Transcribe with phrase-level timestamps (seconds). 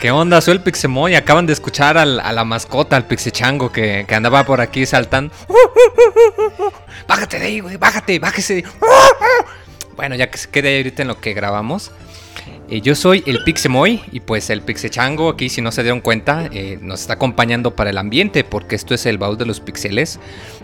[0.00, 0.40] ¿Qué onda?
[0.40, 1.14] Soy el Pixemoy.
[1.14, 5.32] Acaban de escuchar a la mascota, al Pixechango, que, que andaba por aquí saltando.
[7.06, 7.76] Bájate de ahí, güey.
[7.76, 8.64] Bájate, bájese.
[9.96, 11.92] Bueno, ya que se quede ahí ahorita en lo que grabamos.
[12.72, 16.48] Eh, yo soy el Pixemoy y pues el Pixechango aquí, si no se dieron cuenta,
[16.52, 20.18] eh, nos está acompañando para el ambiente porque esto es el baúl de los pixeles.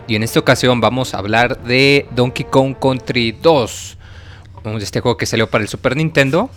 [0.06, 3.99] Y en esta ocasión vamos a hablar de Donkey Kong Country 2.
[4.64, 6.49] un- Este juego que salió para el Super Nintendo.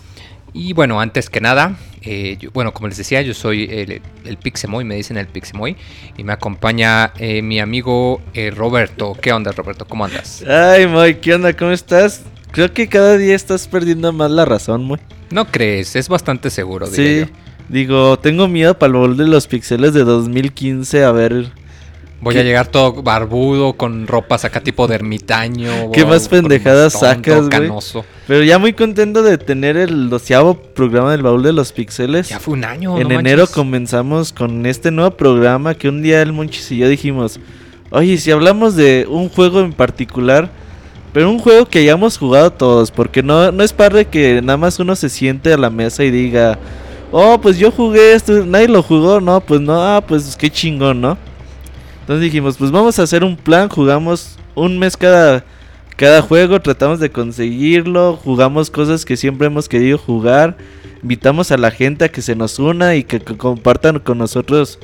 [0.54, 4.86] Y bueno, antes que nada, eh, bueno, como les decía, yo soy el, el Pixemoy,
[4.86, 5.76] me dicen el Pixemoy.
[6.18, 7.12] Y me acompaña
[7.44, 8.22] mi amigo
[8.56, 9.18] Roberto.
[9.22, 9.84] ¿Qué onda, Roberto?
[9.86, 10.44] ¿Cómo andas?
[10.48, 11.52] Ay, Moy, ¿qué onda?
[11.54, 12.24] ¿Cómo estás?
[12.52, 15.00] Creo que cada día estás perdiendo más la razón, Moy.
[15.32, 17.38] No crees, es bastante seguro, diría Sí, yo.
[17.70, 21.52] digo, tengo miedo para el bol de los pixeles de 2015, a ver
[22.22, 22.42] Voy ¿Qué?
[22.42, 25.90] a llegar todo barbudo, con ropas acá tipo de ermitaño.
[25.94, 28.06] ¿Qué más pendejadas tonto, sacas, güey?
[28.28, 32.30] Pero ya muy contento de tener el doceavo programa del baúl de los pixeles.
[32.30, 33.56] Ya fue un año, en no enero manches.
[33.56, 37.40] comenzamos con este nuevo programa que un día el Monchis y yo dijimos,
[37.90, 40.52] oye, si hablamos de un juego en particular,
[41.14, 44.80] pero un juego que hayamos jugado todos, porque no, no es padre que nada más
[44.80, 46.58] uno se siente a la mesa y diga,
[47.12, 51.02] oh, pues yo jugué esto, nadie lo jugó, no, pues no, ah, pues qué chingón,
[51.02, 51.18] ¿no?
[52.02, 55.44] Entonces dijimos, pues vamos a hacer un plan, jugamos un mes cada,
[55.98, 60.56] cada juego, tratamos de conseguirlo, jugamos cosas que siempre hemos querido jugar,
[61.04, 64.80] invitamos a la gente a que se nos una y que, que compartan con nosotros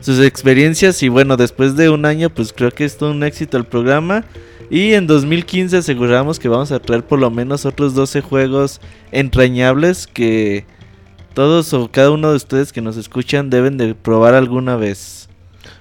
[0.00, 3.64] sus experiencias y bueno, después de un año pues creo que es un éxito el
[3.64, 4.24] programa
[4.70, 8.80] y en 2015 aseguramos que vamos a traer por lo menos otros 12 juegos
[9.12, 10.66] entrañables que
[11.34, 15.28] todos o cada uno de ustedes que nos escuchan deben de probar alguna vez.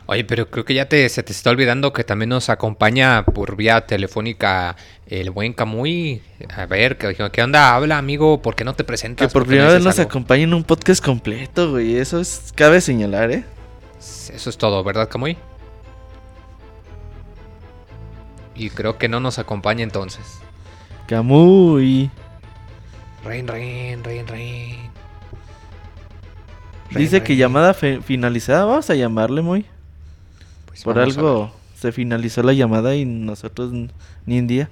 [0.05, 3.57] Oye, pero creo que ya te, se te está olvidando que también nos acompaña por
[3.57, 6.21] vía telefónica el buen Camuy.
[6.55, 7.75] A ver, ¿qué, qué onda?
[7.75, 9.27] Habla, amigo, ¿por qué no te presentas?
[9.27, 11.97] Que por ¿Por qué no primera vez nos acompaña en un podcast completo, güey.
[11.97, 13.43] Eso es, cabe señalar, ¿eh?
[13.99, 15.37] Eso es todo, ¿verdad, Camuy?
[18.57, 20.39] Y creo que no nos acompaña entonces.
[21.07, 22.09] Camuy.
[23.23, 24.75] Rein, rein, rein, rein.
[26.89, 27.39] Dice Rein, que rein.
[27.39, 28.65] llamada finalizada.
[28.65, 29.65] Vamos a llamarle, muy.
[30.65, 33.71] Pues Por algo se finalizó la llamada y nosotros
[34.25, 34.69] ni en día.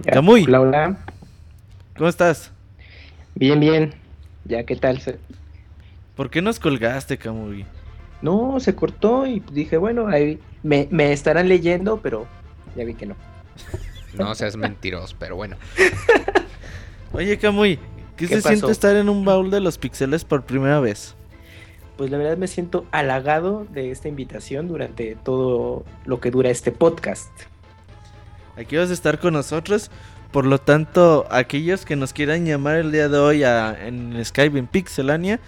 [0.00, 0.44] Ya, Camuy.
[0.44, 0.96] Hola, hola.
[1.96, 2.50] ¿Cómo estás?
[3.34, 3.94] Bien, bien.
[4.44, 5.00] Ya, ¿qué tal?
[5.00, 5.18] Se-
[6.16, 7.66] ¿Por qué nos colgaste, Camuy?
[8.22, 12.26] No, se cortó y dije, bueno, ahí me, me estarán leyendo, pero
[12.76, 13.16] ya vi que no.
[14.14, 15.56] No seas mentiroso, pero bueno.
[17.12, 17.78] Oye, Camuy,
[18.16, 21.14] ¿qué, ¿Qué se siente estar en un baúl de los pixeles por primera vez?
[21.96, 26.72] Pues la verdad me siento halagado de esta invitación durante todo lo que dura este
[26.72, 27.30] podcast.
[28.56, 29.90] Aquí vas a estar con nosotros.
[30.30, 34.58] Por lo tanto, aquellos que nos quieran llamar el día de hoy a- en Skype
[34.58, 35.40] en Pixelania,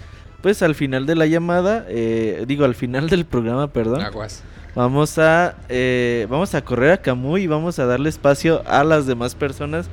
[0.42, 4.42] pues al final de la llamada, eh, digo al final del programa, perdón, Aguas.
[4.74, 9.06] Vamos a eh, vamos a correr a Camuy y vamos a darle espacio a las
[9.06, 9.88] demás personas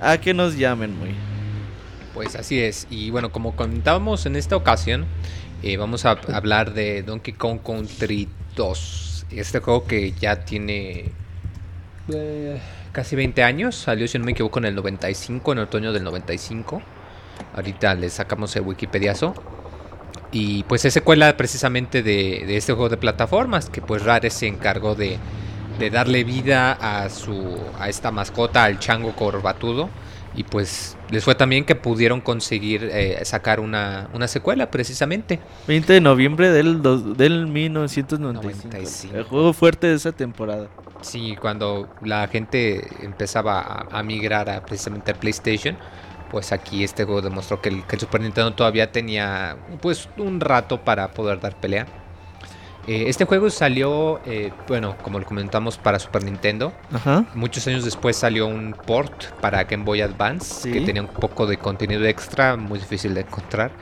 [0.00, 1.14] a que nos llamen, muy.
[2.14, 2.86] Pues así es.
[2.90, 5.04] Y bueno, como comentábamos en esta ocasión,
[5.62, 9.26] eh, vamos a hablar de Donkey Kong Country 2.
[9.30, 11.12] Este juego que ya tiene
[12.12, 12.60] eh,
[12.92, 13.74] casi 20 años.
[13.74, 16.82] Salió, si no me equivoco, en el 95, en otoño del 95.
[17.54, 19.34] Ahorita le sacamos el Wikipediazo.
[20.38, 24.46] Y pues es secuela precisamente de, de este juego de plataformas que pues Rare se
[24.46, 25.16] encargó de,
[25.78, 29.88] de darle vida a su a esta mascota, al chango corbatudo.
[30.34, 35.38] Y pues les fue también que pudieron conseguir eh, sacar una, una secuela precisamente.
[35.66, 38.68] 20 de noviembre del, dos- del 1995.
[38.68, 39.16] 95.
[39.16, 40.68] El juego fuerte de esa temporada.
[41.00, 45.78] Sí, cuando la gente empezaba a, a migrar a precisamente al PlayStation,
[46.30, 50.40] pues aquí este juego demostró que el, que el Super Nintendo todavía tenía pues un
[50.40, 51.86] rato para poder dar pelea.
[52.88, 56.72] Eh, este juego salió, eh, bueno, como lo comentamos, para Super Nintendo.
[56.92, 57.24] Ajá.
[57.34, 60.72] Muchos años después salió un port para Game Boy Advance Sí.
[60.72, 63.72] que tenía un poco de contenido extra, muy difícil de encontrar.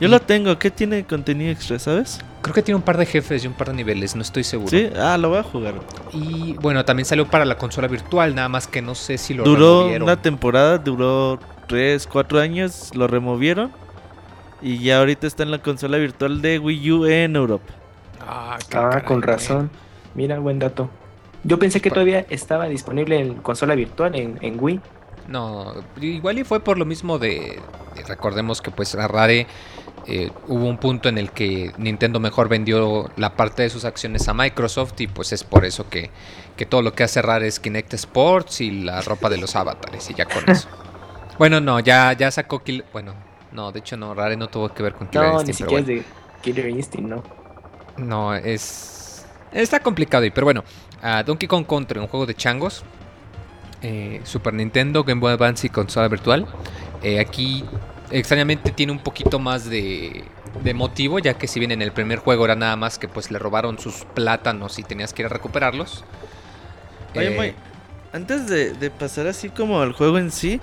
[0.00, 0.58] Yo Y lo tengo.
[0.58, 2.18] ¿Qué tiene contenido extra, sabes?
[2.40, 4.70] Creo que tiene un par de jefes y un par de niveles, no estoy seguro.
[4.70, 4.88] Sí.
[4.98, 5.74] Ah, lo voy a jugar.
[6.14, 9.44] Y bueno, también salió para la consola virtual, nada más que no sé si lo
[9.44, 10.04] duró removieron.
[10.04, 11.38] una temporada, duró
[11.70, 13.70] 3, 4 años, lo removieron.
[14.60, 17.72] Y ya ahorita está en la consola virtual de Wii U en Europa.
[18.20, 19.70] Ah, qué Ah, caray, con razón.
[20.16, 20.90] Mira, buen dato.
[21.44, 24.80] Yo pensé que todavía estaba disponible en consola virtual en, en Wii.
[25.28, 27.60] No, igual y fue por lo mismo de,
[28.08, 29.46] recordemos que pues Rare
[30.08, 34.26] eh, hubo un punto en el que Nintendo mejor vendió la parte de sus acciones
[34.28, 36.10] a Microsoft y pues es por eso que,
[36.56, 40.10] que todo lo que hace Rare es Kinect Sports y la ropa de los avatares
[40.10, 40.68] y ya con eso.
[41.40, 42.84] Bueno, no, ya, ya sacó Kill...
[42.92, 43.14] Bueno,
[43.50, 45.82] no, de hecho no, Rare no tuvo que ver con Killer No, ni Instinct, siquiera
[45.82, 45.86] bueno.
[45.86, 46.04] es de
[46.42, 47.24] Killer Instinct, ¿no?
[47.96, 49.26] No, es.
[49.52, 50.64] Está complicado ahí, pero bueno.
[51.26, 52.84] Donkey Kong Country, un juego de changos.
[53.82, 56.46] eh, Super Nintendo, Game Boy Advance y consola virtual.
[57.02, 57.70] Eh, aquí,
[58.10, 60.30] extrañamente, tiene un poquito más de,
[60.62, 63.30] de motivo, ya que si bien en el primer juego era nada más que pues
[63.30, 66.04] le robaron sus plátanos y tenías que ir a recuperarlos.
[67.16, 67.54] Oye, Eh, Moy,
[68.12, 70.60] antes de, de pasar así como al juego en sí,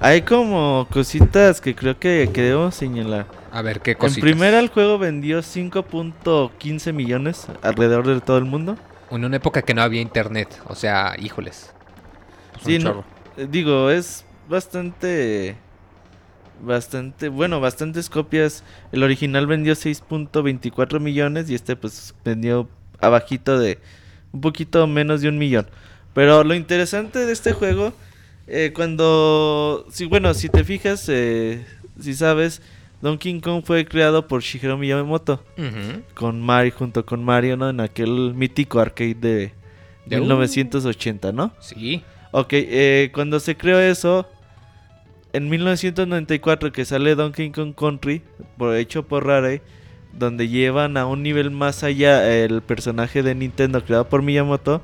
[0.00, 3.26] hay como cositas que creo que, que debemos señalar.
[3.50, 4.20] a ver, qué En cositas.
[4.20, 8.78] primera el juego vendió 5.15 millones alrededor de todo el mundo.
[9.10, 11.72] En una época que no había internet, o sea, híjoles.
[12.56, 13.04] Es un Sí, no,
[13.36, 15.56] eh, digo, es bastante...
[16.60, 18.64] Bastante, bueno, bastantes copias.
[18.90, 22.68] El original vendió 6.24 millones y este pues vendió
[23.00, 23.78] abajito de
[24.32, 25.68] un poquito menos de un millón.
[26.14, 27.92] Pero lo interesante de este juego,
[28.48, 31.64] eh, cuando, sí, bueno, si te fijas, eh,
[32.00, 32.62] si sabes,
[33.00, 35.44] Donkey Kong fue creado por Shigeru Miyamoto
[36.14, 37.70] con Mario junto con Mario, ¿no?
[37.70, 39.52] En aquel mítico arcade de
[40.06, 40.20] De- uh.
[40.22, 41.52] 1980, ¿no?
[41.60, 42.02] Sí.
[42.32, 44.26] Ok, eh, cuando se creó eso,
[45.32, 48.22] en 1994 que sale Donkey Kong Country,
[48.56, 49.62] por, hecho por Rare,
[50.12, 54.82] donde llevan a un nivel más allá el personaje de Nintendo creado por Miyamoto,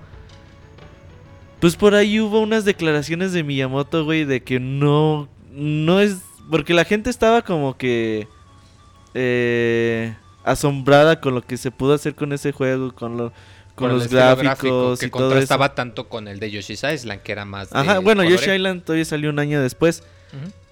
[1.65, 6.19] pues por ahí hubo unas declaraciones de Miyamoto, güey, de que no, no es,
[6.51, 8.29] porque la gente estaba como que
[9.15, 13.33] eh, asombrada con lo que se pudo hacer con ese juego, con lo...
[13.77, 15.31] Con, los gráficos gráfico que y todo eso.
[15.31, 18.25] contrastaba tanto con el de Yoshi's Island, que era más de Ajá, bueno.
[18.25, 20.03] Yoshi Island todavía salió un año después.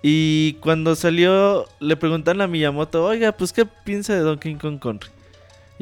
[0.03, 5.11] Y cuando salió, le preguntaron a Miyamoto, oiga, pues ¿qué piensa de Donkey Kong Country?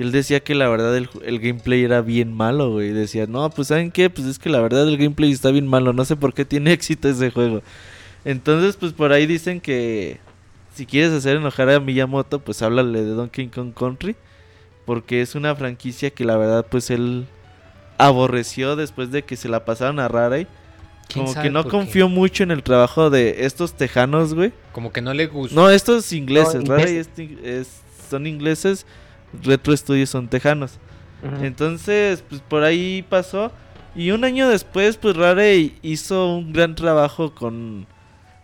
[0.01, 2.89] Y él decía que la verdad el, el gameplay era bien malo, güey.
[2.91, 4.09] Decía, no, pues ¿saben qué?
[4.09, 5.93] Pues es que la verdad el gameplay está bien malo.
[5.93, 7.61] No sé por qué tiene éxito ese juego.
[8.25, 10.19] Entonces, pues por ahí dicen que
[10.75, 14.17] si quieres hacer enojar a Miyamoto, pues háblale de Donkey Kong Country.
[14.87, 17.27] Porque es una franquicia que la verdad, pues él
[17.99, 20.47] aborreció después de que se la pasaron a Rare.
[21.09, 21.69] ¿Quién Como que no qué?
[21.71, 24.53] confió mucho en el trabajo de estos tejanos, güey.
[24.73, 25.55] Como que no le gustó.
[25.55, 27.45] No, estos ingleses, No, Rare y ingleses.
[27.45, 28.87] es- son ingleses,
[29.43, 30.79] Retro Studios son tejanos.
[31.43, 33.53] Entonces, pues por ahí pasó.
[33.95, 37.87] Y un año después, pues Rare hizo un gran trabajo con,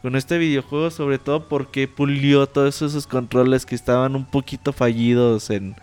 [0.03, 5.51] con este videojuego, sobre todo porque pulió todos esos controles que estaban un poquito fallidos
[5.51, 5.77] en,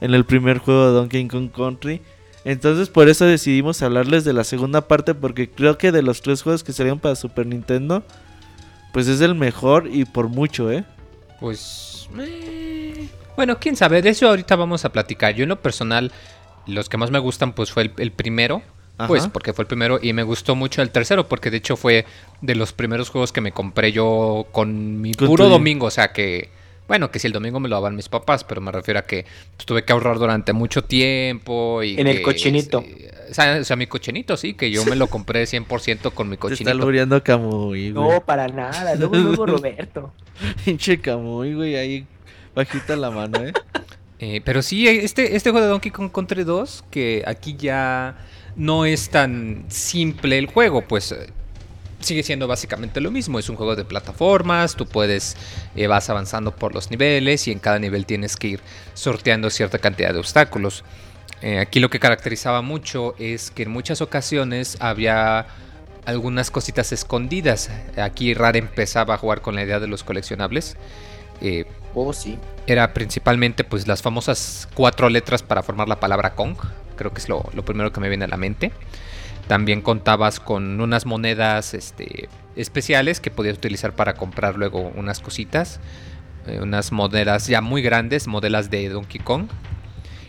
[0.00, 2.00] en el primer juego de Donkey Kong Country.
[2.44, 6.42] Entonces, por eso decidimos hablarles de la segunda parte, porque creo que de los tres
[6.42, 8.02] juegos que salieron para Super Nintendo,
[8.92, 10.84] pues es el mejor y por mucho, ¿eh?
[11.40, 12.08] Pues.
[12.18, 14.02] eh, Bueno, quién sabe.
[14.02, 15.34] De eso ahorita vamos a platicar.
[15.34, 16.12] Yo, en lo personal,
[16.66, 18.62] los que más me gustan, pues fue el, el primero.
[18.96, 19.08] Ajá.
[19.08, 22.06] Pues porque fue el primero y me gustó mucho el tercero porque de hecho fue
[22.42, 25.90] de los primeros juegos que me compré yo con mi Con puro tu- domingo, o
[25.90, 26.48] sea que
[26.86, 29.24] bueno, que si el domingo me lo daban mis papás, pero me refiero a que
[29.56, 32.84] pues, tuve que ahorrar durante mucho tiempo y En el cochinito.
[33.30, 36.36] o, sea, o sea, mi cochinito sí, que yo me lo compré 100% con mi
[36.36, 36.70] Te está cochinito.
[36.70, 38.10] albureando Camuy, güey.
[38.10, 38.94] No, para nada.
[38.94, 40.12] Luego, luego Roberto.
[40.64, 42.06] Pinche Camuy, güey, ahí
[42.54, 43.52] bajita la mano, ¿eh?
[44.20, 48.16] Eh, pero sí, este, este juego de Donkey Kong Country 2, que aquí ya
[48.56, 51.30] no es tan simple el juego, pues eh,
[52.00, 53.38] sigue siendo básicamente lo mismo.
[53.38, 55.36] Es un juego de plataformas, tú puedes,
[55.74, 58.60] eh, vas avanzando por los niveles y en cada nivel tienes que ir
[58.94, 60.84] sorteando cierta cantidad de obstáculos.
[61.60, 65.46] Aquí lo que caracterizaba mucho es que en muchas ocasiones había
[66.06, 67.70] algunas cositas escondidas.
[67.96, 70.76] Aquí Rare empezaba a jugar con la idea de los coleccionables.
[71.40, 71.64] Eh,
[72.12, 72.38] Sí.
[72.66, 76.56] era principalmente pues las famosas cuatro letras para formar la palabra Kong.
[76.96, 78.72] Creo que es lo, lo primero que me viene a la mente.
[79.48, 85.80] También contabas con unas monedas este, especiales que podías utilizar para comprar luego unas cositas.
[86.46, 89.48] eh, unas monedas ya muy grandes, modelas de Donkey Kong.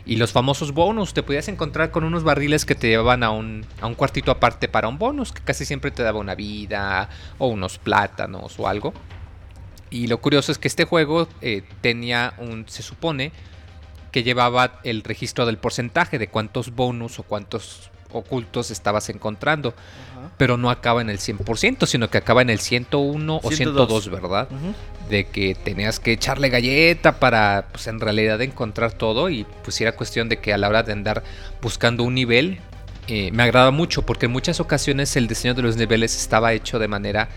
[0.05, 3.65] Y los famosos bonus, te podías encontrar con unos barriles que te llevaban a un,
[3.81, 7.47] a un cuartito aparte para un bonus, que casi siempre te daba una vida o
[7.47, 8.93] unos plátanos o algo.
[9.89, 13.31] Y lo curioso es que este juego eh, tenía un, se supone
[14.11, 19.73] que llevaba el registro del porcentaje de cuántos bonus o cuántos ocultos estabas encontrando,
[20.37, 23.87] pero no acaba en el 100%, sino que acaba en el 101 o 102.
[23.87, 24.47] 102, ¿verdad?
[25.09, 29.95] De que tenías que echarle galleta para, pues en realidad encontrar todo y pues era
[29.95, 31.23] cuestión de que a la hora de andar
[31.61, 32.59] buscando un nivel,
[33.07, 36.79] eh, me agrada mucho porque en muchas ocasiones el diseño de los niveles estaba hecho
[36.79, 37.29] de manera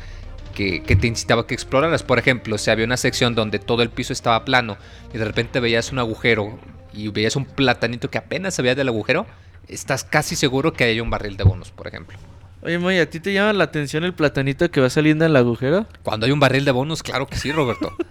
[0.49, 2.03] que, que te incitaba a que exploraras.
[2.03, 4.77] Por ejemplo, si había una sección donde todo el piso estaba plano
[5.15, 6.59] y de repente veías un agujero
[6.93, 9.27] y veías un platanito que apenas se veía del agujero,
[9.69, 12.19] estás casi seguro que hay un barril de bonus, por ejemplo.
[12.63, 15.37] Oye, Moy, ¿a ti te llama la atención el platanito que va saliendo en el
[15.37, 15.87] agujero?
[16.03, 17.93] Cuando hay un barril de bonus, claro que sí, Roberto.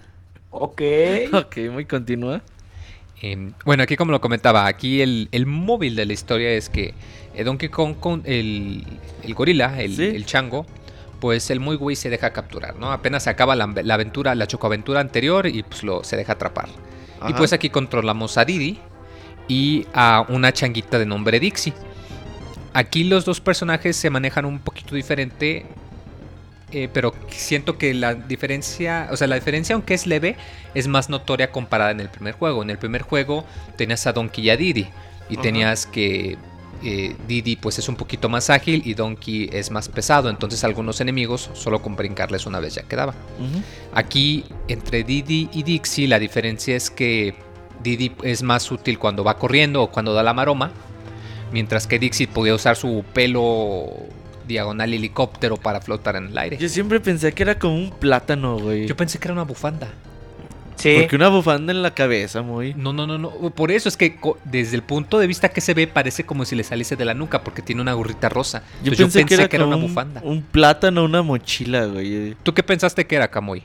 [0.50, 0.80] Ok.
[1.34, 2.40] Ok, muy continúa.
[3.20, 6.94] Eh, bueno, aquí como lo comentaba, aquí el, el móvil de la historia es que
[7.34, 8.82] eh, Donkey Kong, con el,
[9.24, 10.04] el gorila, el, Sí.
[10.04, 10.64] el chango,
[11.20, 12.92] pues el muy güey se deja capturar, ¿no?
[12.92, 16.68] Apenas se acaba la, la aventura, la chocoaventura anterior y pues lo, se deja atrapar.
[17.28, 18.78] Y pues aquí controlamos a Didi
[19.48, 21.72] y a una changuita de nombre Dixie.
[22.74, 25.66] Aquí los dos personajes se manejan un poquito diferente,
[26.70, 30.36] eh, pero siento que la diferencia, o sea, la diferencia aunque es leve,
[30.74, 32.62] es más notoria comparada en el primer juego.
[32.62, 33.44] En el primer juego
[33.76, 34.86] tenías a Donkey y a Didi
[35.28, 35.42] y Ajá.
[35.42, 36.38] tenías que
[36.82, 41.00] eh, Didi pues es un poquito más ágil y Donkey es más pesado, entonces algunos
[41.00, 43.14] enemigos solo con brincarles una vez ya quedaba.
[43.94, 47.34] Aquí entre Didi y Dixie la diferencia es que
[47.82, 50.72] Didi es más útil cuando va corriendo o cuando da la maroma,
[51.52, 53.88] mientras que Dixie podía usar su pelo
[54.46, 56.56] diagonal helicóptero para flotar en el aire.
[56.56, 58.86] Yo siempre pensé que era como un plátano, güey.
[58.86, 59.88] Yo pensé que era una bufanda.
[60.78, 60.96] Sí.
[61.00, 62.72] Porque una bufanda en la cabeza, muy.
[62.74, 63.30] No, no, no, no.
[63.50, 66.54] Por eso es que desde el punto de vista que se ve parece como si
[66.54, 68.62] le saliese de la nuca porque tiene una gorrita rosa.
[68.84, 70.20] Yo Entonces, pensé, que era, una un, bufanda.
[70.22, 72.36] un plátano, una mochila, güey.
[72.44, 73.64] ¿Tú qué pensaste que era, Camoy?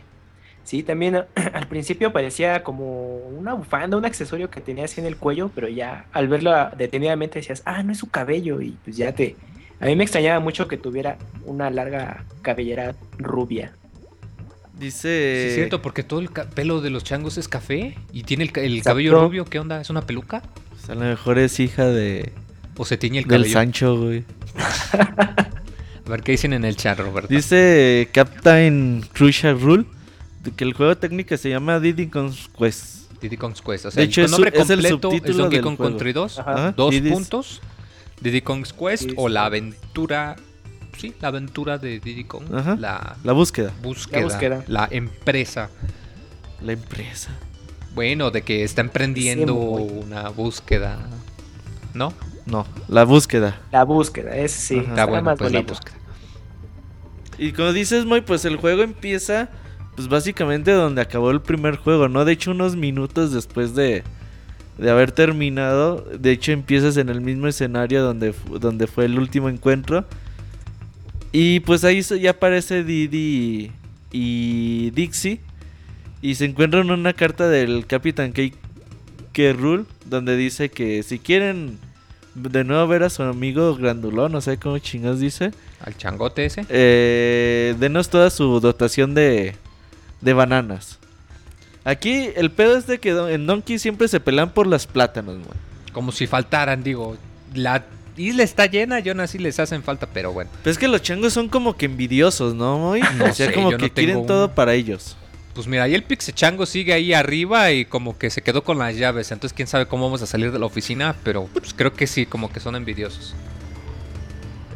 [0.63, 1.15] Sí, también
[1.53, 5.67] al principio parecía como una bufanda, un accesorio que tenía así en el cuello, pero
[5.67, 9.35] ya al verlo detenidamente decías, ah, no es su cabello, y pues ya te...
[9.79, 13.73] A mí me extrañaba mucho que tuviera una larga cabellera rubia.
[14.83, 15.41] Dice.
[15.43, 18.51] Sí, es cierto, porque todo el pelo de los changos es café y tiene el,
[18.59, 19.45] el cabello rubio.
[19.45, 19.79] ¿Qué onda?
[19.81, 20.41] ¿Es una peluca?
[20.71, 22.31] pues, a lo mejor es hija de.
[22.77, 23.53] ¿O se tiñe el Del cabello?
[23.53, 24.23] Sancho, güey.
[26.05, 27.33] A ver qué dicen en el chat, Roberto.
[27.33, 29.85] Dice Captain Crucial Rule
[30.43, 33.03] de que el juego técnico se llama Diddy Conquest.
[33.21, 33.85] Diddy Kong's Quest.
[33.85, 35.77] O sea, De hecho, el es nombre es el completo es, subtítulo Donkey del Kong
[35.77, 35.91] juego.
[35.91, 36.39] Country 2.
[36.39, 36.71] Ajá.
[36.75, 37.61] Dos Diddy's- puntos.
[38.19, 40.35] Diddy Kong's Quest Sí, o la aventura.
[40.97, 42.45] Sí, la aventura de Diddy Kong.
[42.53, 42.75] Ajá.
[42.79, 43.71] La La búsqueda.
[43.81, 44.63] búsqueda, La búsqueda.
[44.67, 45.69] La empresa.
[46.61, 47.31] La empresa.
[47.95, 50.99] Bueno, de que está emprendiendo una búsqueda.
[51.93, 52.13] ¿No?
[52.45, 53.61] No, la búsqueda.
[53.71, 54.89] La búsqueda, es sí, Ajá.
[54.89, 55.95] Está bueno, más pues la búsqueda.
[57.37, 59.49] Y como dices, Moy, pues el juego empieza,
[59.95, 62.25] pues básicamente donde acabó el primer juego, ¿no?
[62.25, 64.03] De hecho, unos minutos después de,
[64.77, 69.49] de haber terminado, de hecho empiezas en el mismo escenario donde, donde fue el último
[69.49, 70.05] encuentro.
[71.33, 73.71] Y pues ahí ya aparece Didi
[74.11, 75.39] y Dixie.
[76.21, 81.79] Y se encuentran una carta del Capitán Cake Rule, donde dice que si quieren
[82.35, 85.51] de nuevo ver a su amigo Grandulón, no sé cómo chingados dice.
[85.81, 86.65] Al changote ese.
[86.69, 89.55] Eh, denos toda su dotación de,
[90.21, 90.99] de bananas.
[91.83, 95.57] Aquí el pedo es de que en Donkey siempre se pelean por las plátanos, güey.
[95.91, 97.17] Como si faltaran, digo.
[97.53, 97.83] La
[98.17, 100.49] isla está llena, yo no así les hacen falta, pero bueno.
[100.63, 103.01] Pero es que los changos son como que envidiosos, ¿no, Moy?
[103.17, 105.15] No o sea, sé, como que no quieren todo para ellos.
[105.53, 108.95] Pues mira, ahí el Pixechango sigue ahí arriba y como que se quedó con las
[108.97, 109.31] llaves.
[109.31, 112.25] Entonces quién sabe cómo vamos a salir de la oficina, pero pues, creo que sí,
[112.25, 113.35] como que son envidiosos.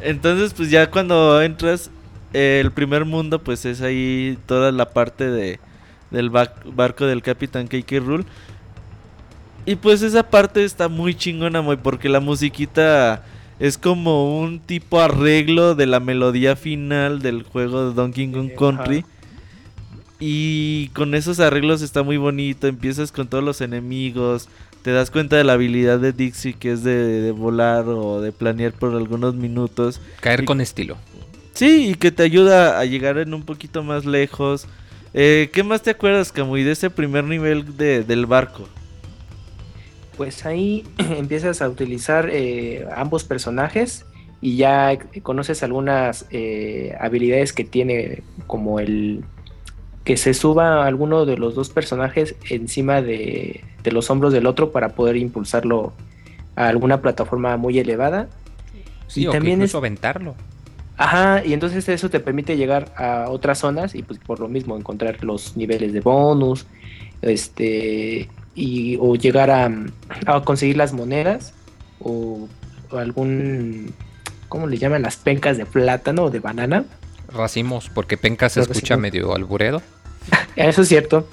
[0.00, 1.90] Entonces, pues ya cuando entras,
[2.32, 5.58] eh, el primer mundo, pues es ahí toda la parte de,
[6.12, 8.24] del ba- barco del Capitán Cake Rule.
[9.70, 13.22] Y pues esa parte está muy chingona, muy porque la musiquita
[13.60, 18.56] es como un tipo arreglo de la melodía final del juego de Donkey Kong Ajá.
[18.56, 19.04] Country.
[20.20, 22.66] Y con esos arreglos está muy bonito.
[22.66, 24.48] Empiezas con todos los enemigos.
[24.82, 28.32] Te das cuenta de la habilidad de Dixie que es de, de volar o de
[28.32, 30.00] planear por algunos minutos.
[30.20, 30.96] Caer Y- con estilo.
[31.52, 34.66] Sí, y que te ayuda a llegar en un poquito más lejos.
[35.12, 38.68] Eh, ¿Qué más te acuerdas, Camuy, de ese primer nivel de- del barco?
[40.18, 44.04] Pues ahí empiezas a utilizar eh, ambos personajes
[44.42, 49.24] y ya conoces algunas eh, habilidades que tiene como el
[50.04, 54.70] que se suba alguno de los dos personajes encima de, de los hombros del otro
[54.72, 55.92] para poder impulsarlo
[56.56, 58.28] a alguna plataforma muy elevada.
[59.06, 60.34] Sí, Y o que también incluso es- aventarlo.
[61.00, 64.76] Ajá, y entonces eso te permite llegar a otras zonas y pues por lo mismo
[64.76, 66.66] encontrar los niveles de bonus,
[67.22, 69.70] este, y, o llegar a,
[70.26, 71.52] a conseguir las monedas
[72.00, 72.48] o,
[72.90, 73.94] o algún,
[74.48, 75.02] ¿cómo le llaman?
[75.02, 76.84] Las pencas de plátano o de banana.
[77.32, 79.00] Racimos, porque Penca se escucha racimos.
[79.02, 79.82] medio alburedo.
[80.56, 81.28] Eso es cierto.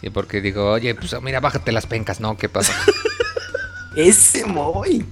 [0.00, 2.36] Sí, porque digo, oye, pues mira, bájate las pencas, ¿no?
[2.36, 2.72] ¿Qué pasa?
[3.96, 5.04] Ese muy.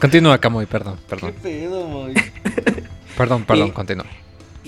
[0.00, 1.34] Continúa, Camoy, perdón, perdón.
[1.42, 2.14] pedo, Moy?
[3.16, 4.06] Perdón, perdón, Y- continúa.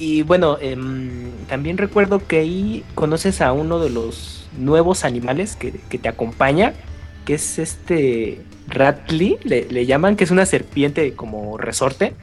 [0.01, 5.73] Y bueno, em, también recuerdo que ahí conoces a uno de los nuevos animales que,
[5.91, 6.73] que te acompaña,
[7.27, 12.15] que es este Ratli, le, le llaman, que es una serpiente como resorte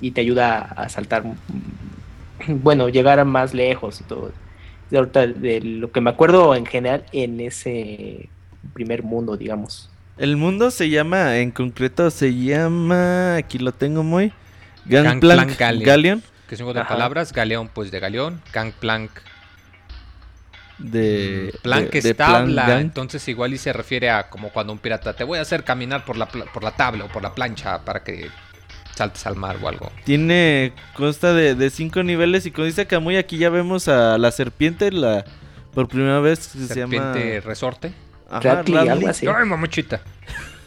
[0.00, 1.34] y te ayuda a saltar, mm,
[2.62, 4.30] bueno, llegar a más lejos y todo.
[4.92, 8.28] De, ahorita, de lo que me acuerdo en general en ese
[8.74, 9.90] primer mundo, digamos.
[10.18, 13.34] El mundo se llama, en concreto, se llama.
[13.34, 14.32] Aquí lo tengo muy.
[14.86, 16.22] Gangplank Gangplank Galleon.
[16.48, 16.88] Que juego de Ajá.
[16.90, 17.32] palabras.
[17.32, 18.40] Galeón, pues de galeón.
[18.52, 19.10] Gangplank.
[20.78, 21.54] De.
[21.62, 22.64] Plank de- es de tabla.
[22.66, 22.80] Plank.
[22.80, 26.04] Entonces igual y se refiere a como cuando un pirata te voy a hacer caminar
[26.04, 28.28] por la, pla- por la tabla o por la plancha para que
[28.94, 29.90] saltes al mar o algo.
[30.04, 30.72] Tiene.
[30.94, 32.44] Consta de, de cinco niveles.
[32.46, 34.90] Y como dice Kamui, aquí ya vemos a la serpiente.
[34.90, 35.24] La,
[35.72, 36.92] por primera vez que se llama.
[36.92, 37.92] Serpiente resorte.
[38.30, 39.26] Ajá, algo así.
[39.28, 40.00] Ay, mamuchita.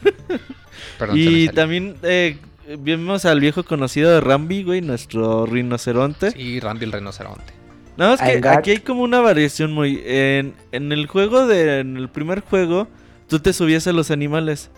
[0.97, 2.37] Perdón, Y también eh,
[2.79, 6.31] vemos al viejo conocido de Rambi, güey, nuestro rinoceronte.
[6.31, 7.53] Sí, Rambi el rinoceronte.
[7.97, 10.01] No, es que aquí hay como una variación muy...
[10.05, 11.79] En, en el juego de...
[11.79, 12.87] En el primer juego,
[13.27, 14.69] tú te subías a los animales.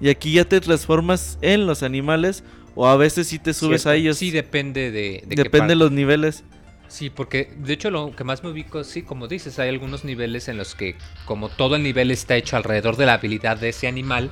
[0.00, 2.44] Y aquí ya te transformas en los animales.
[2.76, 3.90] O a veces sí te subes Cierto.
[3.90, 4.18] a ellos.
[4.18, 6.44] Sí, depende de, de qué Depende de los niveles.
[6.88, 10.46] Sí, porque de hecho lo que más me ubico, sí, como dices, hay algunos niveles
[10.46, 13.88] en los que como todo el nivel está hecho alrededor de la habilidad de ese
[13.88, 14.30] animal,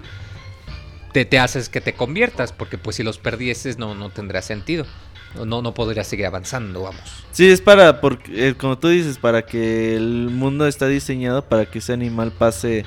[1.13, 4.87] te, te haces que te conviertas, porque pues si los perdieses no, no tendría sentido.
[5.35, 7.25] No, no, podrías seguir avanzando, vamos.
[7.31, 8.01] Sí, es para...
[8.01, 12.33] Porque, eh, como tú dices, para que el mundo está diseñado para que ese animal
[12.33, 12.85] pase...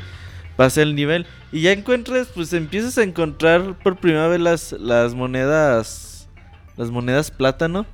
[0.55, 1.25] Pase el nivel.
[1.51, 6.29] Y ya encuentras, pues empiezas a encontrar por primera vez las, las monedas...
[6.77, 7.87] Las monedas plátano.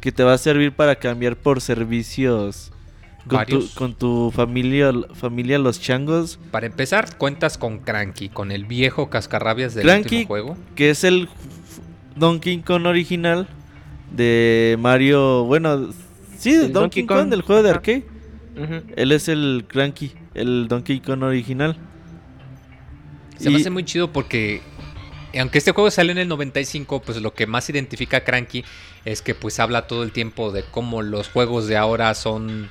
[0.00, 2.72] Que te va a servir para cambiar por servicios...
[3.20, 3.70] Con tu, Varios.
[3.74, 9.74] con tu familia, familia los changos, Para empezar, cuentas con Cranky, con el viejo cascarrabias
[9.74, 10.16] del Cranky.
[10.16, 10.56] último juego.
[10.74, 11.28] que es el
[12.16, 13.46] Donkey Kong original
[14.10, 15.90] de Mario, bueno,
[16.38, 18.04] sí, El Donkey, Donkey Kong, Kong, del juego de arcade.
[18.96, 21.76] Él es el Cranky, el Donkey Kong original.
[23.38, 24.60] Se me Y- hace muy chido porque
[25.38, 28.64] aunque este juego salió en el 95, pues lo que más identifica a Cranky
[29.04, 32.68] es que pues habla todo el tiempo de cómo los juegos de ahora son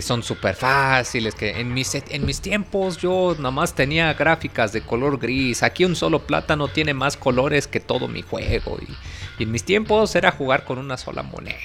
[0.00, 4.72] que son súper fáciles, que en mis, en mis tiempos yo nada más tenía gráficas
[4.72, 8.96] de color gris, aquí un solo plátano tiene más colores que todo mi juego y,
[9.38, 11.58] y en mis tiempos era jugar con una sola moneda.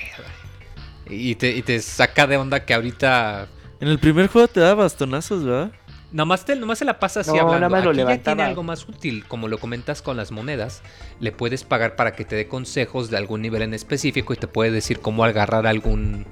[1.10, 3.48] Y te, y te saca de onda que ahorita
[3.80, 5.72] En el primer juego te da bastonazos, ¿verdad?
[6.12, 7.60] Nada más, te, nomás se la pasa así No, hablando.
[7.60, 8.24] nada más lo Aquí ya levantaba.
[8.24, 10.84] tiene algo más útil, como lo comentas con las monedas.
[11.20, 14.48] Le puedes pagar para que te dé consejos de algún nivel en específico y te
[14.48, 16.26] puede decir cómo agarrar algún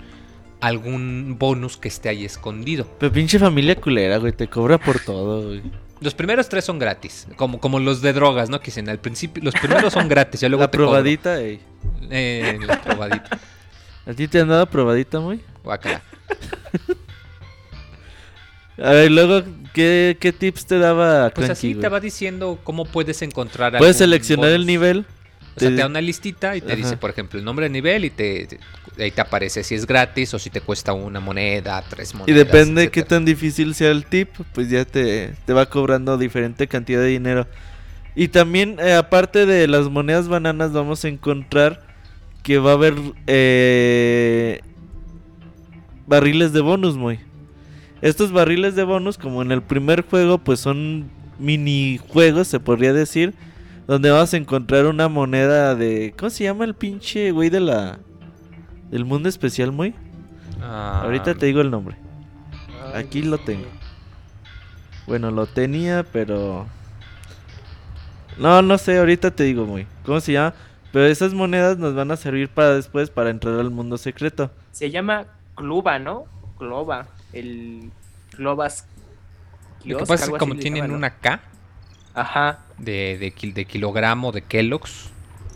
[0.63, 2.88] algún bonus que esté ahí escondido.
[2.97, 5.62] Pero pinche familia culera, güey, te cobra por todo, güey.
[5.99, 8.60] Los primeros tres son gratis, como, como los de drogas, ¿no?
[8.60, 11.60] Que dicen, al principio, los primeros son gratis, ya luego La te probadita, ey.
[12.10, 13.39] Eh, la probadita.
[14.06, 15.41] ¿A ti te han dado probadita, muy?
[15.63, 16.02] Guácala.
[18.78, 23.21] A ver, luego, ¿qué, qué tips te daba Pues así te va diciendo cómo puedes
[23.21, 25.06] encontrar Puedes seleccionar el nivel.
[25.55, 26.75] O sea, Te- da una listita y te Ajá.
[26.75, 29.85] dice, por ejemplo, el nombre del nivel y te, te- ahí te aparece si es
[29.85, 32.37] gratis o si te cuesta una moneda, tres Y monedas.
[32.45, 33.17] depende de qué etcétera.
[33.19, 37.47] tan difícil sea el tip, pues ya te, te va cobrando diferente cantidad de dinero.
[38.15, 41.81] Y también, eh, aparte de las monedas bananas, vamos a encontrar
[42.43, 42.95] que va a haber
[43.27, 44.61] eh,
[46.07, 47.19] barriles de bonus, muy.
[48.01, 53.33] Estos barriles de bonus, como en el primer juego, pues son minijuegos, se podría decir.
[53.87, 56.13] Donde vas a encontrar una moneda de...
[56.17, 57.99] ¿Cómo se llama el pinche güey de la...
[58.89, 59.93] Del mundo especial, muy?
[60.61, 61.97] Ah, Ahorita te digo el nombre.
[62.93, 63.67] Aquí lo tengo.
[65.05, 66.65] Bueno, lo tenía, pero...
[68.37, 69.85] No, no sé, ahorita te digo muy.
[70.05, 70.53] ¿Cómo se llama?
[70.91, 74.51] Pero esas monedas nos van a servir para después, para entrar al mundo secreto.
[74.71, 76.25] Se llama Cluba, ¿no?
[76.57, 77.07] Globa.
[77.33, 77.91] El
[78.37, 78.87] Globas.
[79.83, 81.41] Lo que pasa es que como tienen una K
[82.13, 85.10] Ajá, de, de, kil- de kilogramo de Kellogg's.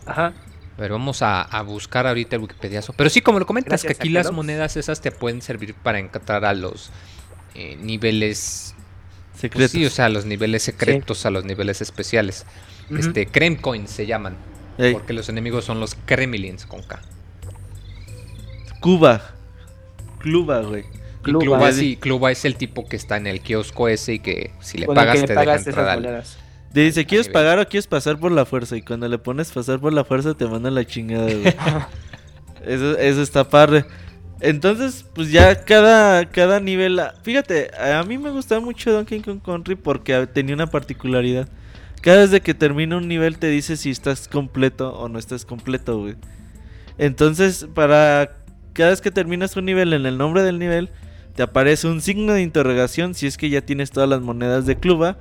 [0.06, 0.32] ajá.
[0.76, 2.92] A ver, vamos a, a buscar ahorita el Wikipediazo.
[2.92, 5.98] Pero sí, como lo comentas, Gracias que aquí las monedas esas te pueden servir para
[5.98, 6.92] entrar a los
[7.56, 8.76] eh, niveles...
[9.32, 9.70] pues Secretos.
[9.72, 12.46] sí, o sea, a los niveles secretos, a los niveles especiales.
[12.90, 13.00] Ujú.
[13.00, 14.36] Este, Creme Coins se llaman.
[14.78, 17.00] Ey, Porque los enemigos son los Kremlins con K.
[18.80, 19.20] Cuba.
[20.20, 20.84] Cluba, güey.
[21.22, 21.72] Cluba.
[21.72, 24.86] Sí, Cluba es el tipo que está en el kiosco ese y que si le
[24.86, 26.24] pagas te pagas deja entrar al...
[26.72, 28.76] Te dice, ¿quieres pagar o quieres pasar por la fuerza?
[28.76, 31.54] Y cuando le pones pasar por la fuerza te manda la chingada, güey.
[32.66, 33.84] eso, eso está padre.
[34.40, 37.00] Entonces, pues ya cada, cada nivel...
[37.22, 41.48] Fíjate, a mí me gustaba mucho Donkey Kong Country porque tenía una particularidad.
[42.02, 45.44] Cada vez de que termina un nivel te dice si estás completo o no estás
[45.44, 46.16] completo, güey.
[46.98, 48.36] Entonces, para
[48.72, 50.90] cada vez que terminas un nivel en el nombre del nivel,
[51.34, 54.76] te aparece un signo de interrogación si es que ya tienes todas las monedas de
[54.76, 55.18] Cluba.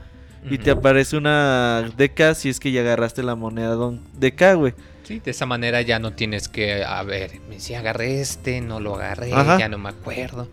[0.50, 4.73] Y te aparece una DK si es que ya agarraste la moneda DK, güey.
[5.04, 8.95] Sí, de esa manera ya no tienes que, a ver, si agarré este, no lo
[8.95, 10.50] agarré, ya no me acuerdo.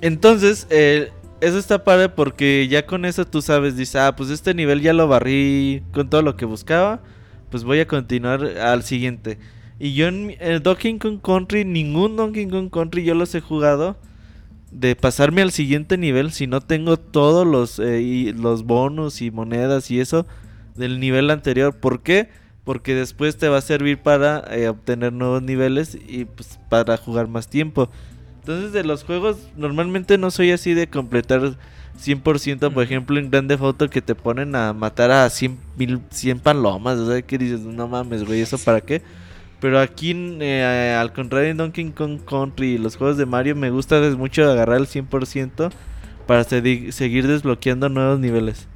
[0.00, 4.54] Entonces, eh, eso está padre porque ya con eso tú sabes, dices, ah, pues este
[4.54, 7.00] nivel ya lo barrí con todo lo que buscaba,
[7.50, 9.38] pues voy a continuar al siguiente.
[9.78, 13.96] Y yo en el Donkey Kong Country, ningún Donkey Kong Country yo los he jugado
[14.74, 19.90] de pasarme al siguiente nivel si no tengo todos los, eh, los bonus y monedas
[19.90, 20.26] y eso
[20.74, 21.76] del nivel anterior.
[21.76, 22.28] ¿Por qué?
[22.64, 27.28] Porque después te va a servir para eh, obtener nuevos niveles y pues, para jugar
[27.28, 27.88] más tiempo.
[28.40, 31.56] Entonces de los juegos normalmente no soy así de completar
[31.98, 36.40] 100%, por ejemplo en Grande Foto que te ponen a matar a 100, mil, 100
[36.40, 39.02] palomas, o sea que dices, no mames, güey, ¿eso para qué?
[39.64, 43.70] Pero aquí, eh, al contrario, en Donkey Kong Country y los juegos de Mario, me
[43.70, 45.70] gusta mucho agarrar el 100%
[46.26, 48.68] para seguir desbloqueando nuevos niveles.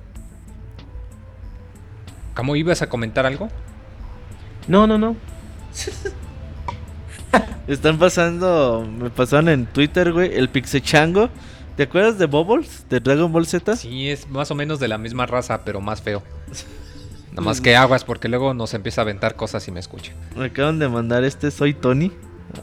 [2.34, 3.50] ¿Cómo ibas a comentar algo?
[4.66, 5.14] No, no, no.
[7.68, 11.28] Están pasando, me pasaron en Twitter, güey, el Pixechango.
[11.76, 12.86] ¿Te acuerdas de Bubbles?
[12.88, 13.76] ¿De Dragon Ball Z?
[13.76, 16.22] Sí, es más o menos de la misma raza, pero más feo.
[17.38, 20.12] Nada más que aguas porque luego nos empieza a aventar cosas y me escucha.
[20.34, 22.10] Me acaban de mandar este Soy Tony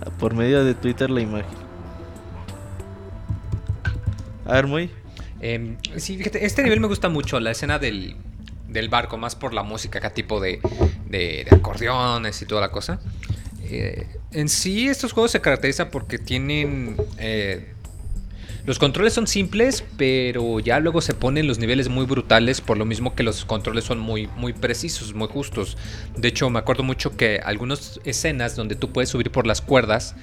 [0.01, 1.45] ah, por medio de Twitter la imagen.
[4.45, 4.91] A ver, muy.
[5.39, 8.17] Em, sí, fíjate, este nivel me gusta mucho, la escena del,
[8.89, 10.59] barco, más por la música, acá tipo de,
[11.07, 12.99] de, acordeones y toda la cosa.
[13.63, 17.74] Eh, en sí, estos juegos se caracterizan porque tienen eh,
[18.65, 22.85] los controles son simples, pero ya luego se ponen los niveles muy brutales, por lo
[22.85, 25.77] mismo que los controles son muy, muy precisos, muy justos.
[26.17, 30.15] De hecho, me acuerdo mucho que algunas escenas donde tú puedes subir por las cuerdas,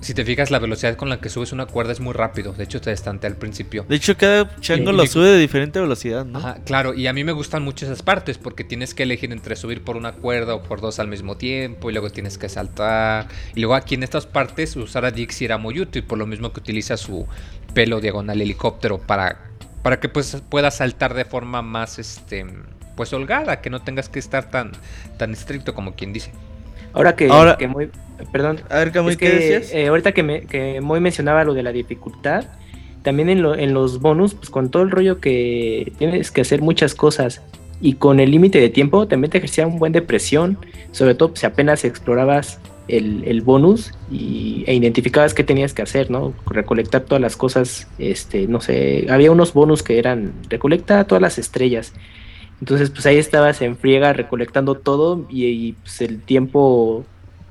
[0.00, 2.52] si te fijas, la velocidad con la que subes una cuerda es muy rápido.
[2.52, 3.84] De hecho, te estante al principio.
[3.86, 6.40] De hecho, cada chango lo sube de diferente velocidad, ¿no?
[6.64, 9.82] claro, y a mí me gustan mucho esas partes porque tienes que elegir entre subir
[9.82, 13.28] por una cuerda o por dos al mismo tiempo y luego tienes que saltar.
[13.54, 16.52] Y luego aquí en estas partes usar a Dixie era muy útil, por lo mismo
[16.52, 17.26] que utiliza su
[17.74, 19.40] pelo diagonal helicóptero para,
[19.82, 22.46] para que pues pueda saltar de forma más este
[22.96, 24.72] pues holgada, que no tengas que estar tan,
[25.18, 26.32] tan estricto como quien dice.
[26.94, 27.90] Ahora que, muy,
[28.32, 29.72] perdón, a ver, ¿qué decías?
[29.74, 32.44] Eh, ahorita que, me, que muy mencionaba lo de la dificultad,
[33.02, 36.62] también en, lo, en los bonus, pues con todo el rollo que tienes que hacer
[36.62, 37.42] muchas cosas
[37.80, 40.56] y con el límite de tiempo también te ejercía un buen de presión,
[40.92, 46.10] sobre todo si apenas explorabas el, el, bonus y, e identificabas qué tenías que hacer,
[46.10, 46.32] ¿no?
[46.46, 51.38] Recolectar todas las cosas, este, no sé, había unos bonus que eran recolecta todas las
[51.38, 51.92] estrellas
[52.60, 57.04] entonces, pues ahí estabas en friega recolectando todo y, pues el tiempo,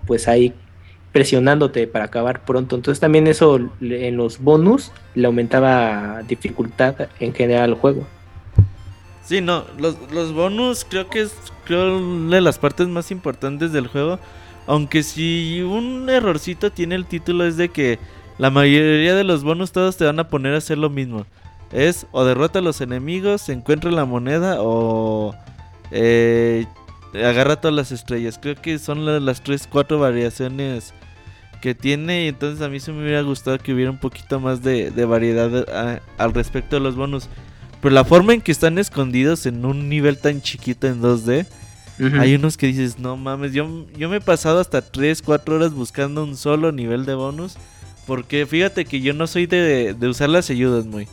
[0.08, 0.54] pues ahí
[1.12, 2.76] presionándote para acabar pronto.
[2.76, 8.08] Entonces también eso en los bonus le aumentaba dificultad en general al juego.
[9.24, 11.36] Sí, no, los, los bonus creo que es
[11.66, 14.20] creo, de las partes más importantes del juego.
[14.66, 18.00] Aunque si un errorcito tiene el título es de que
[18.38, 21.26] la mayoría de los bonus todos te van a poner a hacer lo mismo
[21.74, 25.36] es o derrota a los enemigos, encuentra la moneda o
[25.92, 26.66] eh,
[27.16, 28.40] agarra todas las estrellas.
[28.42, 30.94] Creo que son las, tres, cuatro variaciones
[31.62, 32.26] que tiene.
[32.26, 36.00] Y entonces a mí se me hubiera gustado que hubiera un poquito más de, variedad
[36.18, 37.28] al respecto de los bonus.
[37.82, 41.46] Pero la forma en que están escondidos en un nivel tan chiquito en 2D.
[42.20, 45.74] Hay unos que dices, no mames, yo, yo me he pasado hasta 3, 4 horas
[45.74, 47.56] buscando un solo nivel de bonus.
[48.08, 51.08] Porque fíjate que yo no soy de, de usar las ayudas, muy.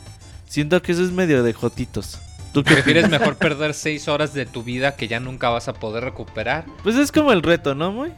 [0.51, 2.19] Siento que eso es medio de jotitos.
[2.51, 6.03] ¿Tú prefieres mejor perder seis horas de tu vida que ya nunca vas a poder
[6.03, 6.65] recuperar?
[6.83, 8.11] Pues es como el reto, ¿no, Muy?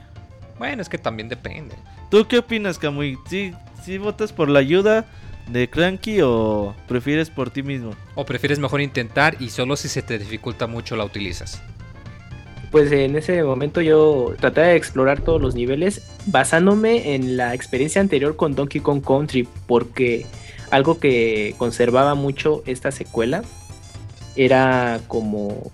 [0.58, 1.76] Bueno, es que también depende.
[2.10, 3.20] ¿Tú qué opinas, Camuy?
[3.30, 3.54] ¿Sí,
[3.86, 5.06] ¿Sí votas por la ayuda
[5.48, 7.92] de Cranky o prefieres por ti mismo?
[8.16, 11.62] ¿O prefieres mejor intentar y solo si se te dificulta mucho la utilizas?
[12.72, 18.02] Pues en ese momento yo traté de explorar todos los niveles basándome en la experiencia
[18.02, 20.26] anterior con Donkey Kong Country porque
[20.74, 23.44] algo que conservaba mucho esta secuela
[24.36, 25.72] era como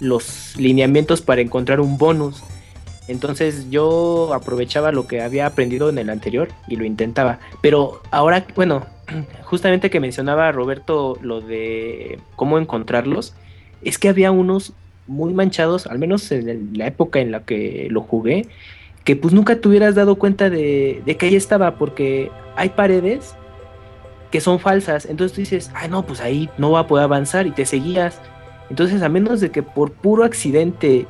[0.00, 2.42] los lineamientos para encontrar un bonus.
[3.08, 7.40] Entonces yo aprovechaba lo que había aprendido en el anterior y lo intentaba.
[7.60, 8.86] Pero ahora, bueno,
[9.44, 13.34] justamente que mencionaba Roberto lo de cómo encontrarlos,
[13.82, 14.72] es que había unos
[15.06, 18.46] muy manchados, al menos en la época en la que lo jugué,
[19.04, 23.34] que pues nunca te hubieras dado cuenta de, que ahí estaba, porque hay paredes
[24.30, 25.06] que son falsas.
[25.06, 28.20] Entonces tú dices, ay no, pues ahí no va a poder avanzar y te seguías.
[28.70, 31.06] Entonces a menos de que por puro accidente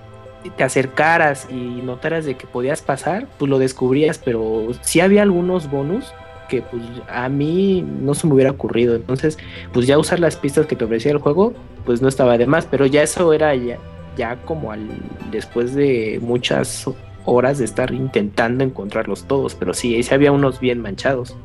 [0.57, 5.71] te acercaras y notaras de que podías pasar, pues lo descubrías, pero sí había algunos
[5.71, 6.13] bonus
[6.49, 8.95] que pues a mí no se me hubiera ocurrido.
[8.95, 9.39] Entonces,
[9.73, 11.53] pues ya usar las pistas que te ofrecía el juego,
[11.85, 13.79] pues no estaba de más, pero ya eso era ya,
[14.17, 14.89] ya como al
[15.31, 16.87] después de muchas
[17.25, 21.37] horas de estar intentando encontrarlos todos, pero sí, sí había unos bien manchados.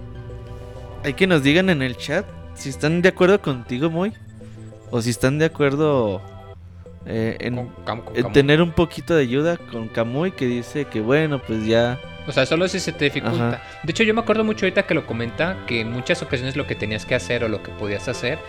[1.03, 4.13] Hay que nos digan en el chat si están de acuerdo contigo, Moy,
[4.91, 6.21] o si están de acuerdo
[7.05, 8.33] eh, en, Con Cam- con en Camu.
[8.33, 12.45] tener un poquito de ayuda con Kamui que dice que bueno, pues ya O sea,
[12.45, 13.47] solo si se te dificulta.
[13.49, 13.61] Ajá.
[13.83, 16.65] De hecho, yo me acuerdo mucho ahorita que lo comenta, que en muchas ocasiones lo
[16.67, 18.39] que tenías que hacer o lo que podías hacer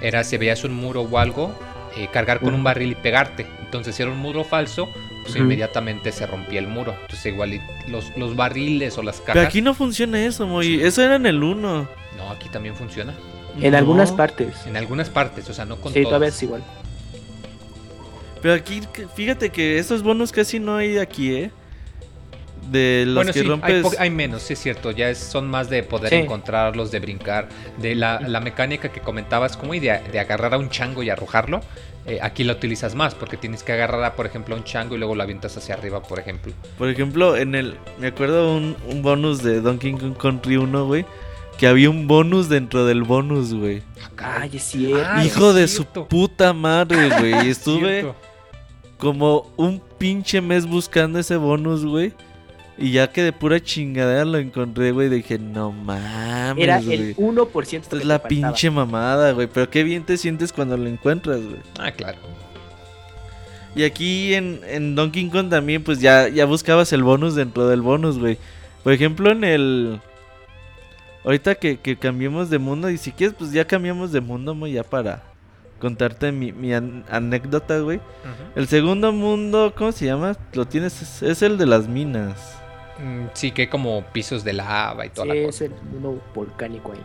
[0.00, 1.52] era si veías un muro o algo,
[1.96, 3.46] eh, cargar con un barril y pegarte.
[3.60, 4.88] Entonces, si era un muro falso,
[5.26, 6.94] pues inmediatamente se rompía el muro.
[7.02, 9.48] Entonces, igual y los, los barriles o las Pero cajas.
[9.48, 10.80] aquí no funciona eso, Moy.
[10.82, 11.88] Eso era en el 1.
[12.16, 13.14] No, aquí también funciona.
[13.60, 13.78] En No.
[13.78, 14.66] algunas partes.
[14.66, 16.08] En algunas partes, o sea, no con Sí, todas.
[16.10, 16.62] todavía es igual.
[18.42, 18.82] Pero aquí,
[19.14, 21.50] fíjate que esos bonos casi no hay aquí, ¿eh?
[22.70, 23.82] De los bueno, que sí, hay, rompes.
[23.82, 24.90] po- hay menos, sí es cierto.
[24.90, 26.16] Ya es- son más de poder Sí.
[26.16, 30.58] encontrarlos, de brincar, de la, la mecánica que comentabas, como y de, de agarrar a
[30.58, 31.60] un chango y arrojarlo.
[32.06, 34.94] Eh, aquí la utilizas más porque tienes que agarrar, a, por ejemplo, a un chango
[34.94, 36.52] y luego lo avientas hacia arriba, por ejemplo.
[36.78, 37.76] Por ejemplo, en el.
[37.98, 41.04] Me acuerdo un, un bonus de Donkey Kong Country 1, güey.
[41.58, 43.82] Que había un bonus dentro del bonus, güey.
[44.18, 45.06] Ay, es cierto.
[45.08, 46.02] Ah, Hijo es de cierto.
[46.02, 47.32] su puta madre, güey.
[47.48, 48.12] Es Estuve
[48.98, 52.12] como un pinche mes buscando ese bonus, güey.
[52.78, 55.08] Y ya que de pura chingadera lo encontré, güey.
[55.08, 56.94] Dije, no mames, Era güey.
[57.10, 58.28] el 1% Esta que es te la faltaba.
[58.28, 59.46] pinche mamada, güey.
[59.46, 61.56] Pero qué bien te sientes cuando lo encuentras, güey.
[61.78, 62.18] Ah, claro.
[63.74, 67.80] Y aquí en, en Donkey Kong también, pues ya, ya buscabas el bonus dentro del
[67.82, 68.38] bonus, güey.
[68.84, 70.00] Por ejemplo, en el.
[71.24, 74.66] Ahorita que, que cambiemos de mundo, y si quieres, pues ya cambiamos de mundo, mo,
[74.66, 75.22] ya para
[75.80, 78.00] contarte mi, mi an- anécdota, güey.
[78.54, 80.36] El segundo mundo, ¿cómo se llama?
[80.52, 82.58] Lo tienes, es, es el de las minas.
[82.98, 85.64] Mm, Sí, que hay como pisos de lava y toda Sí, la es cosa.
[85.66, 87.00] el mundo volcánico ahí.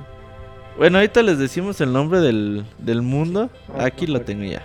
[0.77, 3.49] Bueno, ahorita les decimos el nombre del, del mundo.
[3.77, 4.62] Ah, Aquí lo tengo ya.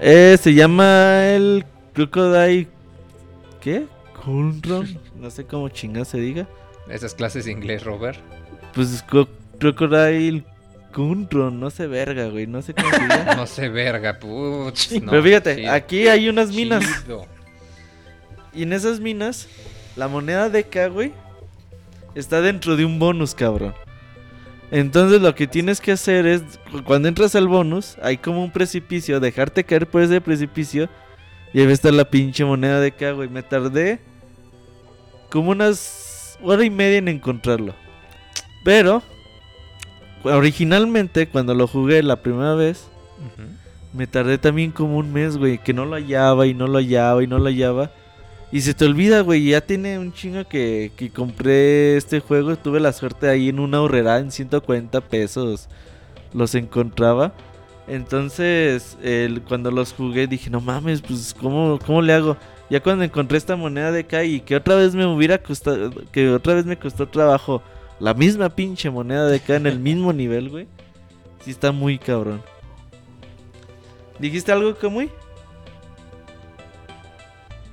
[0.00, 2.66] Eh, se llama el Crocodile.
[3.60, 3.86] ¿Qué?
[4.24, 4.98] Kunron.
[5.16, 6.46] No sé cómo chingada se diga.
[6.88, 8.18] Esas clases de inglés, Robert.
[8.74, 9.28] Pues es Cro-
[9.60, 10.42] Crocodile
[10.92, 11.60] Kunron.
[11.60, 12.48] No sé verga, güey.
[12.48, 13.34] No sé cómo se diga.
[13.36, 14.90] No sé, verga, putz.
[15.00, 16.82] no, Pero fíjate, aquí hay unas minas.
[17.04, 17.24] chido.
[18.52, 19.48] Y en esas minas,
[19.96, 21.12] la moneda de K, güey,
[22.14, 23.74] está dentro de un bonus, cabrón.
[24.70, 28.50] Entonces lo que tienes que hacer es, cu- cuando entras al bonus, hay como un
[28.50, 30.88] precipicio, dejarte caer por ese precipicio.
[31.52, 33.28] Y ahí va a estar la pinche moneda de K, güey.
[33.28, 34.00] Me tardé
[35.30, 37.74] como unas hora y media en encontrarlo.
[38.64, 39.02] Pero,
[40.22, 42.88] originalmente, cuando lo jugué la primera vez,
[43.92, 47.22] me tardé también como un mes, güey, que no lo hallaba y no lo hallaba
[47.22, 47.90] y no lo hallaba.
[48.52, 52.54] Y se te olvida, güey, ya tiene un chingo que, que compré este juego.
[52.56, 55.70] Tuve la suerte ahí en una horrera en 140 pesos.
[56.34, 57.32] Los encontraba.
[57.88, 58.96] Entonces,
[59.48, 62.36] cuando los jugué dije, no mames, pues, ¿cómo, ¿cómo le hago?
[62.70, 66.54] Ya cuando encontré esta moneda de y que otra vez me hubiera costado, que otra
[66.54, 67.62] vez me costó trabajo
[68.00, 70.66] la misma pinche moneda de acá en el mismo nivel, güey.
[71.44, 72.42] Sí está muy cabrón.
[74.18, 75.10] ¿Dijiste algo, Kamui?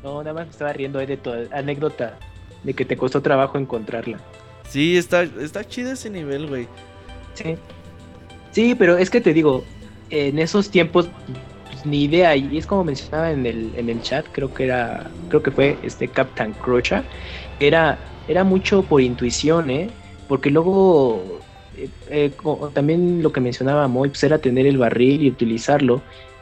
[0.03, 2.17] No, nada más me estaba riendo de tu anécdota
[2.63, 4.19] de que te costó trabajo encontrarla.
[4.67, 6.67] Sí, está, está chido ese nivel, güey.
[7.33, 7.55] Sí.
[8.51, 9.63] Sí, pero es que te digo,
[10.09, 11.09] en esos tiempos
[11.67, 15.09] pues, ni idea y es como mencionaba en el, en el chat, creo que era
[15.29, 17.03] creo que fue este Captain Crocha,
[17.59, 19.89] era era mucho por intuición, ¿eh?
[20.27, 21.39] Porque luego
[21.77, 22.31] eh, eh,
[22.73, 26.01] también lo que mencionaba Moy pues era tener el barril y utilizarlo,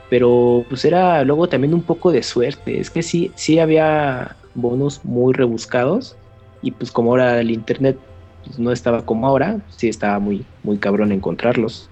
[0.09, 5.03] pero pues era luego también un poco de suerte, es que sí sí había bonos
[5.03, 6.15] muy rebuscados
[6.61, 7.97] y pues como ahora el internet
[8.43, 11.89] pues, no estaba como ahora, sí estaba muy, muy cabrón encontrarlos.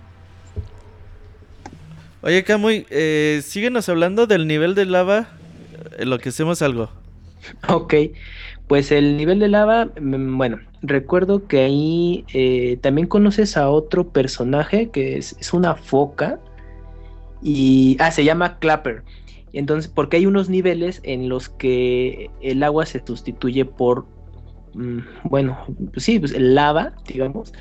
[2.22, 5.28] Oye, Kamui, eh, síguenos hablando del nivel de lava
[5.98, 6.90] en lo que hacemos algo.
[7.70, 7.94] Ok,
[8.68, 14.08] pues el nivel de lava, mm, bueno, recuerdo que ahí eh, también conoces a otro
[14.08, 16.40] personaje que es, es una foca
[17.46, 19.04] y, ah, se llama Clapper.
[19.54, 24.08] Entonces, porque hay unos niveles en los que el agua se sustituye por,
[24.74, 25.60] mm, bueno,
[25.94, 27.54] pues sí, pues el lava, digamos.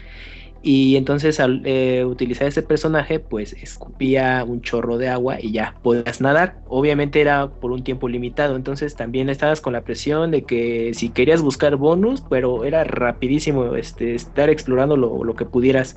[0.62, 5.76] Y entonces al eh, utilizar ese personaje, pues escupía un chorro de agua y ya
[5.82, 6.58] podías nadar.
[6.66, 11.10] Obviamente era por un tiempo limitado, entonces también estabas con la presión de que si
[11.10, 15.96] querías buscar bonus, pero era rapidísimo este, estar explorando lo, lo que pudieras.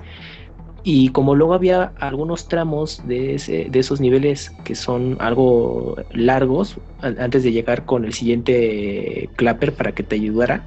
[0.89, 6.77] Y como luego había algunos tramos de, ese, de esos niveles que son algo largos,
[7.01, 10.65] antes de llegar con el siguiente clapper para que te ayudara,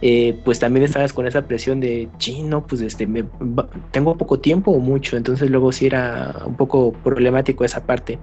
[0.00, 3.22] eh, pues también estabas con esa presión de, chino, pues este, me,
[3.92, 8.18] tengo poco tiempo o mucho, entonces luego sí era un poco problemático esa parte.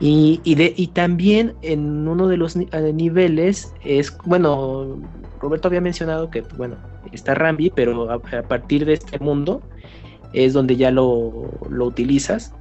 [0.00, 5.00] Y, y, de, y también en uno de los eh, niveles es, bueno,
[5.40, 6.76] Roberto había mencionado que, bueno,
[7.10, 9.62] está Rambi, pero a, a partir de este mundo
[10.32, 12.54] es donde ya lo, lo utilizas.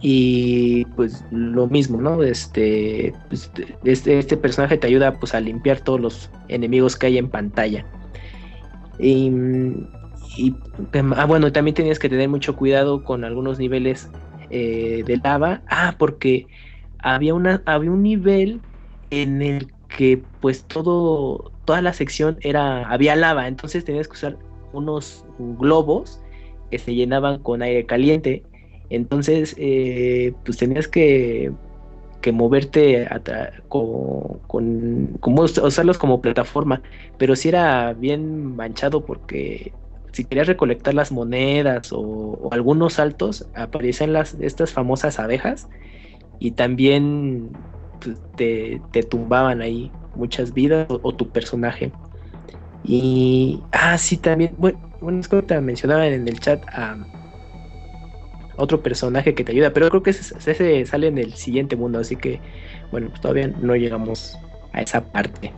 [0.00, 2.22] Y pues lo mismo, ¿no?
[2.24, 3.50] Este, pues,
[3.84, 7.86] este, este, personaje te ayuda pues a limpiar todos los enemigos que hay en pantalla.
[8.98, 9.30] Y,
[10.36, 10.54] y
[11.16, 14.08] ah, bueno, también tenías que tener mucho cuidado con algunos niveles
[14.50, 15.62] eh, de lava.
[15.68, 16.48] Ah, porque
[16.98, 18.60] había, una, había un nivel
[19.10, 24.38] en el que pues todo, toda la sección era, había lava, entonces tenías que usar
[24.72, 26.21] unos globos
[26.72, 28.42] que se llenaban con aire caliente.
[28.88, 31.52] Entonces, eh, pues tenías que,
[32.22, 33.06] que moverte
[33.68, 36.80] con, con, usarlos como plataforma,
[37.18, 39.72] pero si era bien manchado porque
[40.12, 45.68] si querías recolectar las monedas o, algunos saltos, aparecían las, estas famosas abejas
[46.38, 47.50] y también
[48.00, 51.92] pues, te, te, tumbaban ahí muchas vidas o, tu personaje.
[52.84, 56.96] Y, ah, sí, también, bueno, bueno, es que te mencionaban en el chat a
[58.56, 62.16] otro personaje que te ayuda, pero creo que ese, sale en el siguiente mundo, así
[62.16, 62.40] que
[62.90, 64.38] bueno, pues todavía no llegamos
[64.72, 65.52] a esa parte.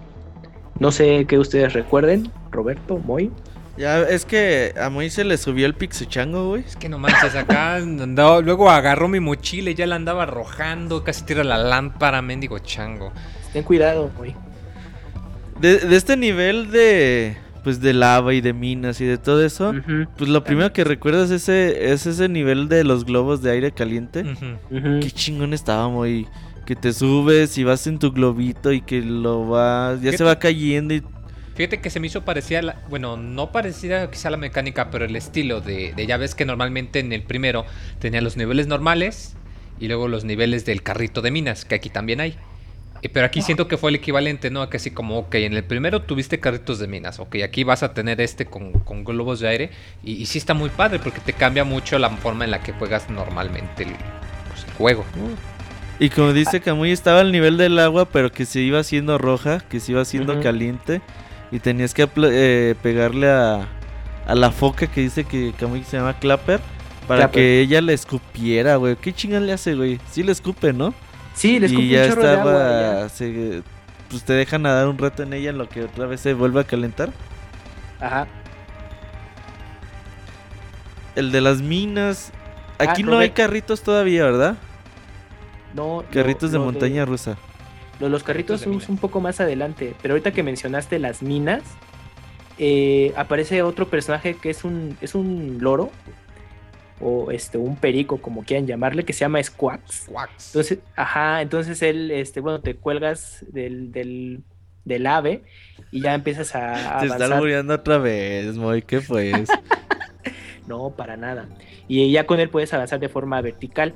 [0.79, 3.31] No sé qué ustedes recuerden, Roberto, Moy.
[3.77, 6.63] Ya, es que a Moy se le subió el pixechango, güey.
[6.65, 7.79] Es que no manches, acá
[8.43, 13.13] luego agarró mi mochila y ya la andaba arrojando, casi tira la lámpara, mendigo chango.
[13.53, 14.35] Ten cuidado, Moy.
[15.61, 19.75] De este nivel de, pues de lava y de minas y de todo eso,
[20.17, 23.73] pues lo primero que recuerdas es ese, es ese nivel de los globos de aire
[23.73, 24.25] caliente.
[24.71, 26.29] Qué chingón estaba, muy
[26.67, 30.39] que te subes y vas en tu globito y que lo vas, ya se va
[30.39, 31.03] cayendo y
[31.55, 35.61] Fíjate que se me hizo parecida, bueno, no parecida quizá la mecánica, pero el estilo
[35.61, 37.65] de, de, ya ves que normalmente en el primero
[38.01, 39.37] tenía los niveles normales
[39.79, 42.37] y luego los niveles del carrito de minas, que aquí también hay.
[43.13, 44.69] Pero aquí siento que fue el equivalente, ¿no?
[44.71, 47.93] Que así como, ok, en el primero tuviste carritos de minas, ok, aquí vas a
[47.93, 48.73] tener este con,
[49.05, 49.71] globos de aire.
[50.03, 53.11] Y, sí está muy padre porque te cambia mucho la forma en la que juegas
[53.11, 53.91] normalmente el,
[54.49, 55.05] pues, juego.
[55.99, 59.61] Y como dice Camuy, estaba al nivel del agua, pero que se iba haciendo roja,
[59.61, 61.03] que se iba haciendo caliente.
[61.53, 63.69] Y tenías que eh, pegarle a,
[64.27, 66.61] a la foca que dice que Camuy se llama Clapper.
[67.07, 68.97] Para que ella le escupiera, güey.
[68.97, 70.01] ¿Qué chingas le hace, güey?
[70.11, 70.95] Sí le escupe, ¿no?
[71.35, 73.09] Sí, les y ya estaba,
[74.09, 76.61] pues te dejan nadar un rato en ella en lo que otra vez se vuelve
[76.61, 77.11] a calentar.
[78.01, 78.27] Ajá.
[81.17, 82.33] El de las minas.
[82.79, 84.57] Ah, Aquí no hay carritos todavía, ¿verdad?
[85.75, 86.05] No.
[86.13, 87.37] Carritos de montaña rusa.
[87.99, 89.95] los carritos son un poco más adelante.
[90.01, 91.63] Pero ahorita que mencionaste las minas,
[92.59, 95.91] eh, aparece otro personaje que es un, es un loro
[97.01, 100.09] o este un perico como quieran llamarle que se llama Squax.
[100.49, 104.43] Entonces, ajá, entonces él este bueno, te cuelgas del, del,
[104.85, 105.43] del ave
[105.91, 109.49] y ya empiezas a, Te estás muriendo otra vez, Moy, ¿qué pues?
[110.67, 111.49] no, para nada.
[111.89, 113.95] Y ya con él puedes avanzar de forma vertical.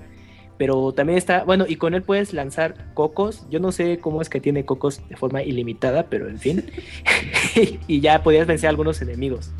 [0.58, 3.46] Pero también está, bueno, y con él puedes lanzar cocos.
[3.48, 6.64] Yo no sé cómo es que tiene cocos de forma ilimitada, pero en fin.
[7.86, 9.52] y ya podías vencer a algunos enemigos.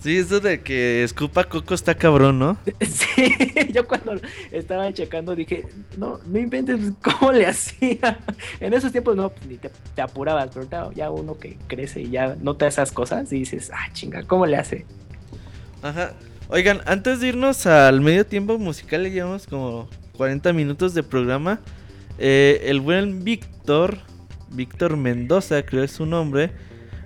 [0.00, 2.56] Sí, eso de que escupa coco está cabrón, ¿no?
[2.80, 3.34] Sí,
[3.72, 4.14] yo cuando
[4.50, 5.66] estaba checando dije,
[5.98, 8.18] no, no inventes cómo le hacía.
[8.60, 9.70] En esos tiempos no, pues, ni te,
[10.00, 14.22] apurabas, pero ya uno que crece y ya nota esas cosas y dices, ah, chinga,
[14.22, 14.86] ¿cómo le hace?
[15.82, 16.14] Ajá.
[16.48, 21.60] Oigan, antes de irnos al medio tiempo musical, le llevamos como 40 minutos de programa.
[22.18, 23.98] Eh, el buen Víctor,
[24.50, 26.50] Víctor Mendoza, creo es su nombre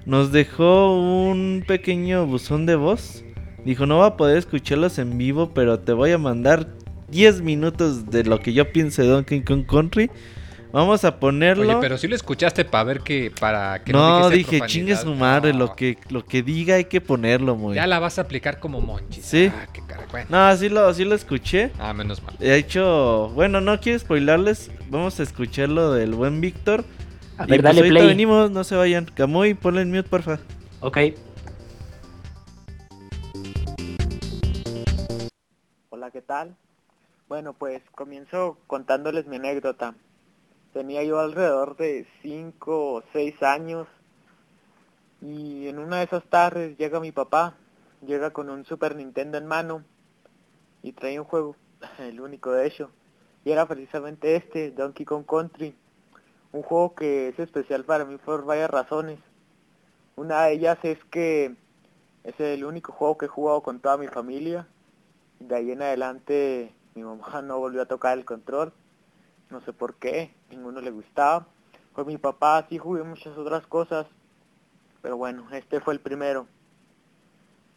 [0.06, 3.24] nos dejó un pequeño buzón de voz.
[3.64, 6.68] Dijo, no va a poder escucharlos en vivo, pero te voy a mandar
[7.08, 10.10] 10 minutos de lo que yo pienso de Donkey Kong Country.
[10.74, 11.62] Vamos a ponerlo.
[11.62, 15.14] Oye, pero si lo escuchaste para ver que para que no, no dije, chingue su
[15.14, 17.76] madre, lo que lo que diga hay que ponerlo, muy.
[17.76, 19.22] Ya la vas a aplicar como Monchi.
[19.22, 19.52] Sí.
[19.54, 20.26] Ah, qué cara.
[20.28, 21.70] No, sí lo, sí lo escuché.
[21.78, 22.36] Ah, menos mal.
[22.40, 26.84] De hecho, bueno, no quiero spoilarles, vamos a escucharlo del buen Víctor.
[27.36, 28.06] A ver, pues dale play.
[28.06, 29.06] venimos, no se vayan.
[29.06, 30.38] Camuy, ponle en mute, porfa.
[30.80, 30.98] Ok.
[35.90, 36.56] Hola, ¿qué tal?
[37.28, 39.94] Bueno, pues comienzo contándoles mi anécdota.
[40.72, 43.86] Tenía yo alrededor de 5 o 6 años
[45.20, 47.54] y en una de esas tardes llega mi papá
[48.06, 49.84] llega con un Super Nintendo en mano
[50.82, 51.56] y trae un juego,
[51.98, 52.90] el único de hecho,
[53.44, 55.74] y era precisamente este, Donkey Kong Country,
[56.54, 59.18] un juego que es especial para mí por varias razones.
[60.14, 61.56] Una de ellas es que
[62.22, 64.68] es el único juego que he jugado con toda mi familia.
[65.40, 68.72] De ahí en adelante mi mamá no volvió a tocar el control.
[69.50, 71.48] No sé por qué, ninguno le gustaba.
[71.92, 74.06] Con mi papá sí jugué muchas otras cosas.
[75.02, 76.46] Pero bueno, este fue el primero.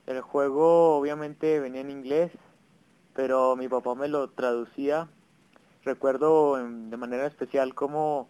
[0.05, 2.31] El juego obviamente venía en inglés,
[3.15, 5.09] pero mi papá me lo traducía.
[5.83, 8.29] Recuerdo de manera especial cómo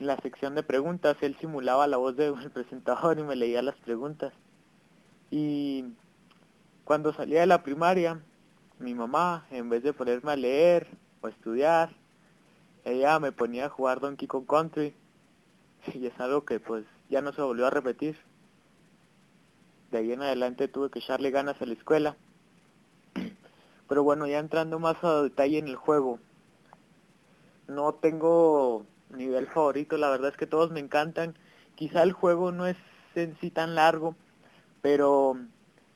[0.00, 4.32] la sección de preguntas él simulaba la voz del presentador y me leía las preguntas.
[5.30, 5.84] Y
[6.84, 8.20] cuando salía de la primaria,
[8.80, 10.88] mi mamá, en vez de ponerme a leer
[11.20, 11.90] o estudiar,
[12.84, 14.94] ella me ponía a jugar Donkey Kong Country.
[15.94, 18.16] Y es algo que pues ya no se volvió a repetir
[19.90, 22.16] de ahí en adelante tuve que echarle ganas a la escuela.
[23.88, 26.18] Pero bueno, ya entrando más a detalle en el juego,
[27.66, 31.36] no tengo nivel favorito, la verdad es que todos me encantan.
[31.74, 32.76] Quizá el juego no es
[33.14, 34.14] en sí tan largo,
[34.82, 35.36] pero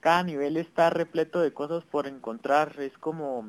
[0.01, 3.49] cada nivel está repleto de cosas por encontrar, es como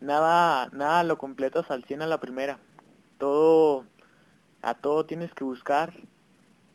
[0.00, 2.58] nada nada lo completas al 100 a la primera.
[3.18, 3.84] Todo
[4.62, 5.92] a todo tienes que buscar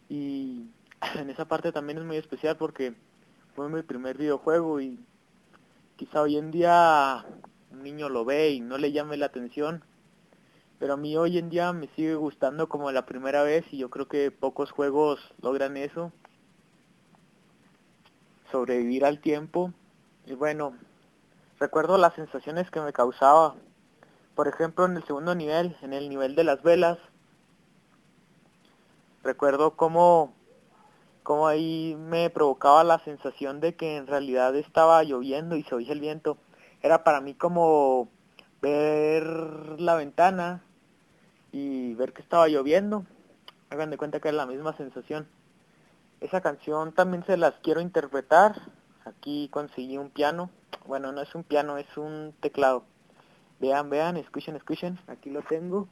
[0.10, 0.68] y
[1.16, 2.94] en esa parte también es muy especial porque
[3.56, 5.00] fue mi primer videojuego y
[5.96, 7.26] quizá hoy en día
[7.72, 9.84] un niño lo ve y no le llame la atención,
[10.80, 13.90] pero a mí hoy en día me sigue gustando como la primera vez y yo
[13.90, 16.14] creo que pocos juegos logran eso,
[18.50, 19.74] sobrevivir al tiempo.
[20.26, 20.74] Y bueno,
[21.60, 23.56] recuerdo las sensaciones que me causaba,
[24.36, 26.98] por ejemplo en el segundo nivel, en el nivel de las velas,
[29.22, 30.34] recuerdo cómo
[31.24, 35.92] como ahí me provocaba la sensación de que en realidad estaba lloviendo y se oía
[35.92, 36.38] el viento.
[36.82, 38.10] Era para mí como
[38.62, 39.28] ver
[39.80, 40.64] la ventana
[41.52, 43.06] y ver que estaba lloviendo.
[43.70, 45.28] Hagan de cuenta que es la misma sensación.
[46.22, 48.62] Esa canción también se las quiero interpretar.
[49.06, 50.50] Aquí conseguí un piano.
[50.86, 52.84] Bueno, no es un piano, es un teclado.
[53.60, 55.00] Vean, vean, escuchen, escuchen.
[55.08, 55.88] Aquí lo tengo.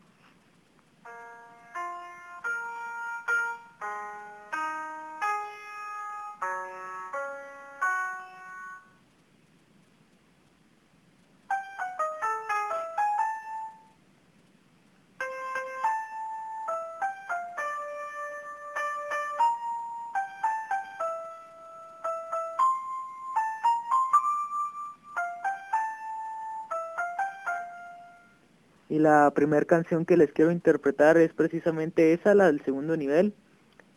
[29.08, 33.34] La primera canción que les quiero interpretar es precisamente esa, la del segundo nivel.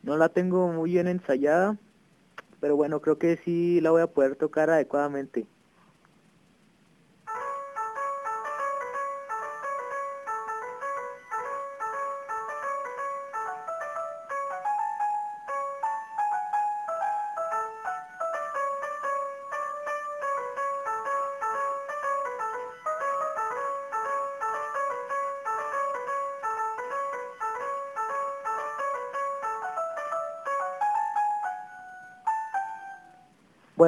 [0.04, 1.76] No la tengo muy bien ensayada,
[2.60, 5.46] pero bueno, creo que sí la voy a poder tocar adecuadamente.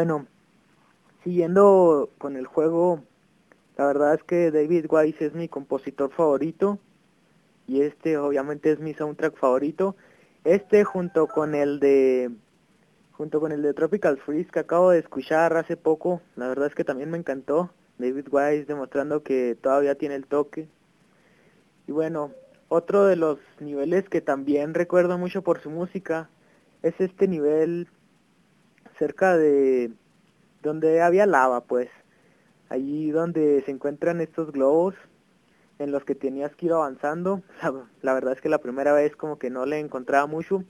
[0.04, 0.26] Bueno,
[1.22, 3.04] siguiendo con el juego,
[3.76, 6.80] la verdad es que David Wise es mi compositor favorito
[7.68, 9.94] y este obviamente es mi soundtrack favorito.
[10.42, 12.32] Este junto con el de
[13.12, 16.74] junto con el de Tropical Freeze que acabo de escuchar hace poco, la verdad es
[16.74, 17.70] que también me encantó.
[17.98, 20.66] David Wise demostrando que todavía tiene el toque.
[21.86, 22.32] Y bueno,
[22.68, 26.28] otro de los niveles que también recuerdo mucho por su música
[26.82, 27.86] es este nivel
[29.02, 29.90] cerca de
[30.62, 31.90] donde había lava, pues.
[32.68, 34.94] Allí donde se encuentran estos globos
[35.80, 37.42] en los que tenías que ir avanzando.
[38.02, 40.62] La, verdad es que la primera vez como que no le encontraba mucho.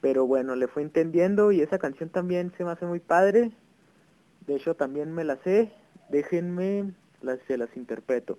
[0.00, 3.52] Pero bueno, le fue entendiendo y esa canción también se me hace muy padre.
[4.46, 5.72] De hecho también me la sé.
[6.08, 8.38] Déjenme, las, se las interpreto.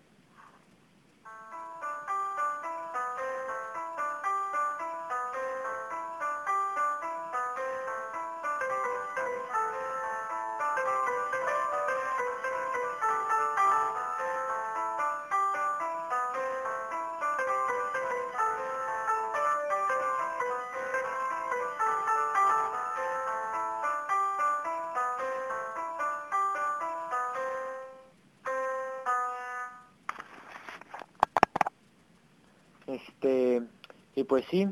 [34.33, 34.67] Pues sí,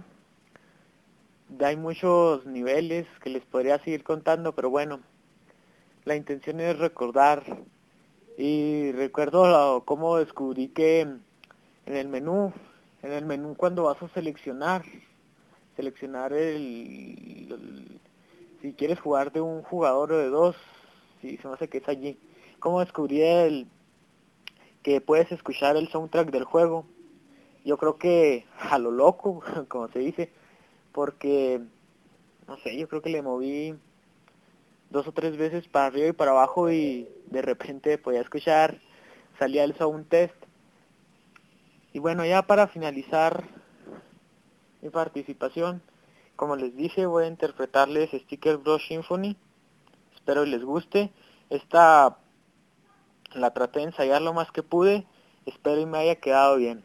[1.59, 5.01] hay muchos niveles que les podría seguir contando, pero bueno,
[6.03, 7.43] la intención es recordar.
[8.39, 11.21] Y recuerdo cómo descubrí que en
[11.85, 12.51] el menú,
[13.03, 14.81] en el menú cuando vas a seleccionar,
[15.75, 17.99] seleccionar el,
[18.63, 20.55] si quieres jugar de un jugador o de dos,
[21.21, 22.17] si se me hace que es allí.
[22.57, 23.67] Cómo descubrí el
[24.81, 26.87] que puedes escuchar el soundtrack del juego.
[27.63, 30.31] Yo creo que a lo loco, como se dice,
[30.91, 31.61] porque
[32.47, 33.75] no sé, yo creo que le moví
[34.89, 38.79] dos o tres veces para arriba y para abajo y de repente podía escuchar,
[39.39, 40.35] salía el sound test.
[41.93, 43.43] Y bueno, ya para finalizar
[44.81, 45.81] mi participación,
[46.35, 49.37] como les dije, voy a interpretarles Sticker Bros Symphony.
[50.15, 51.11] Espero les guste.
[51.49, 52.17] Esta
[53.33, 55.05] la traté de ensayar lo más que pude.
[55.45, 56.83] Espero y me haya quedado bien.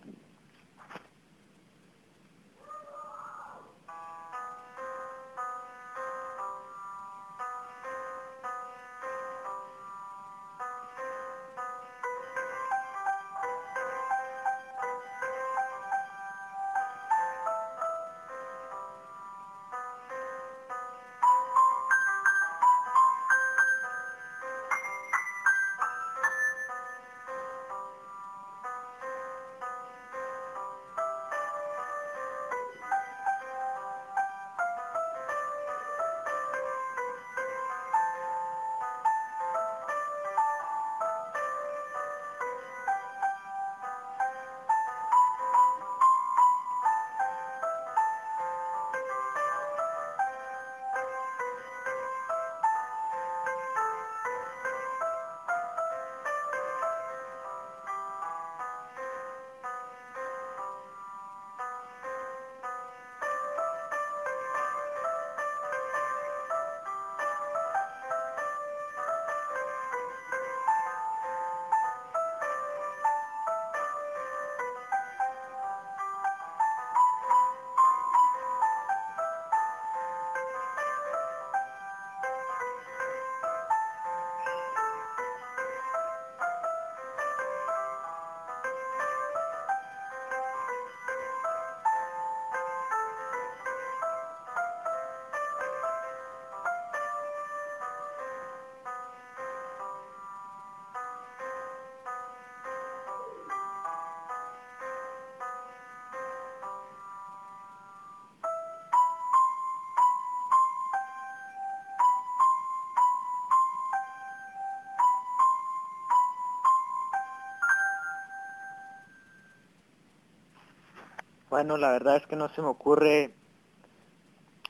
[121.49, 123.33] Bueno, la verdad es que no se me ocurre,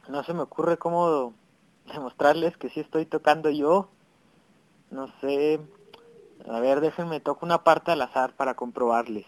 [0.09, 1.33] no se me ocurre cómo
[1.87, 3.89] demostrarles que sí estoy tocando yo.
[4.91, 5.59] No sé,
[6.49, 9.25] a ver, déjenme toco una parte al azar para comprobarles.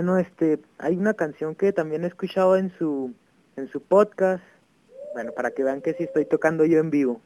[0.00, 3.12] Bueno, este, hay una canción que también he escuchado en su,
[3.56, 4.42] en su podcast.
[5.12, 7.20] Bueno, para que vean que sí estoy tocando yo en vivo.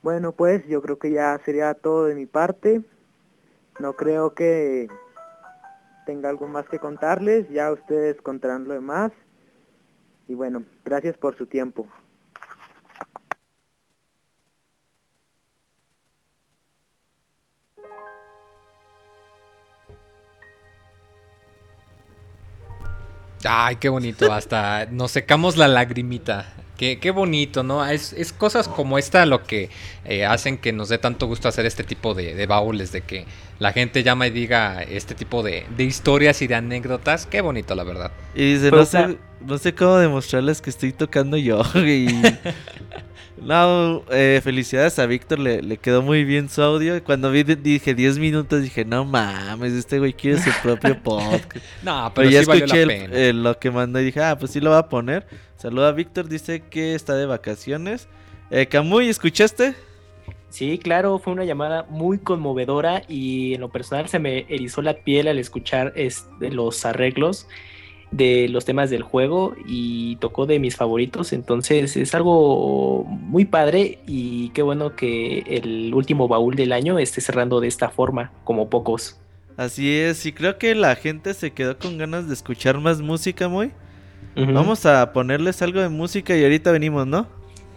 [0.00, 2.82] Bueno, pues yo creo que ya sería todo de mi parte.
[3.78, 4.88] No creo que
[6.06, 9.12] tenga algo más que contarles, ya ustedes contarán lo demás.
[10.28, 11.86] Y bueno, gracias por su tiempo.
[23.48, 26.55] Ay, qué bonito, hasta nos secamos la lagrimita.
[26.76, 27.84] Qué, qué bonito, ¿no?
[27.86, 29.70] Es, es, cosas como esta lo que
[30.04, 33.24] eh, hacen que nos dé tanto gusto hacer este tipo de, de, baúles, de que
[33.58, 37.26] la gente llama y diga este tipo de, de historias y de anécdotas.
[37.26, 38.12] Qué bonito, la verdad.
[38.34, 41.62] Y dice, no sé, no sé cómo demostrarles que estoy tocando yo.
[41.74, 42.08] Y...
[43.42, 47.02] no, eh, felicidades a Víctor, le, le, quedó muy bien su audio.
[47.04, 51.54] Cuando vi, dije 10 minutos, dije, no mames, este güey quiere su propio podcast.
[51.82, 53.14] no, pero, pero ya sí escuché valió la el, pena.
[53.16, 55.26] eh, lo que mandó y dije, ah, pues sí lo va a poner.
[55.56, 58.08] Saluda a Víctor, dice que está de vacaciones.
[58.50, 59.74] Eh, Camuy, ¿escuchaste?
[60.48, 64.94] Sí, claro, fue una llamada muy conmovedora y en lo personal se me erizó la
[64.94, 67.46] piel al escuchar este, los arreglos.
[68.10, 73.98] De los temas del juego y tocó de mis favoritos, entonces es algo muy padre
[74.06, 78.68] y qué bueno que el último baúl del año esté cerrando de esta forma, como
[78.70, 79.18] pocos.
[79.56, 83.48] Así es, y creo que la gente se quedó con ganas de escuchar más música,
[83.48, 83.72] muy.
[84.36, 87.26] Vamos a ponerles algo de música y ahorita venimos, ¿no?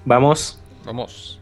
[0.03, 0.59] Vamos.
[0.85, 1.38] Vamos.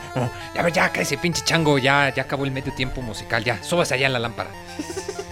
[0.54, 1.78] Ya ver, ya, cállese, pinche chango.
[1.78, 3.44] Ya, ya acabó el medio tiempo musical.
[3.44, 4.50] Ya, súbase allá en la lámpara.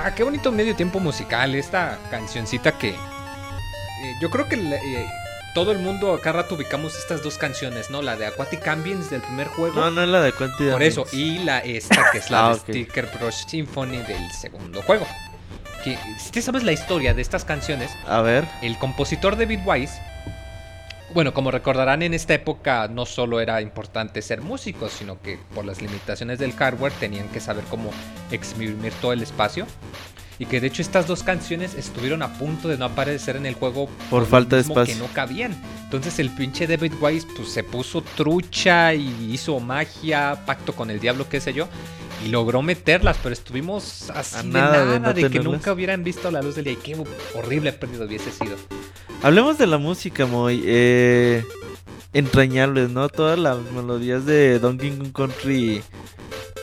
[0.00, 1.56] Ah, qué bonito medio tiempo musical.
[1.56, 2.90] Esta cancioncita que.
[2.90, 5.06] eh, yo creo que eh,
[5.56, 8.00] todo el mundo acá rato ubicamos estas dos canciones, ¿no?
[8.00, 9.74] La de Aquatic Ambience del primer juego.
[9.80, 12.52] No, no es la de Quantity Por eso, y la esta que es la Ah,
[12.52, 12.58] de.
[12.60, 15.04] Sticker Brush Symphony del segundo juego.
[15.82, 18.46] Que, si te sabes la historia de estas canciones, A ver.
[18.62, 20.00] el compositor David Wise,
[21.18, 25.64] bueno, como recordarán, en esta época no solo era importante ser músicos, sino que por
[25.64, 27.90] las limitaciones del hardware tenían que saber cómo
[28.30, 29.66] exprimir todo el espacio.
[30.38, 33.54] Y que de hecho estas dos canciones estuvieron a punto de no aparecer en el
[33.54, 34.94] juego Por falta de espacio.
[34.94, 35.60] Que no cabían.
[35.82, 41.00] Entonces el pinche David Wise pues se puso trucha y hizo magia, pacto con el
[41.00, 41.66] diablo, qué sé yo.
[42.24, 46.30] Y logró meterlas, pero estuvimos así A de nada nada, de que nunca hubieran visto
[46.30, 46.74] la luz del día.
[46.74, 46.96] Y qué
[47.34, 48.56] horrible pérdida hubiese sido.
[49.20, 51.42] Hablemos de la música, muy eh,
[52.12, 53.08] entrañables, ¿no?
[53.08, 55.82] Todas las melodías de Donkey Kong Country,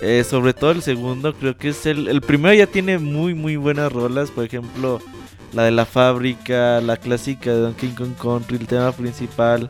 [0.02, 2.08] eh, sobre todo el segundo, creo que es el...
[2.08, 5.02] El primero ya tiene muy, muy buenas rolas, por ejemplo,
[5.52, 9.70] la de la fábrica, la clásica de Donkey Kong Country, el tema principal,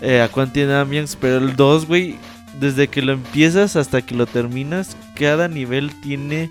[0.00, 2.16] eh, a Quantum Ambience, pero el 2, güey,
[2.58, 6.50] desde que lo empiezas hasta que lo terminas, cada nivel tiene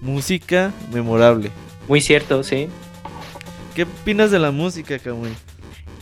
[0.00, 1.50] música memorable.
[1.88, 2.68] Muy cierto, sí.
[3.78, 5.30] ¿Qué opinas de la música, Kamui?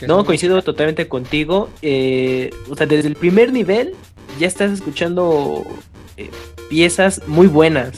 [0.07, 1.69] No, coincido totalmente contigo.
[1.83, 3.93] eh, o sea, desde el primer nivel
[4.39, 5.63] ya estás escuchando
[6.17, 6.31] eh,
[6.71, 7.91] piezas muy buenas.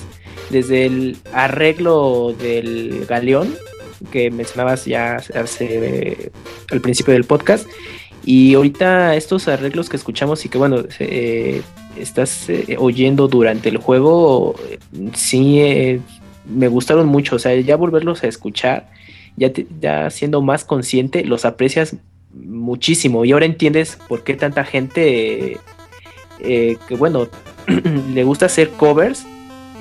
[0.49, 3.55] Desde el arreglo del galeón
[4.11, 6.30] que mencionabas ya hace,
[6.69, 7.65] al principio del podcast.
[8.25, 11.61] Y ahorita estos arreglos que escuchamos y que bueno, eh,
[11.97, 14.55] estás eh, oyendo durante el juego,
[15.13, 16.01] sí
[16.43, 17.38] me gustaron mucho.
[17.38, 18.89] O sea, ya volverlos a escuchar,
[19.40, 21.96] ya, siendo más consciente, los aprecias
[22.34, 23.26] muchísimo.
[23.26, 25.58] Y ahora entiendes por qué tanta gente
[26.40, 27.28] eh, que bueno,
[28.14, 29.26] le gusta hacer covers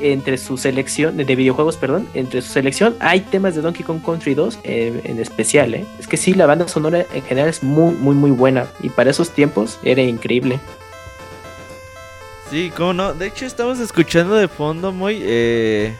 [0.01, 4.35] entre su selección de videojuegos, perdón, entre su selección hay temas de Donkey Kong Country
[4.35, 5.85] 2 eh, en especial, ¿eh?
[5.99, 9.11] Es que sí, la banda sonora en general es muy, muy, muy buena y para
[9.11, 10.61] esos tiempos era increíble.
[12.51, 13.13] Sí, cómo no.
[13.13, 15.95] De hecho, estamos escuchando de fondo muy eh,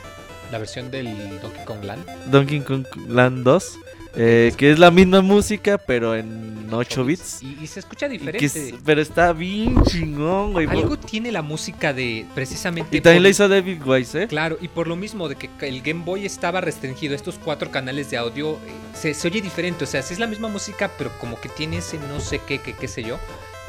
[0.51, 2.31] La versión del Donkey Kong Land.
[2.31, 3.79] Donkey Kong Land 2,
[4.17, 7.43] eh, que es la misma música, pero en 8 bits.
[7.43, 8.45] Y, y se escucha diferente.
[8.47, 10.67] es- pero está bien chingón, güey.
[10.67, 12.97] Algo tiene la música de precisamente.
[12.97, 14.27] Y también por- la hizo David Wise, ¿eh?
[14.29, 18.11] Claro, y por lo mismo de que el Game Boy estaba restringido, estos cuatro canales
[18.11, 18.57] de audio, eh,
[18.95, 19.85] se, se oye diferente.
[19.85, 22.59] O sea, sí es la misma música, pero como que tiene ese no sé qué,
[22.59, 23.19] que qué sé yo.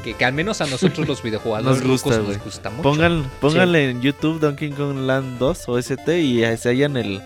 [0.04, 2.84] Que, que al menos a nosotros los videojuegos Nos gusta, nos gusta mucho.
[2.84, 7.22] Pongan, pónganle en YouTube Donkey Kong Land 2 OST y se hallan el,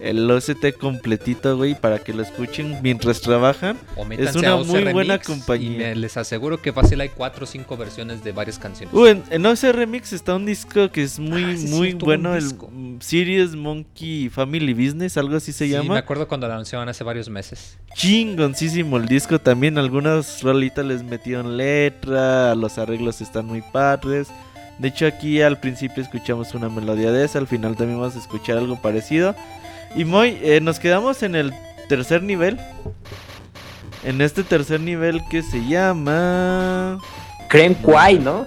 [0.00, 3.78] el OST completito, güey, para que lo escuchen mientras trabajan.
[3.96, 5.70] O métanse una muy buena Remix compañía.
[5.70, 8.92] Y me- les aseguro que fácil hay cuatro o cinco versiones de varias canciones.
[8.94, 11.86] Uh, en, en OC Remix está un disco que es muy, Ah, sí es muy
[11.88, 12.52] cierto, bueno, el
[13.00, 15.94] Serious Monkey Family Business, algo así se Sí, llama.
[15.94, 17.78] me acuerdo cuando lo anunciaban hace varios meses.
[17.94, 19.78] Chingoncísimo el disco también.
[19.78, 22.54] Algunas rolitas les metieron letra.
[22.54, 24.28] Los arreglos están muy padres.
[24.78, 27.38] De hecho, aquí al principio escuchamos una melodía de esa.
[27.38, 29.36] Al final también vamos a escuchar algo parecido.
[29.96, 31.52] Y muy, eh, nos quedamos en el
[31.88, 32.58] tercer nivel.
[34.02, 36.98] En este tercer nivel que se llama.
[37.48, 38.44] Cream Kwai, ¿no?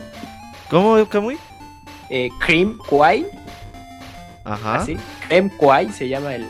[0.69, 1.37] ¿Cómo, Kamui?
[2.09, 3.25] Eh, Cream Kwai,
[4.43, 4.75] Ajá.
[4.75, 4.97] así.
[5.27, 6.45] Cream Kwai se llama el,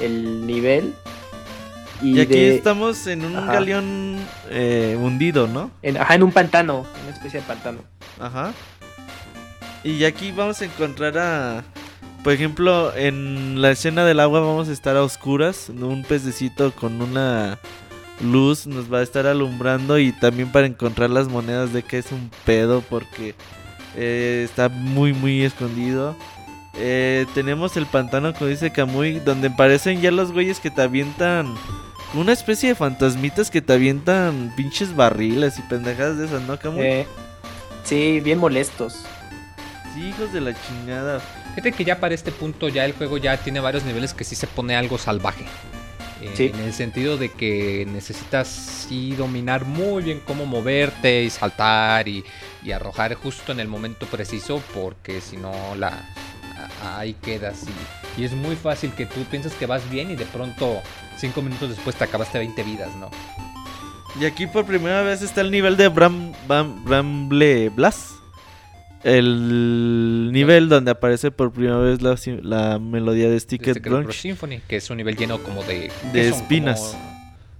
[0.00, 0.94] el nivel.
[2.02, 3.52] Y, Y aquí de- estamos en un Ajá.
[3.54, 4.18] galeón
[4.50, 5.70] eh, hundido, ¿no?
[5.82, 7.78] en, ajá, en un pantano, una especie de pantano.
[8.18, 8.52] Ajá.
[9.84, 11.64] Y aquí vamos a encontrar a...
[12.24, 15.68] Por ejemplo, en la escena del agua vamos a estar a oscuras.
[15.68, 17.58] Un pececito con una
[18.22, 19.98] luz nos va a estar alumbrando.
[19.98, 23.34] Y también para encontrar las monedas de que es un pedo porque
[23.94, 26.16] eh, está muy, muy escondido.
[26.76, 31.54] Eh, tenemos el pantano, como dice Kamui, donde parecen ya los güeyes que te avientan...
[32.14, 36.82] Una especie de fantasmitas que te avientan pinches barriles y pendejadas de esas, ¿no, Kamui?
[36.82, 37.06] Eh,
[37.82, 39.04] sí, bien molestos.
[39.92, 41.20] Sí, hijos de la chingada.
[41.54, 44.34] Fíjate que ya para este punto ya el juego ya tiene varios niveles que sí
[44.34, 45.44] se pone algo salvaje.
[46.20, 46.50] Eh, Sí.
[46.54, 52.24] En el sentido de que necesitas sí dominar muy bien cómo moverte y saltar y,
[52.64, 55.88] y arrojar justo en el momento preciso porque si no la
[56.82, 57.64] a- ahí quedas
[58.16, 60.80] y, y es muy fácil que tú piensas que vas bien y de pronto
[61.18, 63.10] cinco minutos después te acabaste 20 vidas, ¿no?
[64.18, 68.12] Y aquí por primera vez está el nivel de Bram, Bram- Bramble Blast.
[69.04, 74.12] El nivel donde aparece por primera vez la, la melodía de Sticker Brunch.
[74.14, 75.90] Symphony, que es un nivel lleno como de...
[76.12, 76.40] De ¿qué son?
[76.40, 76.96] espinas.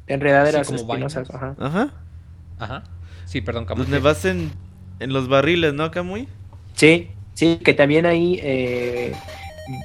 [0.07, 1.30] Enredaderas Sí, como espinosas.
[1.30, 1.55] Ajá.
[1.59, 1.95] Ajá.
[2.59, 2.84] Ajá.
[3.26, 3.84] Sí, perdón, Camuy.
[3.84, 4.53] Donde vas en,
[5.01, 6.28] en los barriles, ¿no, Camuy?
[6.74, 9.12] Sí, sí, que también ahí eh,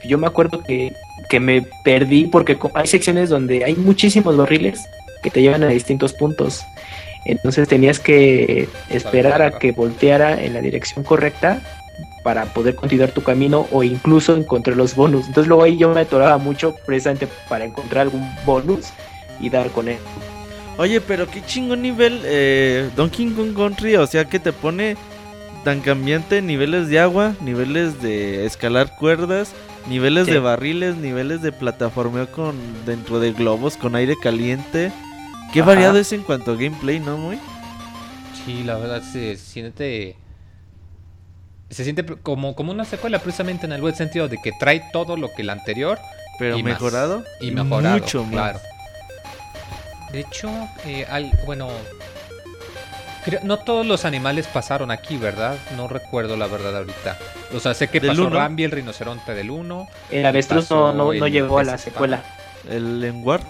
[0.06, 0.94] yo me acuerdo que,
[1.30, 4.82] que me perdí porque hay secciones donde hay muchísimos barriles
[5.24, 6.64] que te llevan a distintos puntos.
[7.26, 11.62] Entonces tenías que esperar a que volteara en la dirección correcta
[12.24, 15.28] para poder continuar tu camino o incluso encontrar los bonus.
[15.28, 18.88] Entonces luego ahí yo me atoraba mucho precisamente para encontrar algún bonus
[19.40, 19.98] y dar con él.
[20.78, 24.96] Oye, pero qué chingón nivel eh, Donkey Kong Country, o sea que te pone
[25.66, 29.52] tan cambiante niveles de agua, niveles de escalar cuerdas,
[29.90, 30.32] niveles Sí.
[30.32, 32.56] de barriles, niveles de plataformeo con
[32.86, 34.92] dentro de globos con aire caliente.
[35.54, 35.70] Qué Ajá.
[35.70, 37.40] variado es en cuanto a gameplay, ¿no, muy?
[38.46, 40.16] Sí, la verdad se siente.
[41.70, 45.18] Se siente como, como una secuela, precisamente en el buen sentido de que trae todo
[45.18, 46.00] lo que el anterior
[46.40, 46.74] Pero Y más.
[46.74, 48.00] mejorado y mejorado.
[48.00, 48.32] mucho más.
[48.32, 48.60] claro.
[50.12, 50.50] De hecho,
[50.86, 51.68] eh, al, bueno.
[53.24, 55.58] creo- no todos los animales pasaron aquí, ¿verdad?
[55.76, 57.18] No recuerdo la verdad ahorita.
[57.54, 58.36] O sea, sé que Del pasó uno.
[58.36, 59.88] Rambi, el rinoceronte del 1.
[60.10, 62.24] El avestruz no, no, no llegó a la secuela.
[62.68, 63.44] El Enward,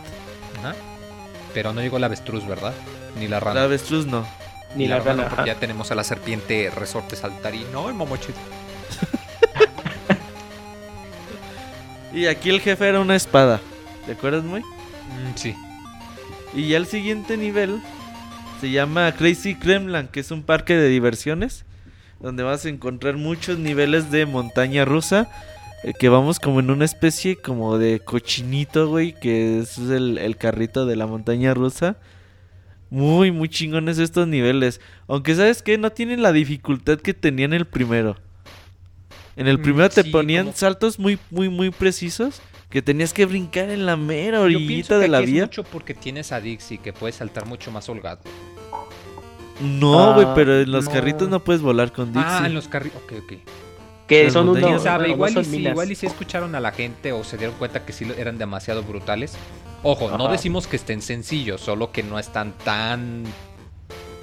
[1.53, 2.73] Pero no llegó el avestruz, ¿verdad?
[3.17, 3.59] Ni la rana.
[3.59, 4.25] la avestruz no.
[4.75, 5.27] Ni la rana.
[5.29, 7.71] porque ya tenemos a la serpiente resorte saltarín.
[7.71, 8.39] No, el momochito.
[12.13, 13.61] Y aquí el jefe era una espada.
[14.05, 14.61] ¿Te acuerdas, muy?
[14.61, 15.55] Mm, sí.
[16.53, 17.81] Y ya el siguiente nivel
[18.59, 21.65] se llama Crazy Kremland, que es un parque de diversiones.
[22.19, 25.29] Donde vas a encontrar muchos niveles de montaña rusa.
[25.83, 29.13] Eh, que vamos como en una especie como de cochinito, güey.
[29.13, 31.97] Que es el, el carrito de la montaña rusa.
[32.89, 34.81] Muy, muy chingones estos niveles.
[35.07, 38.17] Aunque sabes que no tienen la dificultad que tenían el primero.
[39.35, 42.41] En el Mm, primero te ponían como- saltos muy, muy, muy precisos.
[42.69, 45.43] Que tenías que brincar en la mera Yo pienso orillita que de la es vía.
[45.45, 48.19] mucho porque tienes a Dixie que puede saltar mucho más holgado.
[49.61, 50.91] No, güey, Ah, pero en los no.
[50.91, 52.23] carritos no puedes volar con Dixie.
[52.31, 53.01] Ah, en los carritos.
[53.03, 53.33] Ok, ok.
[54.09, 54.69] Que son montañas.
[54.69, 54.81] unos.
[54.81, 55.71] O sea, no, no igual, y son sí, minas.
[55.71, 58.83] igual y sí escucharon a la gente o se dieron cuenta que sí eran demasiado
[58.83, 59.37] brutales.
[59.83, 63.23] Ojo, no decimos que estén sencillos, solo que no están tan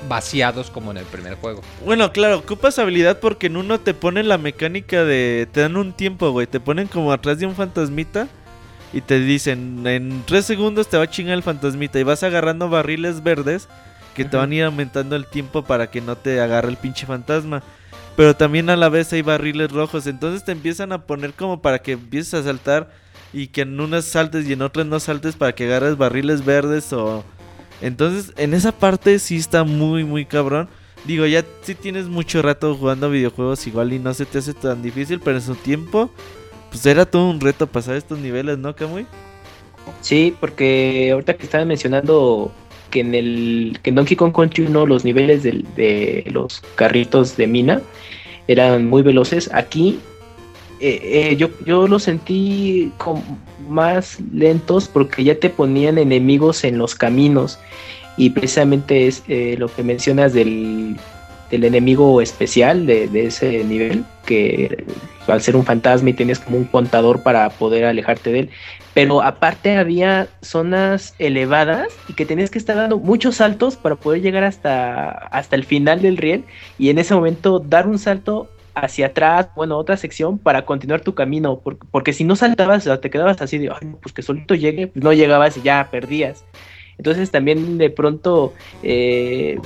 [0.09, 1.62] vaciados como en el primer juego.
[1.84, 5.49] Bueno, claro, ocupas habilidad porque en uno te ponen la mecánica de...
[5.51, 6.47] Te dan un tiempo, güey.
[6.47, 8.28] Te ponen como atrás de un fantasmita
[8.93, 12.68] y te dicen, en tres segundos te va a chingar el fantasmita y vas agarrando
[12.68, 13.68] barriles verdes
[14.14, 17.07] que te van a ir aumentando el tiempo para que no te agarre el pinche
[17.07, 17.62] fantasma.
[18.17, 21.81] Pero también a la vez hay barriles rojos, entonces te empiezan a poner como para
[21.81, 22.91] que empieces a saltar
[23.33, 26.93] y que en unas saltes y en otras no saltes para que agarres barriles verdes
[26.93, 27.25] o...
[27.83, 30.67] Entonces, en esa parte sí está muy, muy cabrón.
[31.05, 34.83] Digo, ya si tienes mucho rato jugando videojuegos igual y no se te hace tan
[34.83, 36.11] difícil, pero en su tiempo,
[36.71, 39.07] pues era todo un reto pasar estos niveles, ¿no, Kamui?
[40.01, 42.51] Sí, porque ahorita que estaban mencionando
[42.91, 47.47] que en el que en Donkey Kong Country 1 los niveles de, los carritos de
[47.47, 47.83] mina
[48.49, 49.99] eran muy veloces, aquí
[50.78, 53.22] eh, eh, yo, yo los sentí como
[53.66, 57.59] más lentos porque ya te ponían enemigos en los caminos.
[58.18, 60.97] Y precisamente es eh, lo que mencionas del,
[61.51, 64.86] del enemigo especial de, ese nivel, que
[65.26, 68.51] al ser un fantasma y tienes como un contador para poder alejarte de él,
[68.92, 74.22] pero aparte había zonas elevadas y que tenías que estar dando muchos saltos para poder
[74.22, 79.07] llegar hasta, hasta el final del riel y en ese momento dar un salto hacia
[79.07, 83.40] atrás, bueno, otra sección para continuar tu camino, por- porque, si no saltabas, te quedabas
[83.40, 86.47] así de, "Ay, pues que solito llegue, pues no llegabas y ya perdías.
[86.99, 89.62] Entonces también de pronto, eh,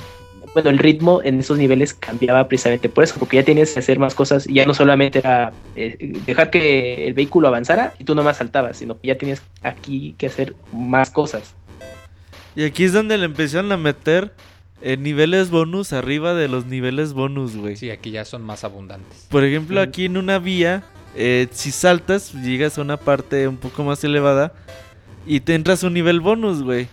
[0.54, 3.98] bueno, el ritmo en esos niveles cambiaba precisamente por eso, porque ya tenías que hacer
[3.98, 8.14] más cosas y ya no solamente era eh, dejar que el vehículo avanzara y tú
[8.14, 11.54] nomás saltabas, sino que ya tenías aquí que hacer más cosas.
[12.56, 14.32] Y aquí es donde le empezaron a meter
[14.82, 17.76] eh, niveles bonus arriba de los niveles bonus, güey.
[17.76, 19.26] Sí, aquí ya son más abundantes.
[19.30, 20.82] Por ejemplo, aquí en una vía,
[21.14, 24.52] eh, si saltas, llegas a una parte un poco más elevada
[25.26, 26.88] y te entras a un nivel bonus, güey.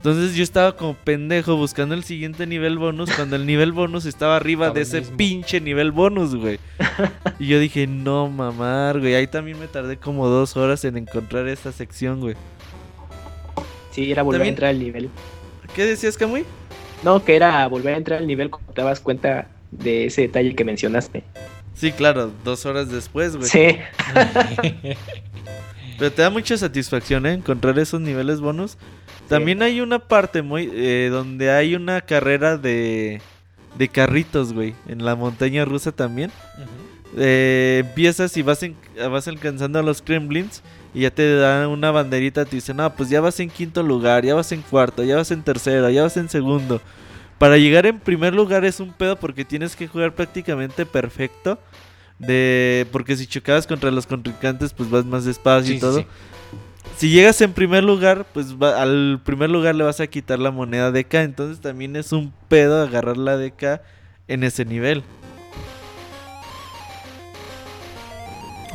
[0.00, 4.36] Entonces yo estaba como pendejo buscando el siguiente nivel bonus cuando el nivel bonus estaba
[4.36, 5.16] arriba Estaba de ese mismo.
[5.18, 6.58] pinche nivel bonus, güey.
[7.38, 9.14] y yo dije, no mamar, güey.
[9.14, 12.34] Ahí también me tardé como dos horas en encontrar esta sección, güey.
[13.90, 15.10] Sí, era volver También- a entrar al nivel.
[15.74, 16.44] ¿Qué decías, Kamui?
[17.02, 20.54] No, que era volver a entrar al nivel cuando te das cuenta de ese detalle
[20.54, 21.24] que mencionaste.
[21.74, 23.48] Sí, claro, dos horas después, güey.
[23.50, 23.76] Sí,
[25.98, 27.34] Pero te da mucha satisfacción, ¿eh?
[27.34, 28.78] Encontrar esos niveles bonus.
[29.30, 33.20] También hay una parte muy eh, donde hay una carrera de,
[33.78, 34.74] de carritos, güey.
[34.86, 36.30] En la montaña rusa también.
[37.16, 38.76] Eh, empiezas y vas, en-
[39.10, 40.62] vas alcanzando a los Kremlins
[40.94, 42.44] y ya te dan una banderita.
[42.44, 45.30] Te dicen, no, pues ya vas en quinto lugar, ya vas en cuarto, ya vas
[45.30, 46.80] en tercero, ya vas en segundo.
[47.38, 51.58] para llegar en primer lugar es un pedo porque tienes que jugar prácticamente perfecto.
[52.18, 55.98] De, porque si chocabas contra los contrincantes, pues vas más despacio Sí, y sí, todo.
[56.00, 56.06] sí.
[57.00, 60.50] Si llegas en primer lugar, pues va- al primer lugar le vas a quitar la
[60.50, 61.14] moneda DK.
[61.22, 63.80] Entonces también es un pedo agarrar la DK
[64.28, 65.02] en ese nivel.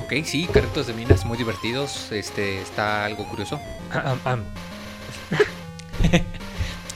[0.04, 2.12] Ok, sí, carritos de minas muy divertidos.
[2.12, 3.60] Este está algo curioso.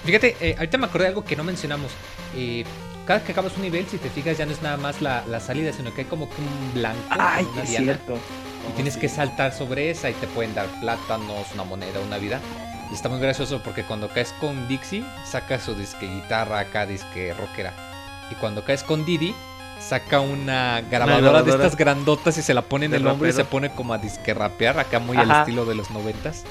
[0.03, 1.91] Fíjate, eh, ahorita me acordé de algo que no mencionamos.
[2.35, 2.63] Eh,
[3.05, 5.39] cada que acabas un nivel, si te fijas, ya no es nada más la, la
[5.39, 8.17] salida, sino que hay como que un blanco, Ay, una es diana, cierto.
[8.67, 12.39] Y tienes que saltar sobre esa y te pueden dar plátanos, una moneda, una vida.
[12.91, 17.33] Y está muy gracioso porque cuando caes con Dixie, saca su disque guitarra acá, disque
[17.33, 17.73] rockera.
[18.31, 19.33] Y cuando caes con Didi,
[19.79, 21.65] saca una grabadora, de grabadora.
[21.65, 24.33] estas grandotas y se la pone en el hombro y se pone como a disque
[24.33, 25.41] rapear, acá muy al Ajá.
[25.41, 26.43] estilo de los noventas.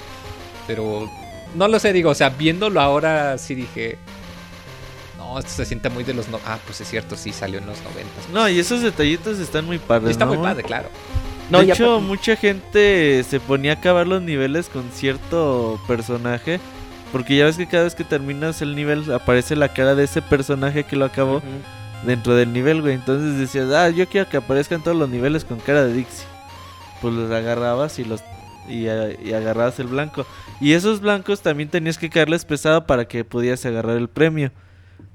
[0.66, 1.10] Pero
[1.54, 3.98] no lo sé, digo, o sea, viéndolo ahora sí dije.
[5.16, 6.40] No, esto se siente muy de los no.
[6.46, 8.28] Ah, pues es cierto, sí salió en los noventas.
[8.32, 10.12] No, y esos detallitos están muy padres.
[10.12, 10.42] Está muy ¿no?
[10.44, 10.88] padre, claro.
[11.50, 16.60] No, de hecho, mucha gente se ponía a acabar los niveles con cierto personaje.
[17.12, 20.20] Porque ya ves que cada vez que terminas el nivel aparece la cara de ese
[20.20, 21.40] personaje que lo acabó
[22.04, 22.94] dentro del nivel, güey.
[22.94, 26.26] Entonces decías, ah, yo quiero que aparezcan todos los niveles con cara de Dixie.
[27.00, 28.22] Pues los agarrabas y los
[28.68, 30.26] y, agarrabas el blanco.
[30.60, 34.52] Y esos blancos también tenías que caerles pesado para que pudieras agarrar el premio.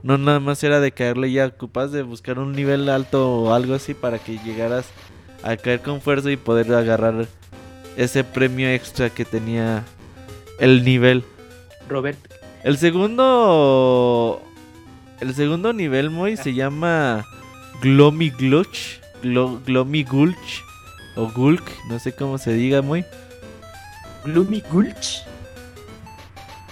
[0.01, 3.75] No nada más era de caerle ya ocupas de buscar un nivel alto o algo
[3.75, 4.85] así para que llegaras
[5.43, 7.27] a caer con fuerza y poder agarrar
[7.97, 9.83] ese premio extra que tenía
[10.59, 11.23] el nivel.
[11.89, 12.17] Robert,
[12.63, 14.41] El segundo.
[15.19, 17.25] El segundo nivel, muy se llama
[17.81, 18.99] Glomy Glutch.
[19.21, 20.63] Glo- Glomy Gulch.
[21.15, 23.05] O Gulk, no sé cómo se diga, muy.
[24.25, 25.23] Gloomy Gulch.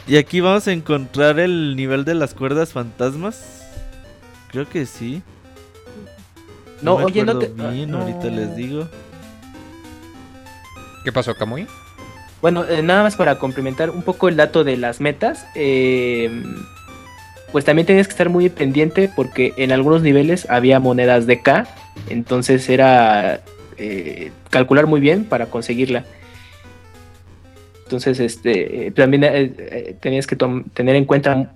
[0.07, 3.61] Y aquí vamos a encontrar el nivel de las cuerdas fantasmas.
[4.49, 5.21] Creo que sí.
[6.81, 7.51] No, me oye, no te.
[7.59, 7.99] ah, Bien, no.
[8.01, 8.87] ahorita les digo.
[11.03, 11.67] ¿Qué pasó, Kamui?
[12.41, 15.45] Bueno, eh, nada más para complementar un poco el dato de las metas.
[15.55, 16.43] eh,
[17.51, 21.67] pues también tenías que estar muy pendiente porque en algunos niveles había monedas de K.
[22.09, 23.41] Entonces era
[23.77, 26.05] eh, calcular muy bien para conseguirla.
[27.83, 29.53] Entonces, este, eh, también
[29.99, 30.37] tenías que
[30.73, 31.51] tener en cuenta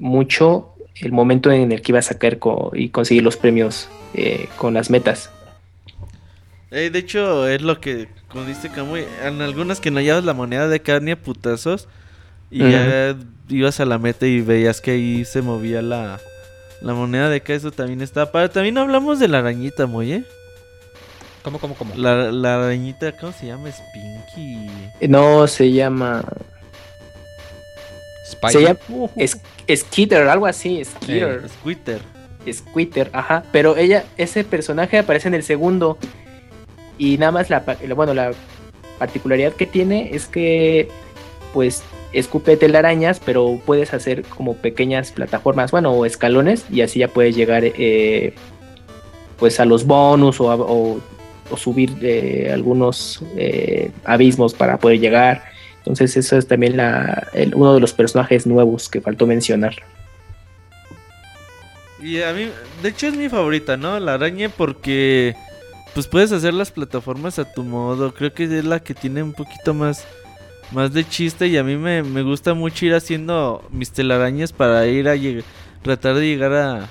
[0.00, 4.48] mucho el momento en el que ibas a caer co- y conseguir los premios eh,
[4.56, 5.30] con las metas.
[6.70, 10.34] Eh, de hecho, es lo que, como dice Camuy, en algunas que no llevas la
[10.34, 11.88] moneda de carne a putazos
[12.50, 13.16] y ya
[13.48, 16.18] ibas a la meta y veías que ahí se movía la,
[16.82, 18.48] la moneda de queso también está padre.
[18.48, 20.24] También hablamos de la arañita, muy, ¿eh?
[21.42, 21.94] ¿Cómo, cómo, cómo?
[21.94, 23.68] La, la arañita, ¿cómo se llama?
[23.70, 24.68] Spinky.
[25.00, 26.24] Eh, No, se llama...
[28.30, 28.52] Spidey.
[28.52, 29.40] Se llama es,
[29.80, 31.42] Skitter, algo así, Skitter.
[31.48, 32.00] Squitter.
[32.52, 33.42] Squitter, ajá.
[33.52, 35.98] Pero ella, ese personaje aparece en el segundo.
[36.98, 37.62] Y nada más la,
[37.94, 38.32] bueno, la
[38.98, 40.88] particularidad que tiene es que
[41.52, 41.82] pues
[42.12, 47.36] escupe telarañas, pero puedes hacer como pequeñas plataformas, bueno, o escalones, y así ya puedes
[47.36, 48.34] llegar eh,
[49.38, 51.00] pues a los bonus o, a- o-
[51.50, 55.44] o subir eh, algunos eh, abismos para poder llegar.
[55.86, 59.74] Entonces eso es también la, el- uno de los personajes nuevos que faltó mencionar.
[62.02, 62.48] Y a mí,
[62.82, 63.98] de hecho es mi favorita, ¿no?
[64.00, 65.34] La araña porque
[65.94, 68.12] pues puedes hacer las plataformas a tu modo.
[68.12, 70.04] Creo que es la que tiene un poquito más
[70.72, 74.84] más de chiste y a mí me, me gusta mucho ir haciendo mis telarañas para
[74.88, 75.14] ir a
[75.82, 76.88] tratar de llegar a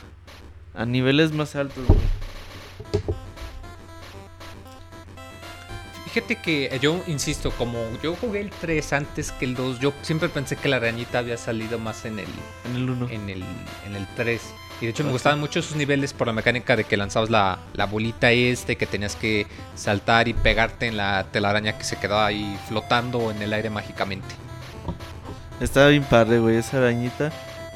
[0.74, 1.84] a niveles más altos.
[1.88, 3.15] güey.
[6.16, 10.30] Fíjate que yo insisto, como yo jugué el 3 antes que el 2, yo siempre
[10.30, 12.28] pensé que la arañita había salido más en el,
[12.64, 13.10] En el 1.
[13.10, 13.44] en el,
[13.86, 14.42] en el 3.
[14.80, 17.60] Y de hecho me gustaban mucho esos niveles por la mecánica de que lanzabas la,
[17.74, 22.28] la bolita este, que tenías que saltar y pegarte en la telaraña que se quedaba
[22.28, 24.34] ahí flotando en el aire mágicamente.
[25.60, 27.34] Estaba bien padre, güey, esa arañita.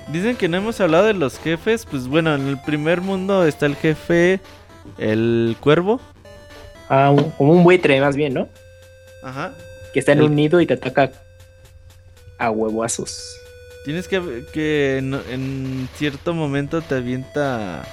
[0.07, 1.85] Dicen que no hemos hablado de los jefes.
[1.85, 4.39] Pues bueno, en el primer mundo está el jefe,
[4.97, 5.99] el cuervo.
[6.89, 8.49] Ah, un- como un buitre más bien, ¿no?
[9.23, 9.53] Ajá.
[9.93, 11.11] Que está en El- un nido y te ataca
[12.37, 13.35] a huevuazos.
[13.85, 17.83] Tienes que que en, en cierto momento te avienta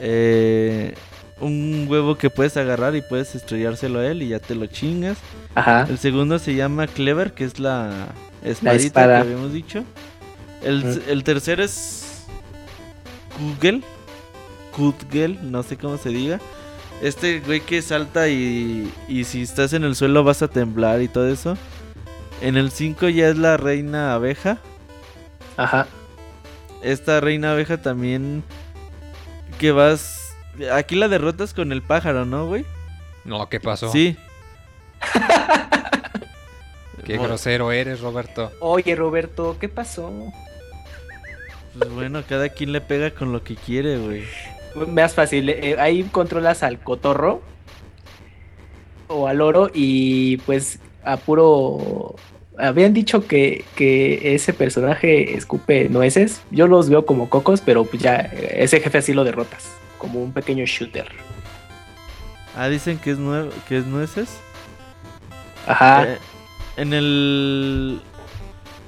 [0.00, 0.94] eh,
[1.40, 5.16] un huevo que puedes agarrar y puedes estrellárselo a él y ya te lo chingas.
[5.54, 5.86] Ajá.
[5.88, 8.08] El segundo se llama Clever, que es la
[8.44, 9.16] espadita espada.
[9.22, 9.84] que habíamos dicho.
[10.62, 11.00] El, Mm.
[11.08, 12.24] el tercero es
[13.38, 13.82] Kugel.
[14.76, 16.40] Kugel, no sé cómo se diga.
[17.00, 21.08] Este güey que salta y, y si estás en el suelo vas a temblar y
[21.08, 21.56] todo eso.
[22.42, 24.58] En el 5 ya es la reina abeja.
[25.56, 25.86] Ajá.
[26.82, 28.42] esta reina abeja también
[29.58, 30.34] que vas
[30.72, 32.64] aquí la derrotas con el pájaro, ¿no, güey?
[33.24, 33.90] No, ¿qué pasó?
[33.92, 34.16] Sí.
[37.04, 38.52] Qué grosero eres, Roberto.
[38.60, 40.12] Oye, Roberto, ¿qué pasó?
[41.76, 44.24] Pues bueno, cada quien le pega con lo que quiere, güey.
[44.74, 47.42] Más fácil, eh, ahí controlas al cotorro
[49.08, 52.14] o al oro y pues a puro...
[52.58, 56.42] Habían dicho que, que ese personaje escupe nueces.
[56.50, 59.72] Yo los veo como cocos, pero pues ya ese jefe así lo derrotas.
[59.96, 61.08] Como un pequeño shooter.
[62.54, 64.36] Ah, dicen que es, nue que es nueces.
[65.66, 66.04] Ajá.
[66.04, 66.18] Eh,
[66.76, 68.00] en el...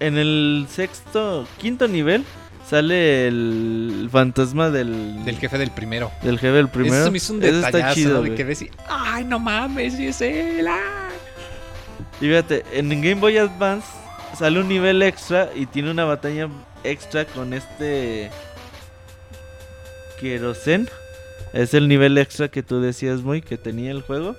[0.00, 2.24] En el sexto, quinto nivel
[2.72, 5.26] sale el fantasma del...
[5.26, 6.10] Del jefe del primero.
[6.22, 7.02] Del jefe del primero.
[7.02, 8.22] Eso me hizo un detallazo, está chido.
[8.22, 8.70] De que ves y...
[8.88, 9.94] ¡Ay, no mames!
[9.94, 10.66] ¡Sí es él!
[10.66, 11.10] ah".
[12.18, 13.86] Y fíjate, en Game Boy Advance
[14.38, 16.48] sale un nivel extra y tiene una batalla
[16.82, 18.30] extra con este
[20.18, 20.88] Kerosen.
[21.52, 24.34] Es el nivel extra que tú decías muy que tenía el juego.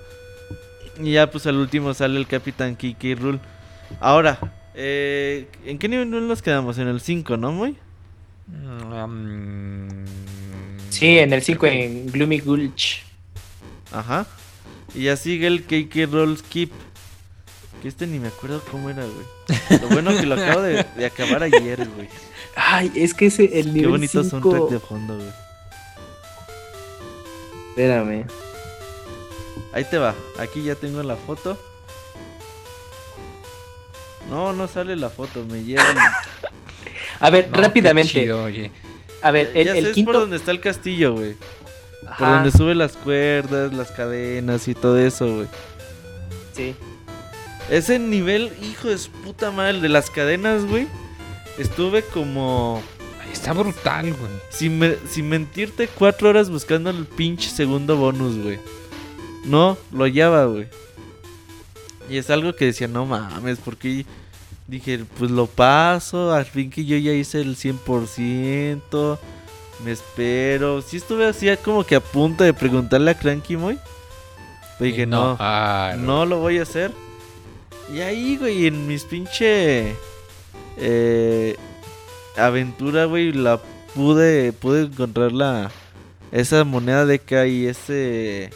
[0.98, 3.38] Y ya pues al último sale el Capitán Kiki Rule.
[4.00, 4.40] Ahora,
[4.74, 6.78] eh, ¿en qué nivel nos quedamos?
[6.78, 7.76] En el 5, ¿no, muy?
[8.46, 9.88] Mm,
[10.90, 13.02] Sí, en el 5 en Gloomy Gulch.
[13.92, 14.26] Ajá.
[14.94, 16.70] Y ya sigue el Kiki Roll Skip.
[17.82, 19.80] Que este ni me acuerdo cómo era, güey.
[19.80, 22.08] Lo bueno que lo acabo de, de acabar ayer, güey.
[22.56, 24.40] Ay, es que ese el Qué nivel bonito 5...
[24.40, 25.28] soundtrack de fondo, güey.
[27.70, 28.26] Espérame.
[29.72, 30.14] Ahí te va.
[30.38, 31.58] Aquí ya tengo la foto.
[34.30, 35.44] No, no sale la foto.
[35.44, 35.96] Me llevan.
[37.26, 38.12] A ver, no, rápidamente.
[38.12, 38.70] chido, oye.
[39.22, 40.20] A ver, el, ya el es por quinto.
[40.20, 41.34] donde está el castillo, güey.
[42.18, 45.46] Por donde sube las cuerdas, las cadenas y todo eso, güey.
[46.52, 46.74] sí.
[47.70, 50.86] Ese nivel, hijo de puta madre, el de las cadenas, güey.
[51.58, 52.82] Estuve como.
[53.32, 54.30] Está brutal, güey.
[54.50, 58.58] Sin, me- sin mentirte, cuatro horas buscando el pinche segundo bonus, güey.
[59.46, 60.66] No, lo hallaba, güey.
[62.10, 64.04] Y es algo que decía, no mames, porque
[64.66, 69.18] dije, pues lo paso, al fin que yo ya hice el 100%,
[69.84, 70.82] me espero.
[70.82, 73.78] Sí estuve así como que a punto de preguntarle a Cranky Moy.
[74.78, 76.92] Pero dije, Y no, Ah, no lo voy a hacer.
[77.92, 79.94] Y ahí, güey, en mis pinche
[80.78, 81.56] eh,
[82.36, 83.60] aventura, güey, la
[83.94, 85.70] pude pude encontrar la
[86.32, 88.50] esa moneda de K y ese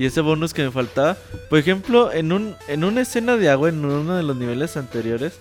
[0.00, 1.16] y ese bonus que me faltaba.
[1.50, 5.34] Por ejemplo, en un en una escena de agua en uno de los niveles anteriores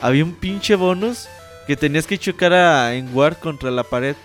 [0.00, 1.26] había un pinche bonus
[1.66, 4.16] que tenías que chocar a en Ward contra la pared.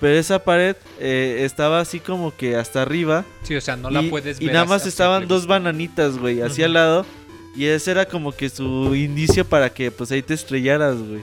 [0.00, 4.02] Pero esa pared eh, estaba así como que hasta arriba Sí, o sea, no la
[4.02, 4.54] y, puedes y ver.
[4.54, 7.06] nada a- más estaban dos bananitas, güey, así al lado.
[7.54, 11.20] Y ese era como que su indicio para que pues ahí te estrellaras, güey.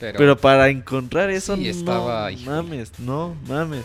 [0.00, 3.84] Pero, Pero para encontrar eso, Sí, estaba- no mames, no mames.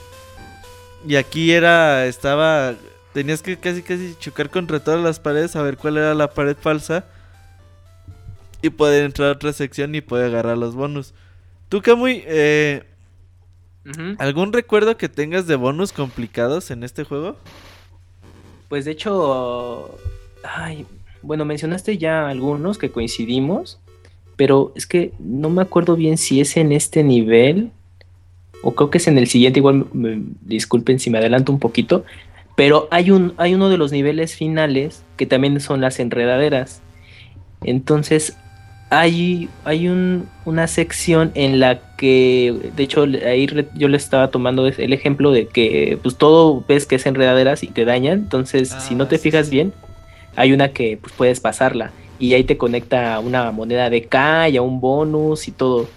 [1.08, 2.76] Y aquí era, estaba,
[3.14, 6.56] tenías que casi casi chocar contra todas las paredes a ver cuál era la pared
[6.60, 7.06] falsa.
[8.62, 11.14] Y poder entrar a otra sección y poder agarrar los bonus.
[11.70, 12.84] Tú, Camuy, eh.
[14.20, 17.38] ¿algún recuerdo que tengas de bonus complicados en este juego?
[18.70, 19.98] Pues de hecho,
[20.44, 20.86] ay,
[21.24, 23.80] bueno, mencionaste ya algunos que coincidimos,
[24.36, 27.72] pero es que no me acuerdo bien si es en este nivel
[28.64, 31.60] o creo que es en el siguiente, igual me- me- disculpen si me adelanto un
[31.60, 32.06] poquito,
[32.56, 36.82] pero hay un hay uno de los niveles finales que también son las enredaderas.
[37.64, 38.38] Entonces,
[38.90, 44.68] hay, hay un- una sección en la que, de hecho, ahí yo le estaba tomando
[44.68, 48.96] el ejemplo de que pues todo ves que es enredaderas y te dañan, entonces si
[48.96, 49.74] no Ah, te fijas bien,
[50.36, 54.50] hay una que pues, puedes pasarla y ahí te conecta a una moneda de K
[54.50, 55.88] y a un bonus y todo.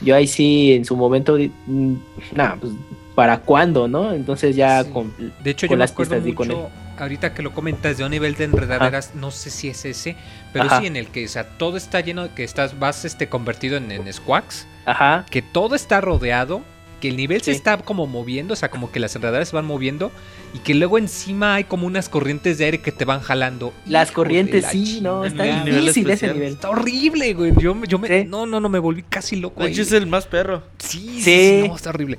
[0.00, 1.36] Yo ahí sí, en su momento,
[1.66, 1.94] mm,
[2.34, 2.72] nada, pues
[3.14, 4.12] para cuándo, ¿no?
[4.12, 4.90] Entonces ya Sí.
[4.90, 5.12] con...
[5.42, 7.98] De hecho, con yo me las acuerdo pistas di con mucho, ahorita que lo comentas,
[7.98, 10.16] de un nivel de enredaderas, no sé si es ese,
[10.52, 10.80] pero Ajá.
[10.80, 13.76] sí en el que, o sea, todo está lleno de que estás, vas este, convertido
[13.76, 16.62] en, en squawks, Ajá, que todo está rodeado,
[17.00, 19.64] que el nivel se está como moviendo, o sea, como que las enredaderas se van
[19.64, 20.12] moviendo,
[20.54, 23.72] y que luego encima hay como unas corrientes de aire que te van jalando.
[23.86, 26.52] las Hijo corrientes la sí, no, está El nivel difícil ese nivel.
[26.52, 27.52] Está horrible, güey.
[27.58, 28.06] Yo, me- yo me.
[28.08, 28.26] Sí.
[28.28, 29.62] No, no, no, me volví casi loco.
[29.64, 30.62] De hecho es el más perro.
[30.78, 32.18] Sí, sí, no, está horrible.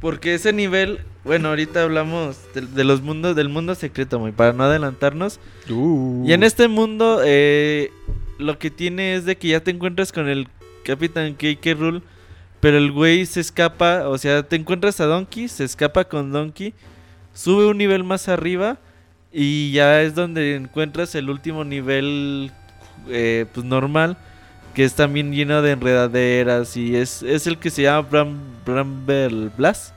[0.00, 4.54] Porque ese nivel, bueno, ahorita hablamos de, de los mundos, del mundo secreto, muy, para
[4.54, 5.40] no adelantarnos.
[5.68, 7.90] Y en este mundo, eh,
[8.38, 10.48] lo que tiene es de que ya te encuentras con el
[10.84, 12.00] Capitán Cake Rule,
[12.60, 16.74] pero el güey se escapa, o sea, te encuentras a Donkey, se escapa con Donkey,
[17.32, 18.78] sube un nivel más arriba
[19.32, 22.52] y ya es donde encuentras el último nivel,
[23.08, 24.18] eh, pues normal,
[24.74, 29.50] que es también lleno de enredaderas y es, es el que se llama Bram, Bramble
[29.56, 29.94] Blast.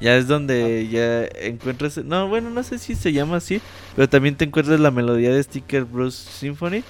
[0.00, 1.98] Ya es donde ya encuentras.
[1.98, 3.60] No, bueno, no sé si se llama así.
[3.94, 6.82] Pero también te encuentras la melodía de Sticker Bros Symphony.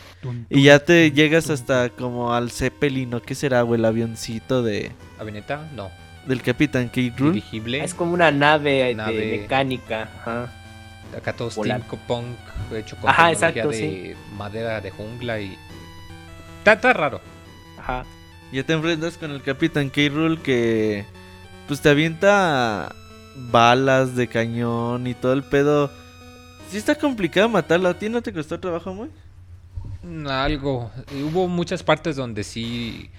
[0.49, 3.79] Y ya te llegas hasta como al Zeppelin, ¿o qué será, güey?
[3.79, 5.69] El avioncito de ¿Avioneta?
[5.75, 5.91] No.
[6.27, 7.33] del Capitán Kate Rule.
[7.35, 7.85] Dirigible.
[7.85, 9.39] Es como una nave, de Nave.
[9.41, 10.03] mecánica.
[10.21, 10.53] Ajá.
[11.17, 11.83] Acá todo Volar.
[11.83, 12.27] steampunk
[12.75, 15.59] hecho con Ajá, tecnología exacto, de madera de jungla y...
[16.59, 17.21] Está, está raro.
[17.79, 18.05] Ajá.
[18.53, 20.01] Ya te enfrentas con el Capitán K.
[20.11, 21.05] Rule que
[21.69, 22.95] pues te avienta
[23.51, 25.91] balas de cañón y todo el pedo.
[26.71, 27.89] Sí está complicado matarlo.
[27.89, 29.11] ¿A ti no te costó trabajo muy?
[30.03, 30.91] Mm, Algo.
[31.31, 33.11] Hubo muchas partes donde sí...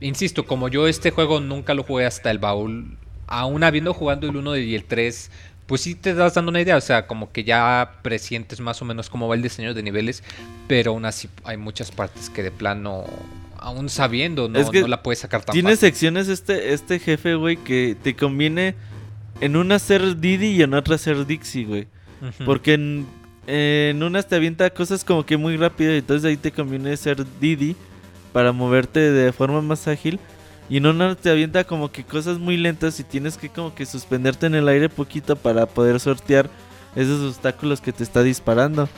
[0.00, 4.36] Insisto, como yo este juego nunca lo jugué hasta el baúl, aún habiendo jugando el
[4.36, 5.30] 1 y el 3,
[5.66, 8.84] pues sí te das dando una idea, o sea, como que ya presientes más o
[8.84, 10.24] menos cómo va el diseño de niveles,
[10.66, 13.04] pero aún así hay muchas partes que de plano,
[13.62, 15.88] aún sabiendo, no, Es que no la puedes sacar tan Tiene fácil.
[15.88, 18.74] secciones este, este jefe, güey, que te conviene
[19.40, 21.88] en una ser Didi y en otra ser Dixie, güey.
[22.44, 23.06] Porque en,
[23.46, 27.24] en unas te avienta cosas como que muy rápido y entonces ahí te conviene ser
[27.40, 27.74] Didi
[28.32, 30.20] para moverte de forma más ágil.
[30.68, 33.84] Y en una te avienta como que cosas muy lentas y tienes que como que
[33.84, 36.48] suspenderte en el aire poquito para poder sortear
[36.94, 38.88] esos obstáculos que te está disparando.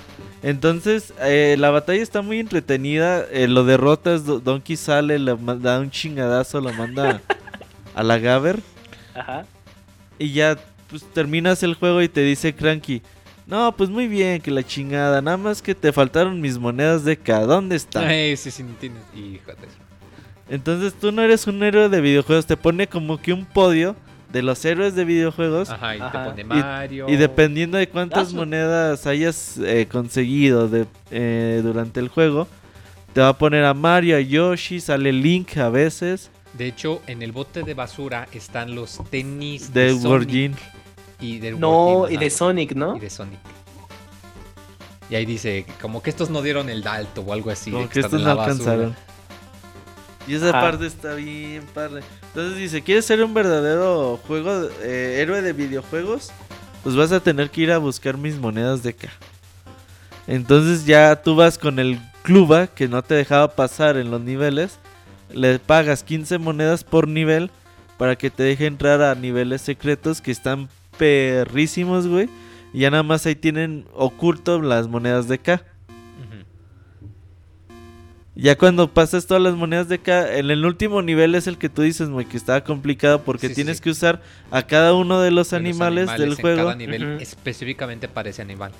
[0.46, 3.24] Entonces eh, la batalla está muy entretenida.
[3.30, 7.20] eh, lo derrotas, Do- Donkey sale, le da un chingadazo, lo manda
[7.94, 8.60] a la Gaber.
[9.14, 9.46] Ajá.
[10.18, 10.58] Y ya
[10.90, 13.00] pues terminas el juego y te dice Cranky.
[13.46, 15.20] No, pues muy bien, que la chingada.
[15.22, 17.40] Nada más que te faltaron mis monedas de K.
[17.46, 18.04] ¿Dónde están?
[18.06, 19.02] Ay, sí, sí, no tienes-
[20.48, 22.46] Entonces tú no eres un héroe de videojuegos.
[22.46, 23.96] Te pone como que un podio
[24.34, 25.70] de los héroes de videojuegos.
[25.70, 27.08] Ajá, y te pone Mario.
[27.08, 28.36] Y dependiendo de cuántas Gaso.
[28.36, 32.48] monedas hayas eh, conseguido de, eh, durante el juego,
[33.12, 37.22] te va a poner a Mario, a Yoshi, sale Link a veces, De hecho, en
[37.22, 40.54] el bote de basura están los tenis de Sonic Wargin.
[41.20, 42.96] y del No, y de Sonic, ¿no?
[42.96, 43.38] y de Sonic.
[45.10, 47.70] Y ahí dice, como que estos no dieron el dalto o algo así.
[47.70, 48.96] de Como que están estos en no la basura.
[50.26, 50.60] Y esa Ajá.
[50.60, 52.02] parte está bien padre.
[52.28, 56.32] Entonces dice, ¿quieres ser un verdadero juego eh, héroe de videojuegos?
[56.82, 59.08] Pues vas a tener que ir a buscar mis monedas de K.
[60.26, 64.78] Entonces ya tú vas con el cluba que no te dejaba pasar en los niveles.
[65.30, 67.50] Le pagas 15 monedas por nivel
[67.98, 72.28] para que te deje entrar a niveles secretos que están perrísimos, güey.
[72.72, 75.62] Y ya nada más ahí tienen oculto las monedas de K.
[78.36, 81.68] Ya cuando pasas todas las monedas de acá, en el último nivel es el que
[81.68, 83.84] tú dices, muy que estaba complicado porque Sí, tienes sí.
[83.84, 84.20] que usar
[84.50, 88.30] a cada uno de los De los animales, del en juego Cada nivel específicamente para
[88.30, 88.72] ese animal.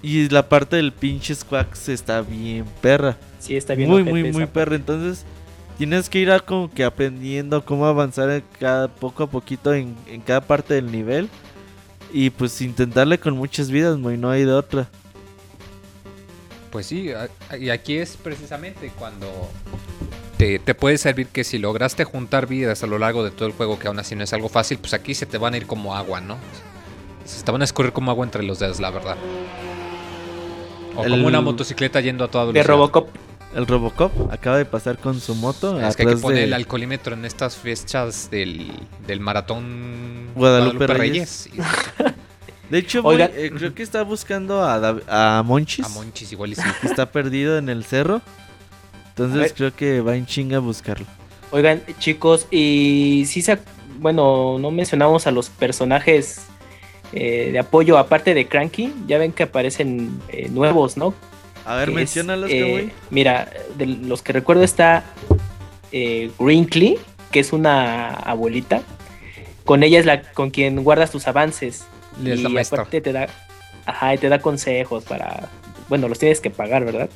[0.00, 3.16] y la parte del pinche Squax está bien perra.
[3.40, 3.90] Sí, está bien.
[3.90, 4.76] muy, muy, muy perra.
[4.76, 5.24] Entonces
[5.76, 9.96] tienes que ir a como que aprendiendo cómo avanzar en cada, poco a poquito en,
[10.06, 11.28] en cada parte del nivel.
[12.12, 14.88] Y pues intentarle con muchas vidas, muy no hay de otra.
[16.70, 17.10] Pues sí,
[17.58, 19.26] y aquí es precisamente cuando
[20.36, 23.54] te, te puede servir que si lograste juntar vidas a lo largo de todo el
[23.54, 25.66] juego, que aún así no es algo fácil, pues aquí se te van a ir
[25.66, 26.36] como agua, ¿no?
[27.24, 29.16] Se te van a escurrir como agua entre los dedos, la verdad.
[30.96, 32.74] O El- como una motocicleta yendo a toda De velocidad.
[32.74, 33.08] Robocop.
[33.54, 35.80] El Robocop acaba de pasar con su moto.
[35.80, 38.70] Es que hay que poner de- el alcoholímetro en estas fechas del,
[39.06, 41.48] del maratón Guadalupe Reyes.
[42.70, 46.52] De hecho, voy- eh, creo que está buscando a, Dav- a Monchis, a Monchis igual
[46.52, 46.62] y sí.
[46.80, 48.20] que está perdido en el cerro.
[49.10, 51.06] Entonces creo que va en chinga a buscarlo.
[51.50, 53.58] Oigan, chicos, y si se,
[53.98, 56.42] bueno, no mencionamos a los personajes
[57.12, 61.14] eh, de apoyo aparte de Cranky, ya ven que aparecen eh, nuevos, ¿no?
[61.64, 62.92] A ver, Que es, menciónalos, eh, Kamui.
[63.10, 65.04] Mira, de los que recuerdo está
[65.90, 66.98] eh, Brinkley,
[67.32, 68.82] que es una abuelita.
[69.64, 71.86] Con ella es la con quien guardas tus avances.
[72.24, 73.28] Es y aparte te da,
[73.86, 75.48] ajá, y te da consejos para,
[75.88, 77.08] bueno, los tienes que pagar, ¿verdad?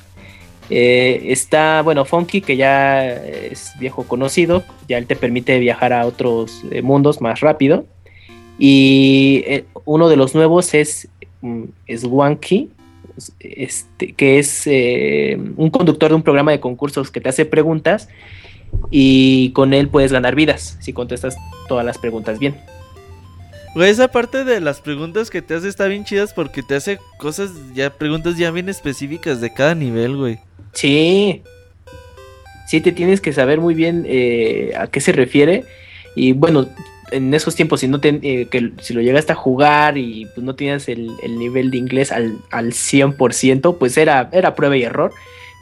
[0.69, 6.05] Eh, está, bueno, Funky, que ya es viejo conocido, ya él te permite viajar a
[6.05, 7.85] otros eh, mundos más rápido.
[8.57, 11.09] Y eh, uno de los nuevos es
[11.41, 11.63] mm,
[11.97, 12.69] Swanky,
[13.39, 18.09] este, que es un conductor de un programa de concursos que te hace preguntas
[18.89, 21.35] y con él puedes ganar vidas si contestas
[21.67, 22.55] todas las preguntas bien.
[23.75, 26.99] Güey, esa parte de las preguntas que te hace está bien chidas porque te hace
[27.17, 30.39] cosas, ya preguntas ya bien específicas de cada nivel, güey.
[30.73, 31.41] Sí.
[32.67, 35.63] Sí, te tienes que saber muy bien eh, a qué se refiere.
[36.15, 36.67] Y bueno,
[37.11, 40.43] en esos tiempos, si no te, eh, que si lo llegaste a jugar y pues,
[40.45, 44.83] no tenías el, el nivel de inglés al, al 100%, pues era, era prueba y
[44.83, 45.11] error.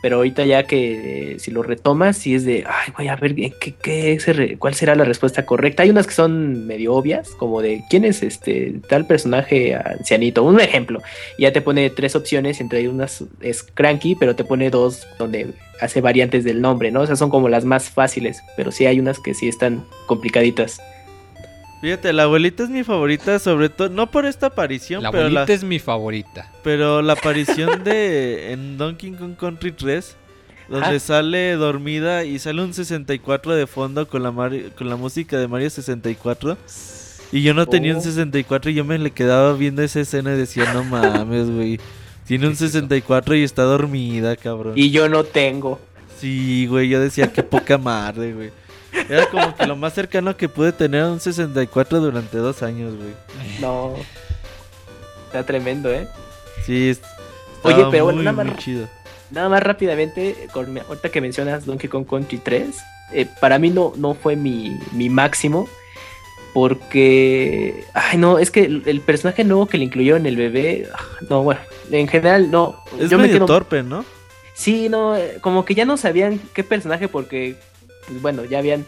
[0.01, 3.35] Pero ahorita ya que eh, si lo retomas, sí es de, ay, voy a ver
[3.35, 5.83] ¿qué, qué se cuál será la respuesta correcta.
[5.83, 10.43] Hay unas que son medio obvias, como de quién es este tal personaje ancianito.
[10.43, 11.01] Un ejemplo,
[11.37, 16.01] ya te pone tres opciones, entre unas es Cranky, pero te pone dos donde hace
[16.01, 17.01] variantes del nombre, ¿no?
[17.01, 20.79] O sea, son como las más fáciles, pero sí hay unas que sí están complicaditas.
[21.81, 25.45] Fíjate, la abuelita es mi favorita, sobre todo, no por esta aparición, La pero abuelita
[25.47, 26.51] la, es mi favorita.
[26.63, 30.15] pero la aparición de en Donkey Kong Country 3,
[30.69, 30.99] donde Ajá.
[30.99, 35.47] sale dormida y sale un 64 de fondo con la, Mario- con la música de
[35.47, 36.55] Mario 64.
[37.33, 38.03] Y yo no tenía un Oh.
[38.03, 41.79] 64 y yo me le quedaba viendo esa escena y decía, no mames, güey.
[42.27, 42.71] Tiene un ¿Qué es eso?
[42.79, 44.73] 64 y está dormida, cabrón.
[44.75, 45.79] Y yo no tengo.
[46.19, 48.51] Sí, güey, yo decía, qué poca madre, güey.
[49.09, 52.93] Era como que lo más cercano que pude tener a un 64 durante dos años,
[52.95, 53.13] güey.
[53.59, 53.93] No.
[55.27, 56.07] Está tremendo, ¿eh?
[56.65, 56.95] Sí,
[57.63, 58.87] Oye, pero bueno, nada más- chido.
[59.31, 62.75] Nada más rápidamente, con, ahorita que mencionas Donkey Kong Country 3,
[63.13, 65.69] eh, para mí no, no fue mi, mi máximo.
[66.53, 67.85] Porque.
[67.93, 70.87] Ay, no, es que el, el personaje nuevo que le incluyeron el bebé.
[70.93, 70.99] ah,
[71.29, 71.61] No, bueno,
[71.91, 72.83] en general no.
[72.99, 73.45] Es yo me medio quedo.
[73.45, 74.03] torpe, ¿no?
[74.53, 77.55] Sí, no, eh, como que ya no sabían qué personaje porque,
[78.11, 78.85] pues bueno, ya habían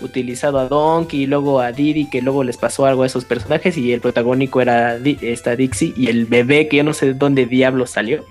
[0.00, 3.76] utilizado a Donkey y luego a Diddy, que luego les pasó algo a esos personajes
[3.78, 7.14] y el protagónico era Di- esta Dixie y el bebé que yo no sé de
[7.14, 8.24] dónde diablo salió,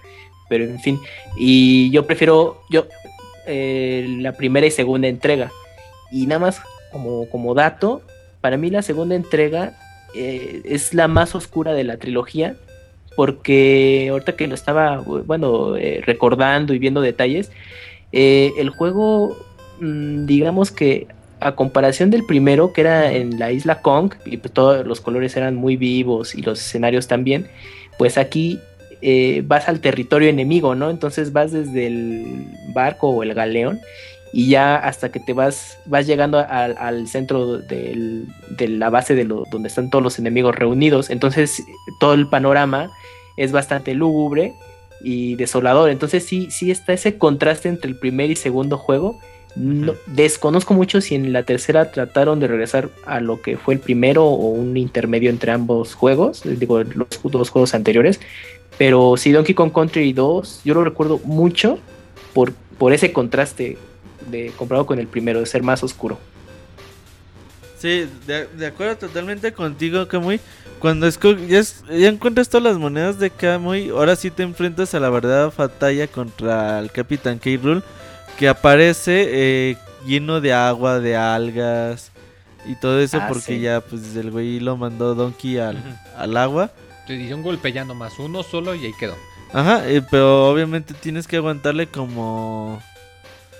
[0.50, 1.00] pero en fin,
[1.38, 2.86] y yo prefiero yo
[3.48, 5.52] eh, la primera y segunda entrega.
[6.12, 6.62] Y nada más
[6.92, 8.02] como, como dato,
[8.42, 9.74] para mí la segunda entrega
[10.16, 12.56] eh, es la más oscura de la trilogía
[13.16, 17.52] porque ahorita que lo estaba, bueno, eh, recordando y viendo detalles,
[18.12, 19.38] el juego,
[20.26, 21.08] digamos que
[21.40, 25.36] a comparación del primero, que era en la isla Kong, y pues todos los colores
[25.36, 27.48] eran muy vivos y los escenarios también,
[27.98, 28.60] pues aquí
[29.02, 30.90] eh, vas al territorio enemigo, ¿no?
[30.90, 33.80] Entonces vas desde el barco o el galeón
[34.32, 38.26] y ya hasta que te vas, vas llegando al, centro de
[38.58, 41.10] la base de lo, donde están todos los enemigos reunidos.
[41.10, 41.64] Entonces
[42.00, 42.90] todo el panorama
[43.36, 44.54] es bastante lúgubre
[45.04, 45.90] y desolador.
[45.90, 49.20] Entonces sí, sí está ese contraste entre el primer y segundo juego.
[49.56, 53.80] No- desconozco mucho si en la tercera trataron de regresar a lo que fue el
[53.80, 58.20] primero o un intermedio entre ambos juegos, digo, los dos juegos anteriores.
[58.80, 61.78] Pero sí, Donkey Kong Country 2, yo lo recuerdo mucho
[62.34, 63.78] por, por ese contraste
[64.32, 66.18] de comparado con el primero, de ser más oscuro.
[67.78, 70.40] Sí, de, de acuerdo totalmente contigo, Kamui.
[70.80, 71.08] Cuando
[71.48, 75.10] ya, es- ya encuentras todas las monedas de Kamui, ahora sí te enfrentas a la
[75.10, 77.52] verdadera batalla contra el Capitán K.
[77.62, 77.84] Rool,
[78.38, 82.12] que aparece eh, lleno de agua, de algas
[82.66, 83.60] y todo eso, Ah, porque sí.
[83.60, 85.78] ya pues el güey lo mandó Donkey al,
[86.18, 86.72] al agua.
[87.08, 89.16] Te di un golpe ya nomás, uno solo y ahí quedó.
[89.52, 92.82] Ajá, eh, pero obviamente tienes que aguantarle como...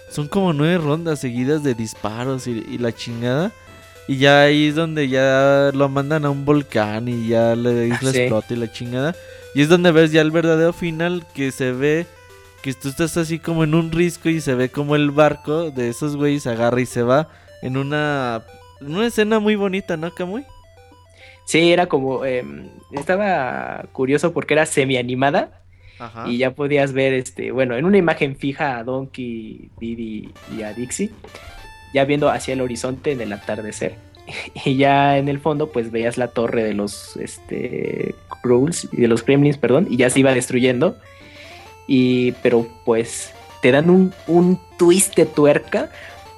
[0.10, 3.52] Son como nueve rondas seguidas de disparos y, y la chingada.
[4.08, 8.12] Y ya ahí es donde ya lo mandan a un volcán y ya la isla
[8.12, 8.20] sí.
[8.20, 9.16] explota y la chingada.
[9.56, 12.06] Y es donde ves ya el verdadero final que se ve
[12.64, 15.90] que tú estás así como en un risco y se ve como el barco de
[15.90, 17.28] esos güeyes agarra y se va
[17.62, 18.42] en una,
[18.80, 20.46] una escena muy bonita, ¿no, Kamui?
[21.46, 22.24] Sí, era como.
[22.24, 25.60] em, estaba curioso porque era semi-animada.
[26.00, 26.28] Ajá.
[26.28, 30.74] y ya podías ver, este, bueno, en una imagen fija a Donkey, Diddy y a
[30.74, 31.12] Dixie,
[31.94, 33.96] ya viendo hacia el horizonte en el atardecer.
[34.66, 39.08] Y ya en el fondo, pues veías la torre de los, este, Krulls y de
[39.08, 40.98] los Gremlins, perdón, y ya se iba destruyendo.
[41.88, 45.90] Y, pero pues, te dan un, un twist de tuerca,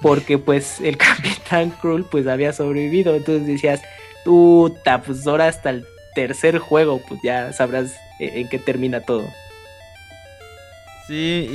[0.01, 3.15] porque pues el Capitán Krull, pues había sobrevivido.
[3.15, 3.81] Entonces decías,
[4.23, 9.25] puta, pues ahora hasta el tercer juego, pues ya sabrás eh, en qué termina todo.
[11.07, 11.47] Sí,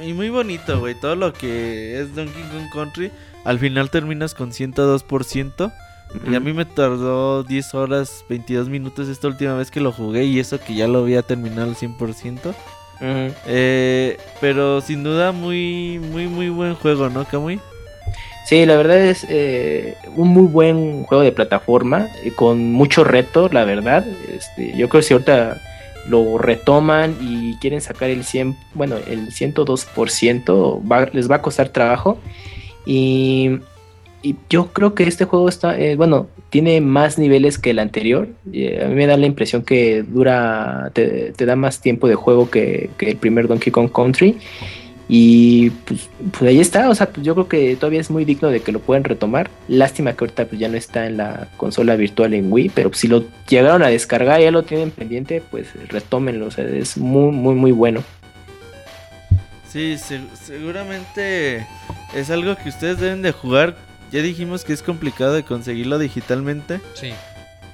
[0.00, 0.94] y, y muy bonito, güey.
[0.94, 3.10] Todo lo que es Donkey Kong Country,
[3.44, 5.72] al final terminas con 102%.
[6.30, 10.24] Y a mí me tardó 10 horas, 22 minutos esta última vez que lo jugué.
[10.24, 12.54] Y eso que ya lo había terminado al 100%.
[13.00, 17.60] Eh, pero sin duda, muy, muy, muy buen juego, ¿no, Kamui?
[18.46, 23.48] Sí, la verdad es eh, un muy buen juego de plataforma, eh, con mucho reto,
[23.52, 24.06] la verdad.
[24.34, 25.60] Este, yo creo que si ahorita
[26.08, 31.68] lo retoman y quieren sacar el 100, bueno, el 102%, va- les va a costar
[31.68, 32.18] trabajo.
[32.86, 33.58] Y,
[34.22, 38.28] y yo creo que este juego está, eh, bueno, tiene más niveles que el anterior.
[38.52, 42.50] Eh, a mí me da la impresión que dura, te, da más tiempo de juego
[42.50, 44.36] que, que el primer Donkey Kong Country.
[45.10, 48.50] Y pues, pues ahí está, o sea, pues yo creo que todavía es muy digno
[48.50, 49.50] de que lo puedan retomar.
[49.66, 53.08] Lástima que ahorita pues ya no está en la consola virtual en Wii, pero si
[53.08, 57.32] lo llegaron a descargar y ya lo tienen pendiente, pues retómenlo, o sea, es muy,
[57.32, 58.02] muy, muy bueno.
[59.66, 59.96] Sí,
[60.34, 61.66] seguramente
[62.14, 63.87] es algo que ustedes deben de jugar.
[64.10, 66.80] Ya dijimos que es complicado de conseguirlo digitalmente.
[66.94, 67.12] Sí.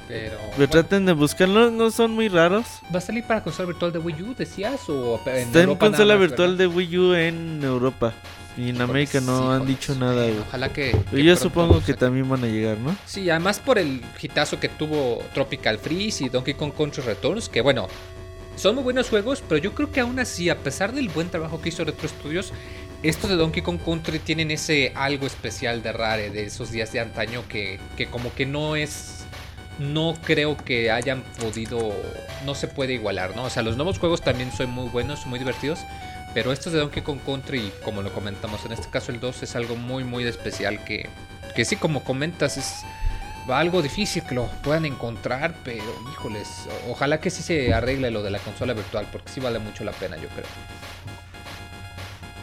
[0.08, 2.66] Pero, pero traten de buscarlo, no son muy raros.
[2.94, 4.88] ¿Va a salir para consola virtual de Wii U, decías?
[4.88, 8.12] O en Está en consola virtual de Wii U en Europa.
[8.56, 10.96] Y en América no han dicho nada, Ojalá que.
[11.12, 12.94] yo supongo que también van a llegar, ¿no?
[13.04, 17.62] Sí, además por el hitazo que tuvo Tropical Freeze y Donkey Kong Country Returns, que
[17.62, 17.88] bueno,
[18.56, 21.60] son muy buenos juegos, pero yo creo que aún así, a pesar del buen trabajo
[21.60, 22.52] que hizo Retro Studios,
[23.04, 27.00] estos de Donkey Kong Country tienen ese algo especial de rare de esos días de
[27.00, 29.24] antaño que, que como que no es
[29.78, 31.92] no creo que hayan podido,
[32.46, 33.44] no se puede igualar, ¿no?
[33.44, 35.80] O sea, los nuevos juegos también son muy buenos, muy divertidos,
[36.32, 39.56] pero estos de Donkey Kong Country, como lo comentamos, en este caso el 2 es
[39.56, 41.08] algo muy muy especial que,
[41.54, 42.84] que sí, como comentas, es
[43.48, 46.48] algo difícil que lo puedan encontrar, pero híjoles,
[46.88, 49.92] ojalá que sí se arregle lo de la consola virtual, porque sí vale mucho la
[49.92, 50.46] pena, yo creo.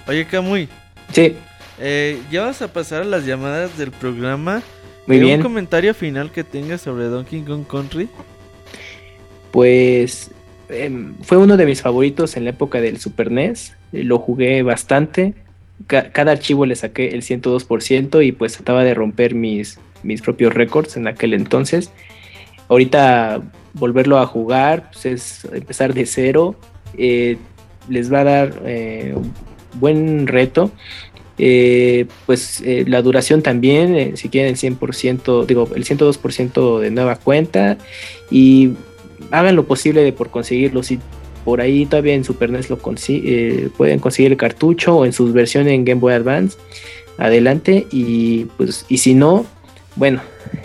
[0.08, 0.68] Oye, Camuy.
[1.12, 1.36] Sí.
[1.80, 4.62] Eh, ya vas a pasar a las llamadas del programa.
[5.08, 5.38] Muy bien.
[5.40, 8.08] ¿Un comentario final que tengas sobre Donkey Kong Country?
[9.52, 10.32] Pues
[10.70, 15.34] em, fue uno de mis favoritos en la época del Super NES lo jugué bastante.
[15.88, 20.96] cada archivo le saqué el 102% y pues trataba de romper mis, mis propios récords
[20.96, 21.92] en aquel entonces.
[22.70, 23.42] Ahorita
[23.74, 26.56] volverlo a jugar pues es empezar de cero.
[26.98, 27.38] Eh,
[27.90, 29.16] les va a dar eh,
[29.74, 30.72] buen reto.
[31.38, 37.78] Eh, pues la duración también, si quieren el 100%, digo, el 102% de nueva cuenta
[38.30, 38.74] y
[39.32, 40.84] hagan lo posible de por conseguirlo.
[40.84, 41.00] Si
[41.44, 45.34] por ahí todavía en Super NES lo eh, pueden conseguir el cartucho o en sus
[45.34, 46.58] versiones en Game Boy Advance.
[47.18, 49.46] Adelante y pues y si no,
[49.96, 50.22] bueno,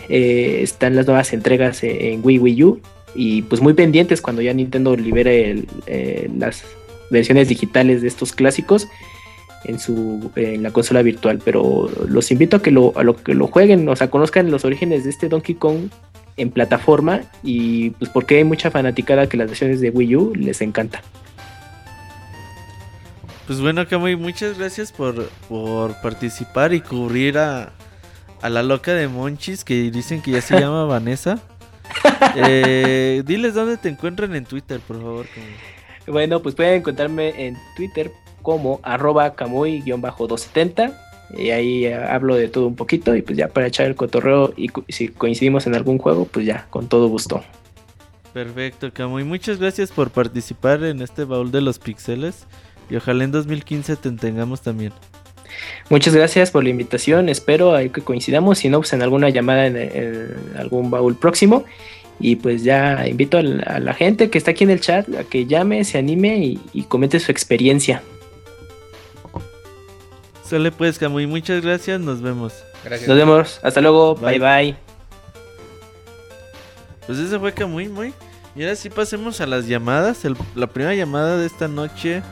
[0.08, 2.80] eh, están las nuevas entregas en Wii Wii U
[3.14, 6.64] y pues muy pendientes cuando ya Nintendo libere eh, las
[7.10, 8.88] versiones digitales de estos clásicos
[9.64, 13.34] en su en la consola virtual, pero los invito a que lo a lo que
[13.34, 15.88] lo jueguen, o sea, conozcan los orígenes de este Donkey Kong
[16.36, 20.60] en plataforma y pues porque hay mucha fanaticada que las versiones de Wii U les
[20.60, 21.02] encanta.
[23.46, 25.30] Pues bueno, Kamui, muchas gracias por,
[26.02, 27.72] participar y cubrir a,
[28.42, 31.40] a la loca de Monchis que dicen que ya se llama Vanessa.
[32.34, 35.26] Eh, diles dónde te encuentran en Twitter, por favor.
[36.06, 38.12] Bueno, pues pueden encontrarme en Twitter
[38.42, 40.94] como arroba camuy-270
[41.36, 44.70] y ahí hablo de todo un poquito y pues ya para echar el cotorreo y
[44.88, 47.42] si coincidimos en algún juego, pues ya, con todo gusto.
[48.32, 49.24] Perfecto, Camuy.
[49.24, 52.46] Muchas gracias por participar en este baúl de los pixeles
[52.90, 54.92] y ojalá en 2015 te tengamos también.
[55.88, 60.34] Muchas gracias por la invitación, espero que coincidamos, si no, pues en alguna llamada en,
[60.58, 61.64] algún baúl próximo.
[62.18, 65.46] Y pues ya invito a la, gente que está aquí en el chat a que
[65.46, 68.02] llame, se anime y, y comente su experiencia.
[70.46, 71.26] Sale pues, Camuy.
[71.26, 72.00] Muchas gracias.
[72.00, 72.54] Nos vemos.
[72.84, 73.08] Gracias.
[73.08, 73.60] Nos vemos.
[73.62, 74.14] Hasta luego.
[74.14, 74.76] Bye bye.
[77.06, 78.14] Pues ese fue Camuy, muy.
[78.54, 80.22] Y ahora sí pasemos a las llamadas.
[80.54, 82.22] la primera llamada de esta noche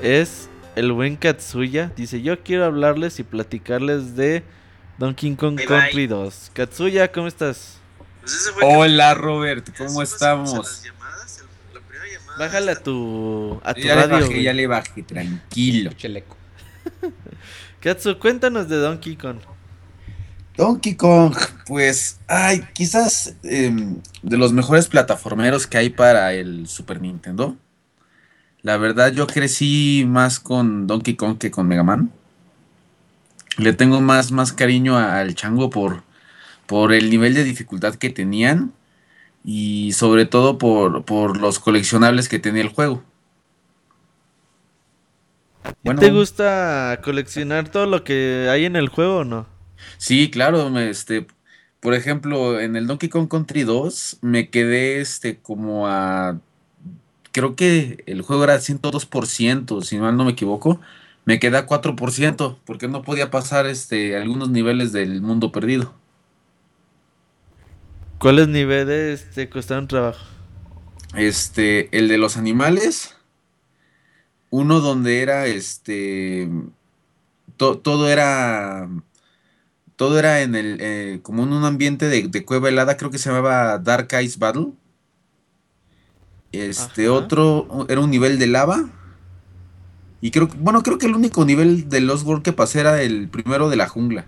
[0.00, 1.92] es el buen Katsuya.
[1.96, 4.44] Dice, yo quiero hablarles y platicarles de
[4.96, 6.52] Donkey Kong Country 2.
[6.54, 7.77] Katsuya, ¿cómo estás?
[8.28, 10.82] Pues Hola Robert, ¿cómo estamos?
[12.38, 14.18] Bájale a tu, a tu ya radio.
[14.18, 15.92] Le bajé, ya le bajé, tranquilo.
[15.92, 16.36] Cheleco.
[17.80, 19.38] Katsu, cuéntanos de Donkey Kong.
[20.58, 21.34] Donkey Kong,
[21.66, 27.56] pues, ay, quizás em, de los mejores plataformeros que hay para el Super Nintendo.
[28.60, 32.12] La verdad, yo crecí más con Donkey Kong que con Mega Man.
[33.56, 36.02] Le tengo más, más cariño al chango por,
[36.68, 38.74] por el nivel de dificultad que tenían
[39.42, 43.02] y sobre todo por, por los coleccionables que tenía el juego.
[45.98, 49.46] ¿Te gusta coleccionar todo lo que hay en el juego o no?
[49.96, 51.26] Sí, claro, este,
[51.80, 56.38] por ejemplo, en el Donkey Kong Country 2 me quedé este como a
[57.32, 60.80] creo que el juego era 102%, si mal no me equivoco.
[61.24, 65.94] Me quedé a 4% porque no podía pasar este algunos niveles del mundo perdido.
[68.18, 70.24] ¿Cuáles niveles te costaron trabajo?
[71.14, 73.14] Este, el de los animales
[74.50, 76.48] uno donde era este
[77.56, 78.88] todo era
[79.96, 83.30] todo era en el eh, como en un ambiente de, cueva helada creo que se
[83.30, 84.72] llamaba Dark Ice Battle.
[86.52, 88.88] Este otro era un nivel de lava.
[90.20, 93.28] Y creo bueno creo que el único nivel de Lost World que pasé era el
[93.28, 94.26] primero de la jungla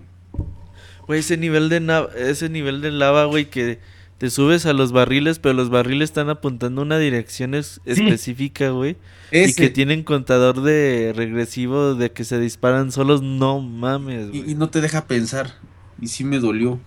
[1.11, 3.81] güey ese nivel de ese nivel de lava güey que
[4.19, 7.91] te subes a los barriles, pero los barriles están apuntando una dirección es- Sí.
[7.93, 8.97] específica, güey.
[9.33, 13.23] Y que tienen contador de regresivo de que se disparan solos.
[13.23, 14.51] No mames, Y, güey.
[14.53, 15.55] y no te deja pensar.
[16.01, 16.79] Y sí me dolió.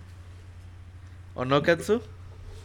[1.33, 2.01] ¿O no, Katsu?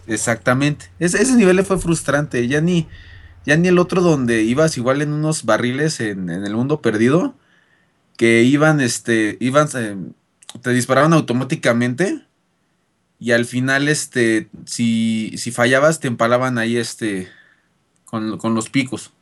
[0.06, 0.90] Exactamente.
[0.98, 2.47] Ese, ese nivel le fue frustrante.
[2.47, 2.86] Ya ni,
[3.47, 7.35] ya ni el otro donde ibas igual en unos barriles en, en el mundo perdido.
[8.16, 9.97] Que iban, este, iban, eh,
[10.62, 12.25] te disparaban automáticamente.
[13.20, 17.29] Y al final, este, si, si fallabas, te empalaban ahí, este,
[18.05, 19.12] con, con los picos.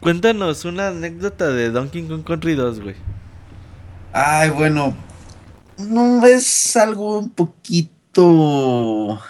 [0.00, 2.94] Cuéntanos una anécdota de Donkey Kong Country 2, güey.
[4.12, 4.94] Ay, bueno.
[5.78, 9.20] No es algo un poquito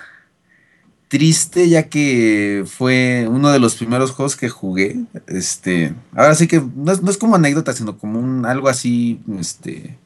[1.15, 4.97] triste, ya que fue uno de los primeros juegos que jugué.
[5.29, 9.21] Este, ahora sí que no es, no es como anécdota, sino como un algo así,
[9.39, 9.97] este,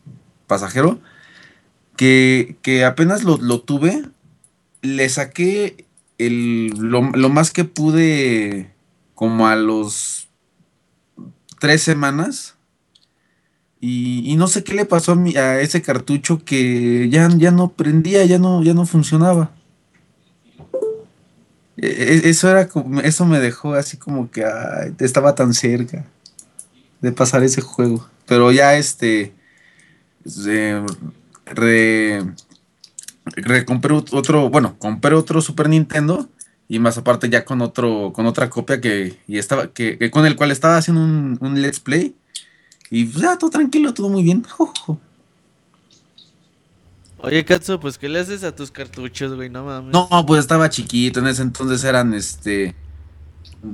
[0.47, 1.01] pasajero.
[1.97, 4.05] Que, que apenas lo, lo tuve,
[4.83, 5.87] le saqué
[6.19, 8.71] el, lo, lo más que pude,
[9.15, 10.29] como a los
[11.59, 12.57] tres semanas.
[13.81, 18.27] Y, no sé qué le pasó a, a ese cartucho que ya, ya no prendía,
[18.27, 19.53] ya no, ya no funcionaba.
[21.79, 22.69] E- e- Eso era
[23.05, 26.05] eso me dejó así como que ay, estaba tan cerca
[27.01, 28.07] de pasar ese juego.
[28.27, 29.33] Pero ya este
[31.47, 32.21] re,
[34.13, 36.29] otro, bueno, compré otro Super Nintendo
[36.69, 40.27] y más aparte ya con otro, con otra copia que, y estaba, que, que con
[40.27, 42.15] el cual estaba haciendo un, un Let's Play.
[42.91, 44.45] Y pues, ya, todo tranquilo, todo muy bien.
[47.19, 49.51] Oye, Katsu, pues ¿qué le haces a tus cartuchos, güey?
[49.51, 49.93] No mames.
[49.93, 52.75] No, pues estaba chiquito, en ese entonces eran este.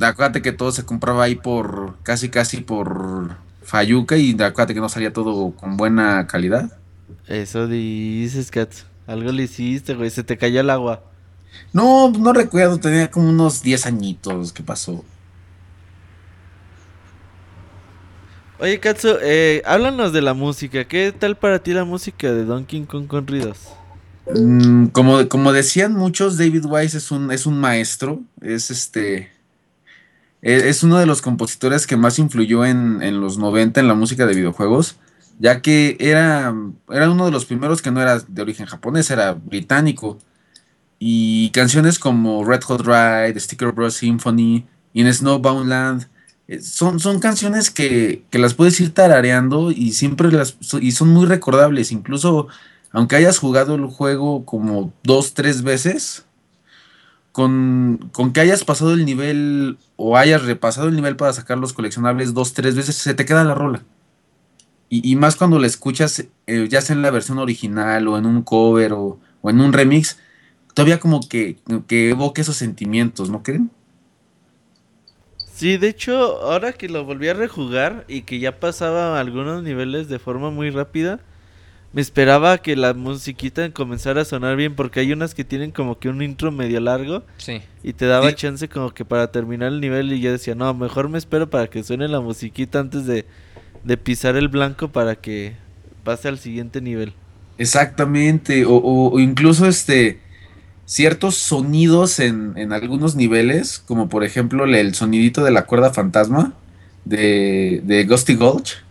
[0.01, 1.97] Acuérdate que todo se compraba ahí por.
[2.03, 6.79] casi casi por Fayuca y acuérdate que no salía todo con buena calidad.
[7.27, 8.85] Eso dices, Katsu.
[9.07, 10.11] Algo le hiciste, güey.
[10.11, 11.03] Se te cayó el agua.
[11.73, 15.05] No, no recuerdo, tenía como unos 10 añitos que pasó.
[18.59, 20.85] Oye, Katsu, eh, háblanos de la música.
[20.87, 23.81] ¿Qué tal para ti la música de Donkey Kong Country 2?
[24.27, 28.23] Mm, como, como decían muchos, David Wise es un, es un maestro.
[28.41, 29.31] Es este.
[30.43, 33.95] e- Es uno de los compositores que más influyó en, en los 90 en la
[33.95, 34.97] música de videojuegos.
[35.39, 36.55] Ya que era,
[36.91, 40.19] era uno de los primeros que no era de origen japonés, era británico.
[40.99, 46.09] Y canciones como Red Hot Ride, Sticker Bros Symphony, In Snowbound Land,
[46.61, 51.27] son, son canciones que, que las puedes ir tarareando y siempre las y son muy
[51.27, 51.93] recordables.
[51.93, 52.49] Incluso
[52.93, 56.27] aunque hayas jugado el juego como dos, tres veces,
[57.33, 61.73] con, con que hayas pasado el nivel o hayas repasado el nivel para sacar los
[61.73, 63.83] coleccionables dos, tres veces, se te queda la rola.
[64.89, 68.27] Y, y más cuando la escuchas, eh, ya sea en la versión original o en
[68.27, 70.19] un cover o, o en un remix,
[70.73, 71.59] todavía como que,
[71.89, 73.73] que evoque esos sentimientos, ¿no creen?
[75.55, 80.09] Sí, de hecho, ahora que lo volví a rejugar y que ya pasaba algunos niveles
[80.09, 81.21] de forma muy rápida,
[81.93, 86.01] me esperaba que la musiquita comenzara a sonar bien porque hay unas que tienen como
[86.01, 87.63] que un intro medio largo Sí.
[87.85, 88.35] y te daba Sí.
[88.35, 91.69] chance como que para terminar el nivel y yo decía, no, mejor me espero para
[91.69, 93.25] que suene la musiquita antes de,
[93.85, 95.55] de pisar el blanco para que
[96.03, 97.13] pase al siguiente nivel.
[97.59, 100.19] Exactamente, o, o- o incluso este
[100.87, 106.53] ciertos sonidos en, en algunos niveles, como por ejemplo el, sonidito de la cuerda fantasma
[107.05, 108.83] de, de Ghosty Gulch,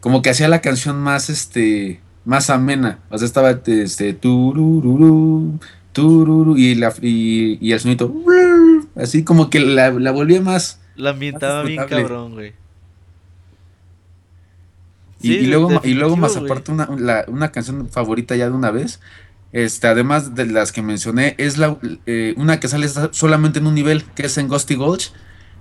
[0.00, 5.58] como que hacía la canción más este más amena, o sea, estaba este turururu,
[5.92, 8.12] tururu, y, la, y, y el sonito
[8.96, 12.52] así como que la, la volvía más La ambientaba bien cabrón, güey.
[15.20, 18.52] Y, Sí, y luego, y luego más aparte una, la- una canción favorita ya de
[18.56, 19.00] una vez,
[19.52, 23.66] este, además de las que mencioné, es la, eh, una que sale sa- solamente en
[23.66, 25.12] un nivel, que es en Ghosty Gulch,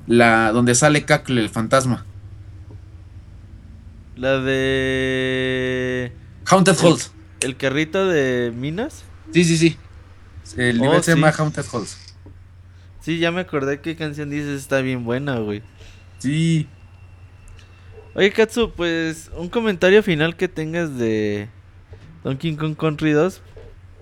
[0.07, 2.05] la, donde sale Cackle, el fantasma.
[4.15, 6.11] La de...
[6.45, 7.11] Haunted Halls.
[7.41, 9.03] El carrito de minas.
[9.31, 9.77] Sí, sí, sí.
[10.57, 11.17] El Oh, nivel se sí.
[11.19, 11.97] llama Haunted Halls.
[13.01, 15.61] Sí, ya me acordé qué canción dices, está bien buena, güey.
[16.19, 16.67] Sí.
[18.15, 21.49] Oye, Katsu, pues un comentario final que tengas de
[22.23, 23.41] Donkey Kong Country 2.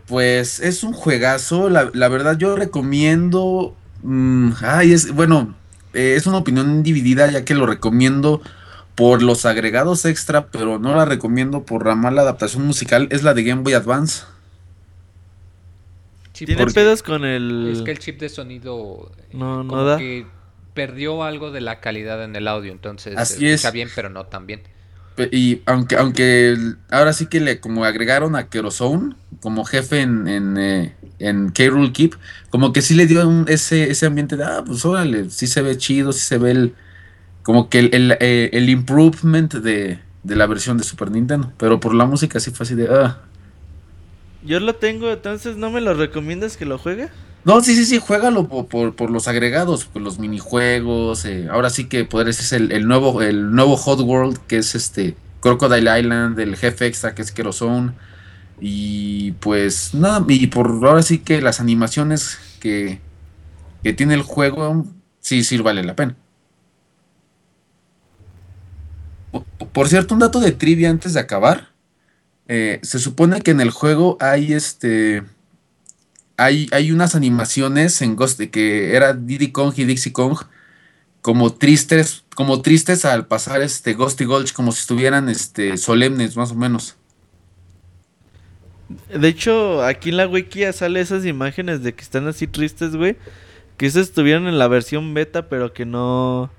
[0.07, 5.55] Pues es un juegazo, la, la verdad yo recomiendo, mm, ay, es, bueno,
[5.93, 8.41] eh, es una opinión dividida ya que lo recomiendo
[8.95, 13.33] por los agregados extra, pero no la recomiendo por la mala adaptación musical, es la
[13.33, 14.23] de Game Boy Advance.
[16.33, 17.69] Sí, Tiene porque pedos con el...
[17.71, 19.97] Es que el chip de sonido eh, No, no como da.
[19.97, 20.27] que
[20.73, 23.71] perdió algo de la calidad en el audio, entonces Así se escucha es.
[23.71, 24.63] bien, pero no tan bien.
[25.31, 26.57] Y aunque, aunque
[26.89, 31.93] ahora sí que le como agregaron a Kerozone como jefe en, en, eh, en K-Rule
[31.93, 32.15] Keep,
[32.49, 35.77] como que sí le dio ese, ese ambiente de, ah, pues órale, sí se ve
[35.77, 36.73] chido, sí se ve el,
[37.43, 41.79] como que el, el, eh, el improvement de, de la versión de Super Nintendo, pero
[41.79, 43.21] por la música sí fue así de, ah.
[44.43, 47.09] Yo lo tengo, entonces ¿no me lo recomiendas que lo juegue?
[47.45, 51.25] No, sí, sí, sí, juégalo por, por, por los agregados, por los minijuegos.
[51.25, 54.73] eh, ahora sí que poder es el, el nuevo, el nuevo Hot World, que es
[54.75, 57.93] este Crocodile Island, el jefe extra que es Kerozone.
[58.59, 63.01] Y pues nada, y por ahora sí que las animaciones que,
[63.83, 64.85] que tiene el juego,
[65.21, 66.17] sí, sí vale la pena.
[69.31, 71.69] Po- Por cierto, un dato de trivia antes de acabar.
[72.47, 75.23] eh, se supone que en el juego hay este
[76.37, 80.37] hay, hay unas animaciones en Ghost que era Diddy Kong y Dixie Kong
[81.21, 86.51] como tristes, como tristes al pasar este Ghosty Gulch, como si estuvieran este solemnes, más
[86.51, 86.97] o menos.
[89.13, 93.17] De hecho, aquí en la wiki sale esas imágenes de que están así tristes, güey.
[93.77, 96.51] Que esos estuvieron en la versión beta, pero que no,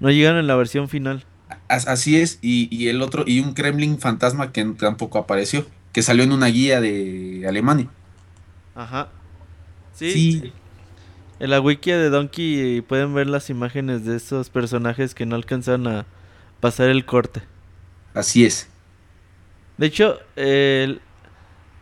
[0.00, 1.24] no llegaron en la versión final.
[1.68, 6.02] As- así es, y, y el otro, y un Kremlin fantasma que tampoco apareció, que
[6.02, 7.88] salió en una guía de Alemania.
[8.74, 9.08] Ajá.
[9.94, 10.12] Sí.
[10.12, 10.52] Sí.
[11.38, 15.86] En la wiki de Donkey pueden ver las imágenes de esos personajes que no alcanzan
[15.86, 16.06] a
[16.60, 17.42] pasar el corte.
[18.14, 18.68] Así es.
[19.76, 21.00] De hecho, el,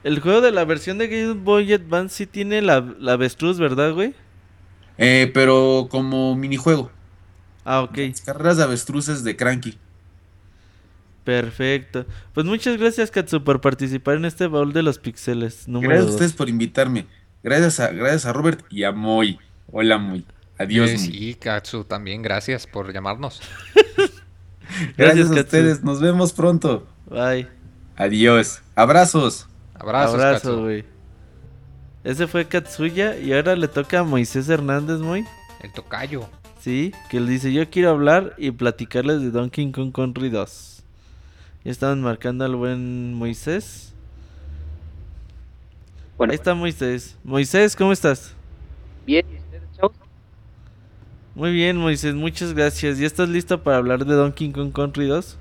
[0.04, 3.92] el juego de la versión de Game Boy Advance sí tiene la, la avestruz, ¿verdad,
[3.92, 4.14] güey?
[4.96, 6.90] Eh, pero como minijuego.
[7.64, 7.98] Ah, ok.
[7.98, 9.78] Las carreras de avestruces de Cranky.
[11.30, 12.06] Perfecto.
[12.34, 15.68] Pues muchas gracias, Katsu, por participar en este baúl de los pixeles.
[15.68, 17.06] Número Gracias a ustedes por invitarme.
[17.44, 19.38] Gracias a, gracias a Robert y a Moy.
[19.70, 20.26] Hola Moy.
[20.58, 20.90] Adiós.
[20.90, 21.06] Eh, Moy.
[21.06, 23.40] sí, Katsu, también gracias por llamarnos.
[24.96, 25.84] Gracias, Gracias, a ustedes.
[25.84, 26.86] Nos vemos pronto.
[27.06, 27.46] Bye.
[27.96, 28.62] Adiós.
[28.74, 29.46] Abrazos.
[29.74, 30.60] Abrazos, Abrazo, Katsu.
[30.62, 30.84] güey.
[32.02, 35.24] Ese fue Katsuya y ahora le toca a Moisés Hernández, muy.
[35.62, 36.28] El tocayo.
[36.60, 40.79] Sí, que él dice, yo quiero hablar y platicarles de Donkey Kong Country 2.
[41.64, 43.92] Ya estaban marcando al buen Moisés.
[46.16, 47.16] Bueno, Ahí está Moisés.
[47.24, 48.34] Moisés, ¿cómo estás?
[49.06, 49.96] bien, ¿y chavos?
[51.34, 52.98] Muy bien, Moisés, muchas gracias.
[52.98, 55.36] ¿Ya estás listo para hablar de Donkey Kong Country 2?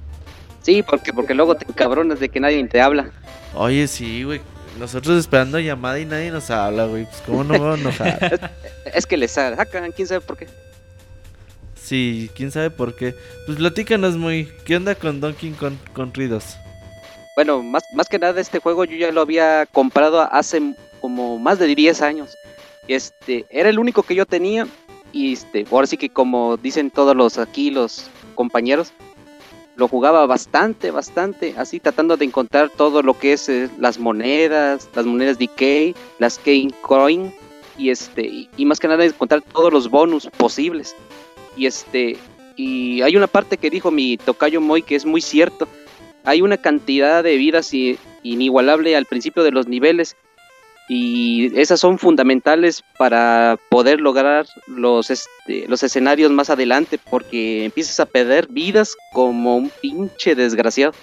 [0.61, 3.11] Sí, porque, porque luego te cabronas de que nadie te habla.
[3.53, 4.41] Oye, sí, güey.
[4.77, 7.05] Nosotros esperando llamada y nadie nos habla, güey.
[7.05, 8.51] Pues, ¿cómo no voy a enojar?
[8.93, 10.47] Es que les sacan, quién sabe por qué.
[11.89, 13.15] Sí, quién sabe por qué.
[13.47, 14.47] Pues platícanos, muy.
[14.63, 16.43] ¿Qué onda con Donkey Kong Country 2?
[17.35, 21.57] Bueno, más, más que nada este juego yo ya lo había comprado hace como más
[21.57, 22.37] de 10 años.
[22.87, 24.67] Este, era el único que yo tenía
[25.13, 28.93] y este, ahora sí que como dicen todos los aquí los compañeros,
[29.75, 34.87] lo jugaba bastante, bastante, así tratando de encontrar todo lo que es eh, las monedas,
[34.93, 37.33] las monedas decay, las Kane Coin
[37.79, 40.95] y este y, y más que nada encontrar todos los bonus posibles.
[41.59, 42.17] Y este
[42.55, 45.67] y hay una parte que dijo mi tocayo Moy que es muy cierto
[46.23, 47.71] hay una cantidad de vidas
[48.23, 50.15] inigualable al principio de los niveles
[50.87, 57.99] y esas son fundamentales para poder lograr los, este, los escenarios más adelante porque empiezas
[57.99, 60.93] a perder vidas como un pinche desgraciado.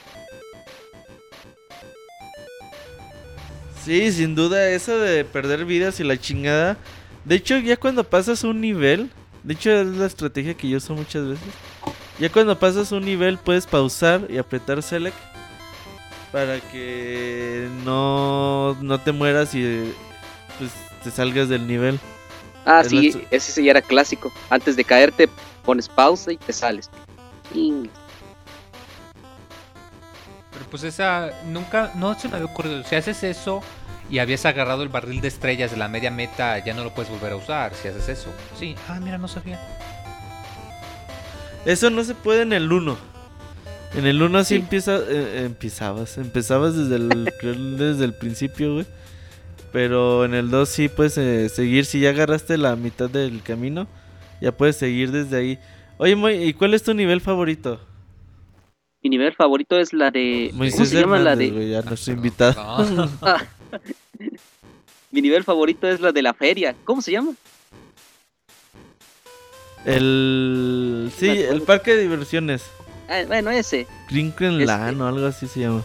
[3.85, 6.77] Sí, sin duda, eso de perder vidas y la chingada.
[7.25, 9.11] De hecho, ya cuando pasas un nivel,
[9.47, 11.45] de hecho es la estrategia que yo uso muchas veces.
[12.19, 15.17] Ya cuando pasas un nivel puedes pausar y apretar select
[16.33, 19.93] para que no, no te mueras y
[20.59, 20.71] pues
[21.05, 22.01] te salgas del nivel.
[22.65, 24.33] Ah, Es sí, la- ese sí ya era clásico.
[24.51, 25.29] Antes de caerte
[25.65, 26.91] pones pausa y te sales.
[27.55, 27.89] Y
[30.53, 32.83] Pero pues esa nunca, no se me había ocurrido.
[32.85, 33.63] Si haces eso
[34.11, 37.11] y habías agarrado el barril de estrellas de la media meta, ya no lo puedes
[37.11, 38.31] volver a usar si haces eso.
[38.59, 39.61] Sí, ah, mira, no sabía.
[41.65, 42.97] Eso no se puede en el 1.
[43.95, 44.55] En el 1 sí, Sí.
[44.61, 47.33] empieza, eh, empezabas, empezabas desde el,
[47.79, 48.87] desde el principio, güey.
[49.73, 53.87] Pero en el 2 sí puedes eh, seguir, si ya agarraste la mitad del camino,
[54.41, 55.59] ya puedes seguir desde ahí.
[55.99, 57.81] Oye, Moy, ¿y cuál es tu nivel favorito?
[59.03, 60.51] mi nivel favorito es la de...
[60.53, 61.51] ¿Cómo se llama la de...?
[61.51, 63.09] güey, ya nuestro No, invitado.
[65.11, 66.75] mi nivel favorito es la de la feria.
[66.85, 67.33] ¿Cómo se llama?
[69.85, 71.13] El...
[71.17, 72.65] Sí, el parque de diversiones.
[73.09, 73.87] Ah, bueno, ese.
[74.09, 75.85] Crinklenland o algo así se llama.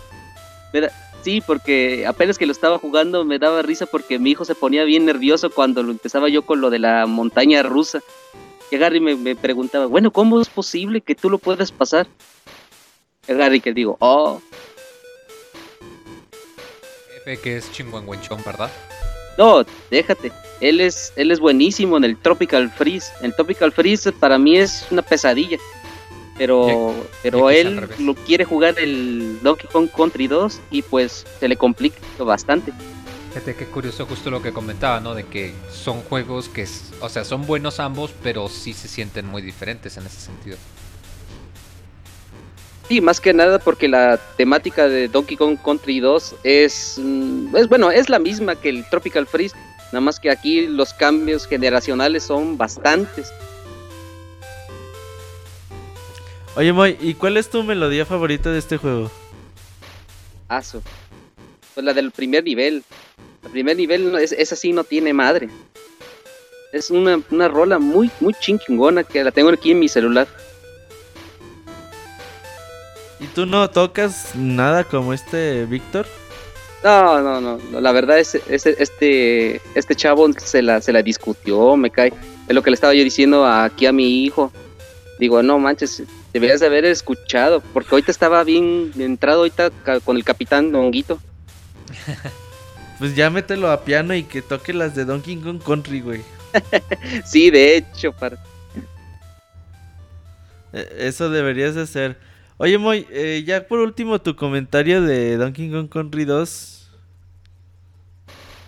[1.24, 4.84] Sí, porque apenas que lo estaba jugando me daba risa porque mi hijo se ponía
[4.86, 8.00] bien nervioso cuando lo empezaba yo con lo de la montaña rusa.
[8.72, 12.08] Y Gary me, me preguntaba, bueno, ¿cómo es posible que tú lo puedas pasar?
[13.28, 14.42] agarre y que digo, oh,
[17.26, 18.72] Que es chingüengüenchón, ¿verdad?
[19.38, 20.32] no, déjate.
[20.60, 23.12] Él es, él es buenísimo en el Tropical Freeze.
[23.22, 25.58] El Tropical Freeze para mí es una pesadilla.
[26.38, 31.56] Pero, pero él lo quiere jugar el Donkey Kong Country 2 y pues se le
[31.56, 32.72] complica bastante.
[33.30, 35.14] Fíjate qué curioso justo lo que comentaba, ¿no?
[35.14, 36.68] De que son juegos que,
[37.00, 40.58] o sea, son buenos ambos, pero sí se sienten muy diferentes en ese sentido.
[42.92, 47.70] Sí, más que nada porque la temática de Donkey Kong Country 2 es, mm, es
[47.70, 49.56] bueno, es la misma que el Tropical Freeze,
[49.94, 53.32] nada más que aquí los cambios generacionales son bastantes.
[56.58, 59.10] Oye, Moy, ¿y cuál es tu melodía favorita de este juego?
[60.50, 60.84] Aso.
[61.74, 62.84] Pues la del primer nivel.
[63.46, 65.48] El primer nivel es, esa sí no tiene madre.
[66.74, 70.28] Es una, una rola muy, muy chingona que la tengo aquí en mi celular.
[73.22, 76.08] ¿Y tú no tocas nada como este Víctor?
[76.84, 81.78] No, no, no, la verdad es, es- este, este chavo se la, se la discutió,
[81.78, 82.12] me cae.
[82.48, 84.52] Es lo que le estaba yo diciendo aquí a mi hijo.
[85.20, 86.02] Digo, no manches,
[86.34, 89.70] deberías de haber escuchado, porque ahorita estaba bien entrado ahorita
[90.04, 91.20] con el capitán Donguito.
[93.00, 96.22] Pues ya mételo a piano y que toque las de Donkey Kong Country, güey.
[97.26, 98.38] Sí, de hecho, par.
[100.72, 102.18] Eh, Eso deberías de hacer.
[102.62, 106.92] Oye, Moy, eh, ya por último tu comentario de Donkey Kong Country 2.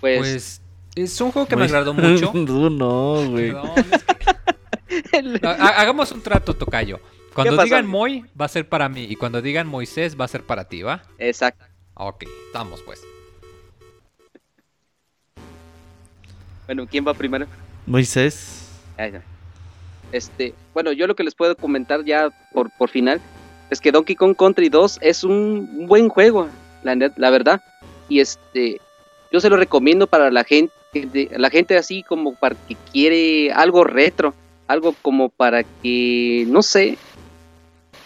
[0.01, 0.61] Pues, Pues
[0.95, 2.31] es un juego que me agradó mucho.
[2.33, 3.51] Tú no, güey.
[3.51, 6.99] Perdón, es que- Ha- ha- Hagamos un trato, Tocayo.
[7.35, 7.85] Cuando digan?
[7.85, 9.03] Moy, va a ser para mí.
[9.03, 11.03] Y cuando digan Moisés, va a ser para ti, ¿va?
[11.19, 11.63] exacto.
[11.95, 12.99] Ok, estamos pues.
[16.65, 17.45] Bueno, ¿quién va primero?
[17.85, 18.69] Moisés.
[18.97, 19.21] Ahí está.
[20.11, 23.21] Este, bueno, yo lo que les puedo comentar ya por, por final
[23.73, 26.47] es que Donkey Kong Country 2 es un buen juego,
[26.83, 27.61] la, verdad.
[28.07, 28.79] Y este,
[29.31, 30.71] yo se lo recomiendo para la gente,
[31.37, 34.33] la gente así como para que quiere algo retro,
[34.67, 36.97] algo como para que, no sé,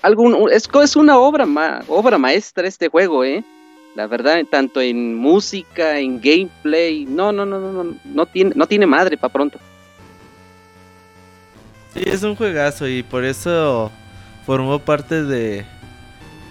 [0.01, 3.43] algo, un- es, es una obra, ma- obra maestra este juego, ¿eh?
[3.95, 8.67] La verdad, tanto en música, en gameplay, no, no, no, no, no, no tiene, no
[8.67, 9.57] tiene madre para pronto.
[11.93, 13.91] Sí, es un juegazo y por eso
[14.47, 15.65] formó parte de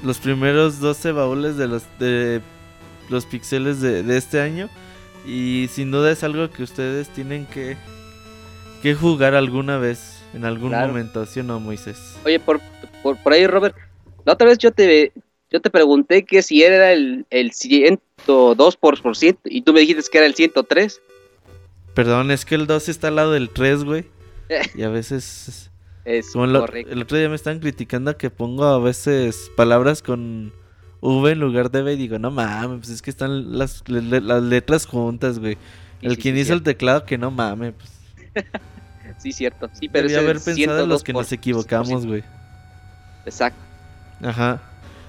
[0.05, 2.43] los primeros 12 baúles de los, de
[3.09, 4.69] los pixeles de, de este año.
[5.27, 7.77] Y sin duda es algo que ustedes tienen que,
[8.83, 10.89] que jugar alguna vez, en algún Claro.
[10.89, 11.97] momento, ¿sí o no, Moisés?
[12.25, 12.61] Oye, por,
[13.03, 13.75] por, por ahí, Robert,
[14.27, 15.13] la otra vez yo te,
[15.51, 19.81] yo te pregunté que si era el, el 102% por, por ciento, y tú me
[19.81, 21.01] dijiste que era el 103.
[21.95, 24.05] Perdón, es que el 2 está al lado del 3, güey.
[24.77, 25.71] Y a veces...
[26.07, 26.93] Es Como lo- correcto.
[26.93, 30.53] el otro día me están criticando que pongo a veces palabras con
[31.01, 34.01] V en lugar de B y digo, no mames, pues es que están las, le-
[34.03, 35.59] le- las letras juntas, güey.
[36.03, 37.91] El sí, quien sí, hizo el teclado que no mames, pues
[39.19, 39.69] Sí, cierto.
[39.73, 42.23] Sí, pero debía haber pensado en los que 102%, nos equivocamos, güey.
[43.25, 43.59] Exacto.
[44.23, 44.63] Ajá.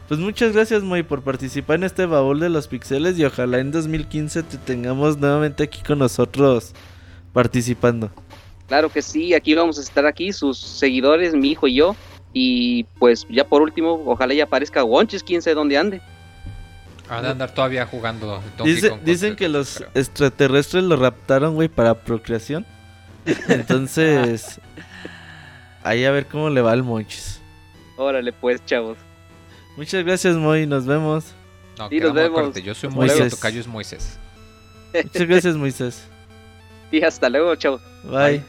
[0.07, 3.71] Pues muchas gracias, Moy, por participar en este baúl de los pixeles y ojalá en
[3.71, 6.73] 2015 te tengamos nuevamente aquí con nosotros
[7.33, 8.09] participando.
[8.67, 11.95] Claro que sí, aquí vamos a estar aquí, sus seguidores, mi hijo y yo.
[12.33, 16.01] Y pues ya por último, ojalá ya aparezca Wonches, quién sabe dónde ande.
[17.09, 21.69] Han de andar todavía jugando Donkey Dice- Kong dicen que los extraterrestres lo raptaron, güey,
[21.69, 22.65] para procreación.
[23.47, 24.59] Entonces,
[25.83, 27.39] ahí a ver cómo le va al Monchis.
[27.95, 28.97] Órale pues, chavos.
[29.77, 31.25] Muchas gracias, Moy, nos vemos.
[31.79, 32.41] No, Sí, nos vemos.
[32.41, 32.61] corte.
[32.61, 33.19] Yo soy Moisés.
[33.19, 33.35] Moisés.
[33.35, 34.19] Tocayo es Moisés.
[34.93, 36.03] Muchas gracias, Moisés.
[36.91, 37.81] Y hasta luego, chavos.
[38.05, 38.41] Bye.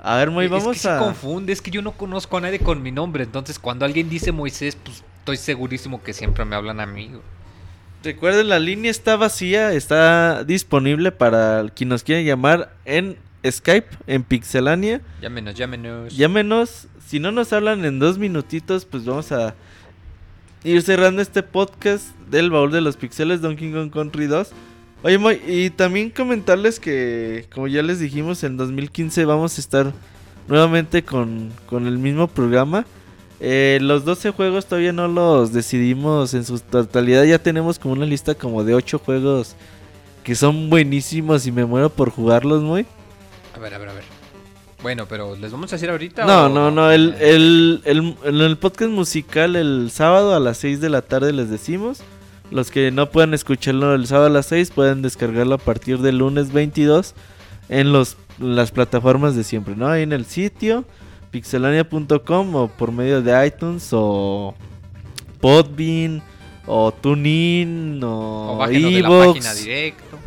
[0.00, 2.60] A ver, Moy, Es vamos que se confunde, es que yo no conozco a nadie
[2.60, 3.24] con mi nombre.
[3.24, 7.08] Entonces, cuando alguien dice Moisés, pues estoy segurísimo que siempre me hablan a mí.
[7.08, 7.20] güey.
[8.04, 14.22] Recuerden, la línea está vacía, está disponible para quien nos quiera llamar en Skype, en
[14.22, 15.00] Pixelania.
[15.20, 16.16] Llámenos, llámenos.
[16.16, 19.54] Llámenos, si no nos hablan en dos minutitos, pues vamos a
[20.62, 24.50] ir cerrando este podcast del baúl de los pixeles Donkey Kong Country 2.
[25.02, 29.92] Oye, Moy, y también comentarles que, como ya les dijimos, en 2015 vamos a estar
[30.48, 32.84] nuevamente con, con el mismo programa.
[33.40, 37.22] Eh, los 12 juegos todavía no los decidimos en su totalidad.
[37.24, 39.54] Ya tenemos como una lista como de 8 juegos
[40.24, 42.84] que son buenísimos y me muero por jugarlos, muy.
[43.54, 44.04] A ver, a ver, a ver.
[44.82, 46.24] Bueno, pero ¿les vamos a decir ahorita?
[46.24, 46.90] No, o no, no.
[46.90, 51.32] El, el, el- en el podcast musical el sábado a las 6 de la tarde
[51.32, 52.00] les decimos.
[52.50, 56.18] Los que no puedan escucharlo el sábado a las 6 pueden descargarlo a partir del
[56.18, 57.14] lunes 22
[57.68, 59.88] en los, las plataformas de siempre, ¿no?
[59.88, 60.84] Ahí en el sitio
[61.30, 64.54] pixelania.com o por medio de iTunes o
[65.40, 66.22] Podbean
[66.66, 70.18] o TuneIn O o, directo.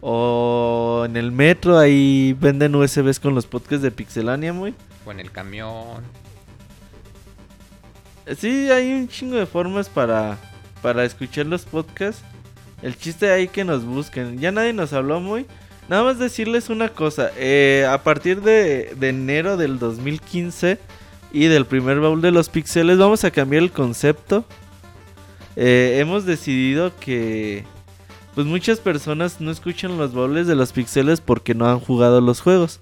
[0.00, 4.74] o en el metro ahí venden USBs con los podcasts de Pixelania, muy.
[5.06, 6.02] O en el camión.
[8.38, 10.38] Sí, hay un chingo de formas para,
[10.84, 12.22] para escuchar los podcasts.
[12.82, 14.38] El chiste ahí que nos busquen.
[14.38, 15.46] Ya nadie nos habló muy.
[15.88, 17.30] Nada más decirles una cosa.
[17.38, 20.78] eh, a partir de, enero del 2015
[21.32, 24.44] y del primer baúl de los pixeles vamos a cambiar el concepto.
[25.56, 27.64] Eh, hemos decidido que
[28.34, 32.42] pues muchas personas no escuchan los baúles de los pixeles porque no han jugado los
[32.42, 32.78] juegos.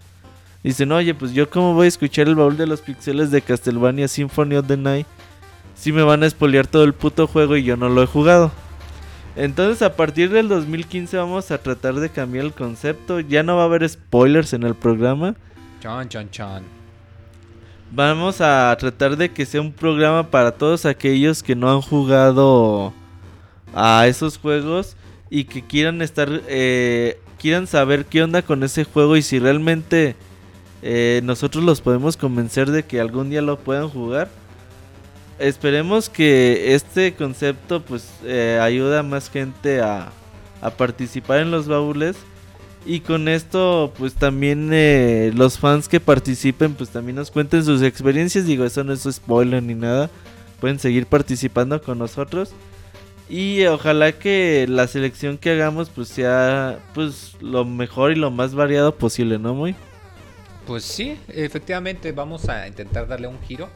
[0.65, 4.09] Dicen, oye, pues yo cómo voy a escuchar el baúl de los pixeles de Castlevania
[4.09, 5.07] Symphony of the Night
[5.83, 8.53] si me van a spoilear todo el puto juego y yo no lo he jugado.
[9.35, 13.19] Entonces a partir del 2015 vamos a tratar de cambiar el concepto.
[13.19, 15.35] Ya no va a haber spoilers en el programa.
[15.81, 16.63] Chan, chan, chan.
[17.91, 22.93] Vamos a tratar de que sea un programa para todos aquellos que no han jugado
[23.75, 24.97] a esos juegos
[25.31, 30.15] y que quieran estar, eh, quieran saber qué onda con ese juego y si realmente
[30.83, 34.29] eh, nosotros los podemos convencer de que algún día lo puedan jugar.
[35.39, 40.13] Esperemos que este concepto pues eh, ayude a más gente a,
[40.61, 42.17] a participar en los baúles.
[42.85, 47.83] Y con esto, pues también eh, los fans que participen, pues también nos cuenten sus
[47.83, 48.47] experiencias.
[48.47, 50.11] Digo, eso no es spoiler ni nada.
[50.61, 52.53] Pueden seguir participando con nosotros.
[53.29, 58.55] Y ojalá que la selección que hagamos, pues sea pues lo mejor y lo más
[58.55, 59.75] variado posible, ¿no, muy?
[60.67, 63.69] Pues sí, efectivamente vamos a intentar darle un giro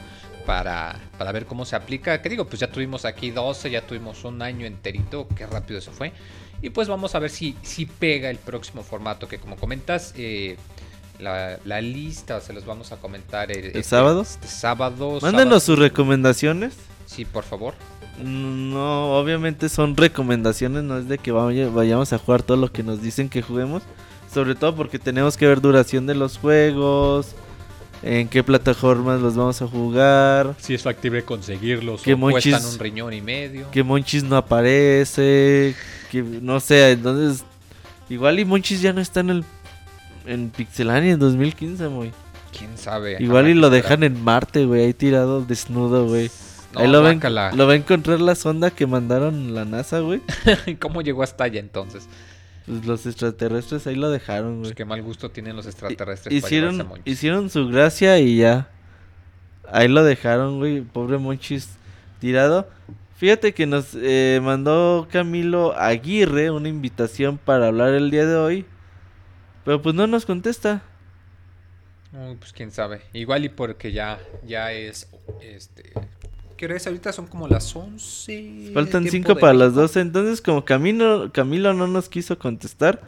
[0.47, 2.23] para, para ver cómo se aplica.
[2.23, 5.91] Que digo, pues ya tuvimos aquí 12, ya tuvimos un año enterito, qué rápido se
[5.91, 6.13] fue.
[6.63, 10.57] Y pues vamos a ver si, si pega el próximo formato que como comentas, eh,
[11.19, 14.23] la, la lista se los vamos a comentar el, este- sábado?
[14.23, 15.19] Este sábado.
[15.21, 16.75] Mándenos sus recomendaciones.
[17.05, 17.75] Sí, por favor.
[18.23, 22.83] No, obviamente son recomendaciones, no es de que vaya- vayamos a jugar todo lo que
[22.83, 23.83] nos dicen que juguemos.
[24.33, 27.35] Sobre todo porque tenemos que ver duración de los juegos,
[28.03, 32.03] en qué plataformas los vamos a jugar, Si es factible conseguirlos.
[32.03, 33.71] Que o cuestan monchis- un riñón y medio.
[33.71, 35.75] que Monchis no aparece,
[36.11, 37.45] que no sé, entonces
[38.09, 39.45] igual y Monchis ya no está en el
[40.27, 42.13] en Pixelania en 2015, muy.
[42.57, 43.17] Quién sabe.
[43.21, 46.31] Igual y lo dejan en Marte, güey, ahí tirado desnudo, güey.
[46.75, 47.21] No, ahí lo ven,
[47.55, 50.21] lo va a encontrar la sonda que mandaron la NASA, güey.
[50.81, 52.09] ¿Cómo llegó hasta allá entonces?
[52.67, 54.63] Pues los extraterrestres ahí lo dejaron, güey.
[54.63, 58.69] Pues qué mal gusto tienen los extraterrestres Hicieron, para hicieron su gracia y ya.
[59.71, 60.81] Ahí lo dejaron, güey.
[60.81, 61.71] Pobre Monchis
[62.21, 62.69] tirado.
[63.17, 68.67] Fíjate que nos eh, mandó Camilo Aguirre una invitación para hablar el día de hoy.
[69.65, 70.83] Pero pues no nos contesta.
[72.39, 73.03] Pues quién sabe.
[73.13, 75.09] Igual y porque ya, ya es,
[75.41, 75.93] este...
[76.57, 76.87] ¿Qué hora es?
[76.87, 78.71] Ahorita son como las 11.
[78.73, 79.83] Faltan tiempo 5 de para las México.
[79.83, 80.01] 12.
[80.01, 83.01] Entonces como Camilo, Camilo no nos quiso contestar.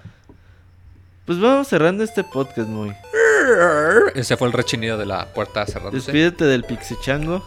[1.25, 2.93] Pues vamos cerrando este podcast, muy.
[4.15, 5.97] Ese fue el rechinido de la puerta cerrándose.
[6.13, 7.43] Despídete del Pixichango.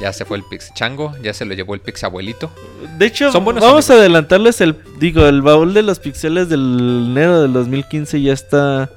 [0.00, 2.50] Ya se fue el Pix Chango, ya se lo llevó el Pix abuelito.
[2.98, 3.90] De hecho, Son buenos vamos amigos.
[3.90, 8.90] a adelantarles el, digo, el baúl de los pixeles del enero del 2015 ya está,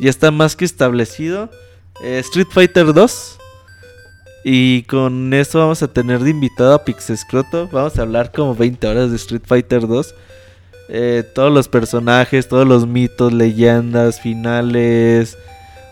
[0.00, 1.48] ya está más que establecido.
[2.02, 3.38] Eh, Street Fighter 2.
[4.48, 7.68] Y con eso vamos a tener de invitado a Pixescroto.
[7.72, 10.14] Vamos a hablar como 20 horas de Street Fighter 2.
[10.88, 15.36] Eh, todos los personajes, todos los mitos, leyendas, finales.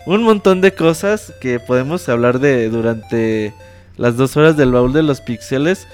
[0.05, 3.53] Un montón de cosas que podemos hablar de durante
[3.97, 5.85] las dos horas del baúl de los pixeles.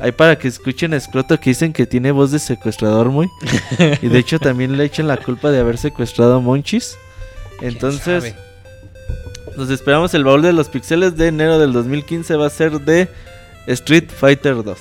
[0.00, 3.28] Hay para que escuchen a Scroto que dicen que tiene voz de secuestrador muy.
[4.02, 6.98] y de hecho también le echan la culpa de haber secuestrado a Monchis.
[7.60, 8.34] ¿Quién Entonces?
[9.56, 13.08] Nos esperamos el baúl de los pixeles de enero del 2015 va a ser de
[13.66, 14.78] Street Fighter 2.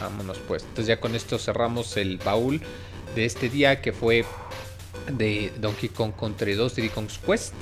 [0.00, 0.62] Vámonos pues.
[0.62, 2.60] Entonces ya con esto cerramos el baúl
[3.14, 4.24] de este día que fue
[5.12, 7.54] de Donkey Kong Country 2 Diddy Kong's Quest.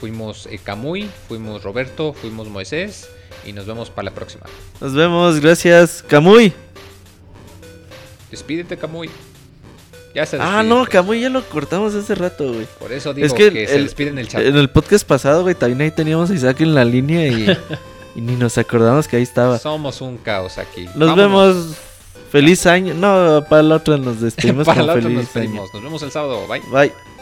[0.00, 3.08] Fuimos eh, Kamui, fuimos Roberto, fuimos Moisés
[3.46, 4.44] y nos vemos para la próxima.
[4.80, 6.02] Nos vemos, gracias.
[6.02, 6.52] Kamui.
[8.30, 9.10] Despídete Kamui.
[10.14, 10.90] Ya se Ah, no, pues.
[10.90, 12.66] Kamui ya lo cortamos hace rato, güey.
[12.78, 14.42] Por eso digo Es que que, se el- despide en el chat.
[14.42, 17.46] En el podcast pasado, güey, también ahí teníamos a Isaac en la línea y,
[18.14, 19.58] y ni nos acordamos que ahí estaba.
[19.58, 20.84] Somos un caos aquí.
[20.94, 21.16] Nos Vámonos.
[21.56, 21.76] vemos.
[22.30, 22.94] Feliz año.
[22.94, 25.40] No, para la otra nos despedimos para con la otra nos feliz año.
[25.42, 25.74] despedimos.
[25.74, 26.46] Nos vemos el sábado.
[26.48, 26.62] Bye.
[26.70, 27.13] Bye.